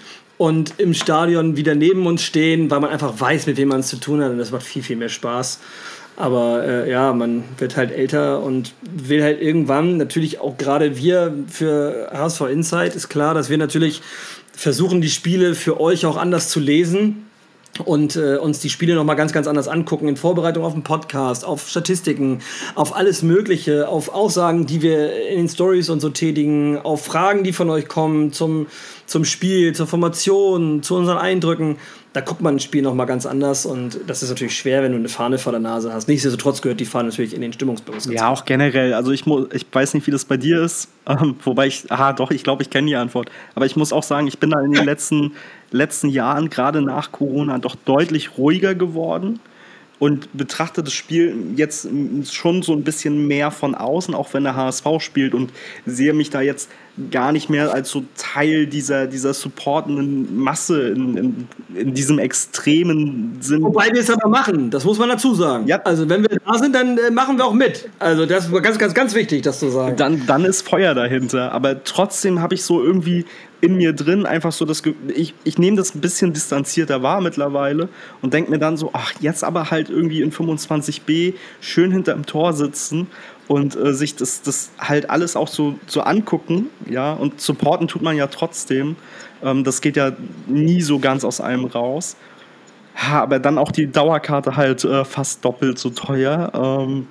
[0.41, 3.89] und im Stadion wieder neben uns stehen, weil man einfach weiß, mit wem man es
[3.89, 5.59] zu tun hat und das macht viel, viel mehr Spaß.
[6.17, 11.31] Aber äh, ja, man wird halt älter und will halt irgendwann, natürlich auch gerade wir
[11.47, 14.01] für HSV Insight, ist klar, dass wir natürlich
[14.51, 17.27] versuchen, die Spiele für euch auch anders zu lesen
[17.85, 21.45] und äh, uns die Spiele nochmal ganz, ganz anders angucken, in Vorbereitung auf den Podcast,
[21.45, 22.39] auf Statistiken,
[22.75, 27.43] auf alles Mögliche, auf Aussagen, die wir in den Stories und so tätigen, auf Fragen,
[27.43, 28.67] die von euch kommen zum,
[29.11, 31.75] zum Spiel, zur Formation, zu unseren Eindrücken.
[32.13, 34.97] Da guckt man ein Spiel nochmal ganz anders und das ist natürlich schwer, wenn du
[34.97, 36.07] eine Fahne vor der Nase hast.
[36.07, 38.05] Nichtsdestotrotz gehört die Fahne natürlich in den Stimmungsbus.
[38.05, 38.93] Ja, auch generell.
[38.93, 42.13] Also ich, muss, ich weiß nicht, wie das bei dir ist, ähm, wobei ich, aha,
[42.13, 43.29] doch, ich glaube, ich kenne die Antwort.
[43.55, 45.33] Aber ich muss auch sagen, ich bin da in den letzten
[45.71, 49.39] letzten Jahren, gerade nach Corona, doch deutlich ruhiger geworden
[50.01, 51.87] und betrachte das Spiel jetzt
[52.31, 55.51] schon so ein bisschen mehr von außen, auch wenn der HSV spielt und
[55.85, 56.71] sehe mich da jetzt
[57.11, 63.37] gar nicht mehr als so Teil dieser, dieser supportenden Masse in, in, in diesem extremen
[63.41, 63.61] Sinn.
[63.61, 65.67] Wobei wir es aber machen, das muss man dazu sagen.
[65.67, 65.79] Ja.
[65.83, 67.87] Also wenn wir da sind, dann äh, machen wir auch mit.
[67.99, 69.97] Also das ist ganz, ganz, ganz wichtig, das zu sagen.
[69.97, 71.51] Dann, dann ist Feuer dahinter.
[71.51, 73.25] Aber trotzdem habe ich so irgendwie
[73.61, 74.81] in mir drin einfach so das,
[75.15, 77.89] ich, ich nehme das ein bisschen distanzierter wahr mittlerweile
[78.21, 82.53] und denke mir dann so, ach, jetzt aber halt irgendwie in 25b schön hinterm Tor
[82.53, 83.07] sitzen
[83.47, 88.01] und äh, sich das, das halt alles auch so, so angucken, ja, und supporten tut
[88.01, 88.95] man ja trotzdem.
[89.43, 90.11] Ähm, das geht ja
[90.47, 92.15] nie so ganz aus einem raus.
[92.95, 96.51] Ja, aber dann auch die Dauerkarte halt äh, fast doppelt so teuer.
[96.53, 97.07] Ähm,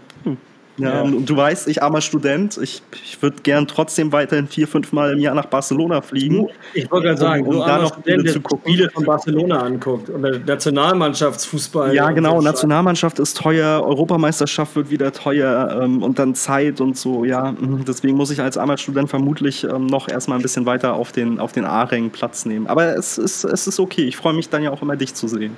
[0.81, 1.01] ja, ja.
[1.03, 5.13] Und du weißt, ich armer Student, ich, ich würde gern trotzdem weiterhin vier, fünf Mal
[5.13, 6.49] im Jahr nach Barcelona fliegen.
[6.75, 8.73] Ich wollte gerade sagen, um, um da noch Student, zu gucken.
[8.73, 11.95] Spiele von Barcelona anguckt und Nationalmannschaftsfußball.
[11.95, 17.25] Ja, genau, Nationalmannschaft ist teuer, Europameisterschaft wird wieder teuer ähm, und dann Zeit und so,
[17.25, 17.53] ja.
[17.53, 21.13] Mhm, deswegen muss ich als armer Student vermutlich ähm, noch erstmal ein bisschen weiter auf
[21.13, 22.67] den, auf den A-Rängen Platz nehmen.
[22.67, 25.29] Aber es ist, es ist okay, ich freue mich dann ja auch immer, dich zu
[25.29, 25.57] sehen.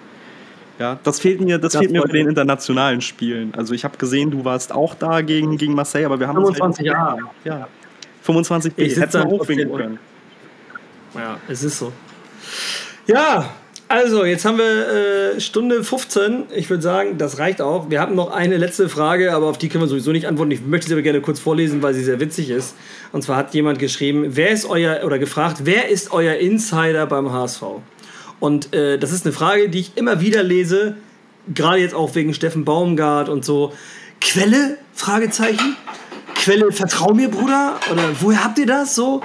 [0.82, 3.54] Ja, das fehlt mir, das, das fehlt mir bei den internationalen Spielen.
[3.56, 6.84] Also ich habe gesehen, du warst auch da gegen, gegen Marseille, aber wir haben 25
[6.84, 7.20] Jahre.
[7.44, 7.68] Ja.
[8.22, 8.88] 25 B.
[8.88, 9.98] Hätte man hochwinken können.
[11.14, 11.92] Ja, es ist so.
[13.06, 13.48] Ja,
[13.86, 16.46] also jetzt haben wir äh, Stunde 15.
[16.52, 17.88] Ich würde sagen, das reicht auch.
[17.88, 20.50] Wir haben noch eine letzte Frage, aber auf die können wir sowieso nicht antworten.
[20.50, 22.74] Ich möchte sie aber gerne kurz vorlesen, weil sie sehr witzig ist.
[23.12, 27.32] Und zwar hat jemand geschrieben, wer ist euer oder gefragt, wer ist euer Insider beim
[27.32, 27.62] HSV?
[28.42, 30.96] Und äh, das ist eine Frage, die ich immer wieder lese,
[31.54, 33.72] gerade jetzt auch wegen Steffen Baumgart und so.
[34.20, 34.78] Quelle?
[34.94, 35.76] Fragezeichen.
[36.34, 37.78] Quelle, vertrau mir, Bruder?
[37.92, 39.22] Oder woher habt ihr das so?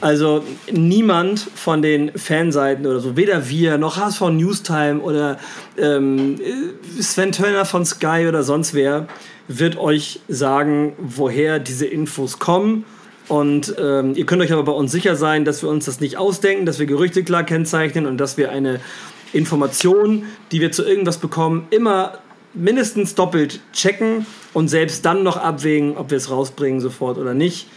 [0.00, 5.38] Also niemand von den Fanseiten oder so, weder wir noch HSV Newstime oder
[5.76, 6.40] ähm,
[7.00, 9.08] Sven Turner von Sky oder sonst wer,
[9.48, 12.84] wird euch sagen, woher diese Infos kommen
[13.28, 16.16] und ähm, ihr könnt euch aber bei uns sicher sein, dass wir uns das nicht
[16.16, 18.80] ausdenken, dass wir Gerüchte klar kennzeichnen und dass wir eine
[19.32, 22.18] Information, die wir zu irgendwas bekommen, immer
[22.54, 27.68] mindestens doppelt checken und selbst dann noch abwägen, ob wir es rausbringen sofort oder nicht.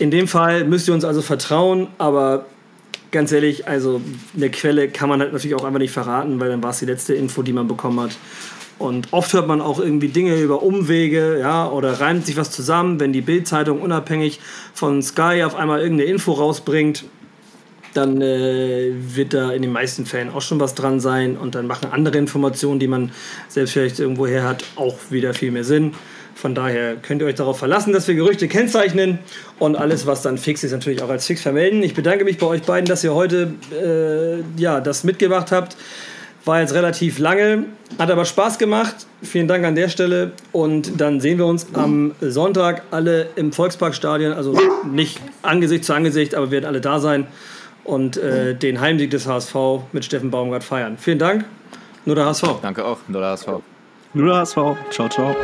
[0.00, 2.46] In dem Fall müsst ihr uns also vertrauen, aber
[3.10, 4.00] ganz ehrlich, also
[4.36, 6.86] eine Quelle kann man halt natürlich auch einfach nicht verraten, weil dann war es die
[6.86, 8.16] letzte Info, die man bekommen hat.
[8.78, 13.00] Und oft hört man auch irgendwie Dinge über Umwege, ja, oder reimt sich was zusammen,
[13.00, 14.38] wenn die Bildzeitung unabhängig
[14.72, 17.04] von Sky auf einmal irgendeine Info rausbringt.
[17.94, 21.66] dann äh, wird da in den meisten Fällen auch schon was dran sein und dann
[21.66, 23.10] machen andere Informationen, die man
[23.48, 25.94] selbst vielleicht irgendwo her hat, auch wieder viel mehr Sinn.
[26.34, 29.18] Von daher könnt ihr euch darauf verlassen, dass wir Gerüchte kennzeichnen
[29.58, 31.82] und alles, was dann fix ist, natürlich auch als fix vermelden.
[31.82, 35.76] Ich bedanke mich bei euch beiden, dass ihr heute äh, ja, das mitgemacht habt.
[36.48, 37.66] War jetzt relativ lange,
[37.98, 39.06] hat aber Spaß gemacht.
[39.20, 40.32] Vielen Dank an der Stelle.
[40.50, 44.32] Und dann sehen wir uns am Sonntag alle im Volksparkstadion.
[44.32, 44.58] Also
[44.90, 47.26] nicht Angesicht zu Angesicht, aber wir werden alle da sein
[47.84, 49.54] und äh, den Heimsieg des HSV
[49.92, 50.96] mit Steffen Baumgart feiern.
[50.96, 51.44] Vielen Dank.
[52.06, 52.44] Nur der HSV.
[52.62, 52.96] Danke auch.
[53.08, 53.48] Nur der HSV.
[54.14, 54.56] Nur der HSV.
[54.88, 55.36] Ciao, ciao.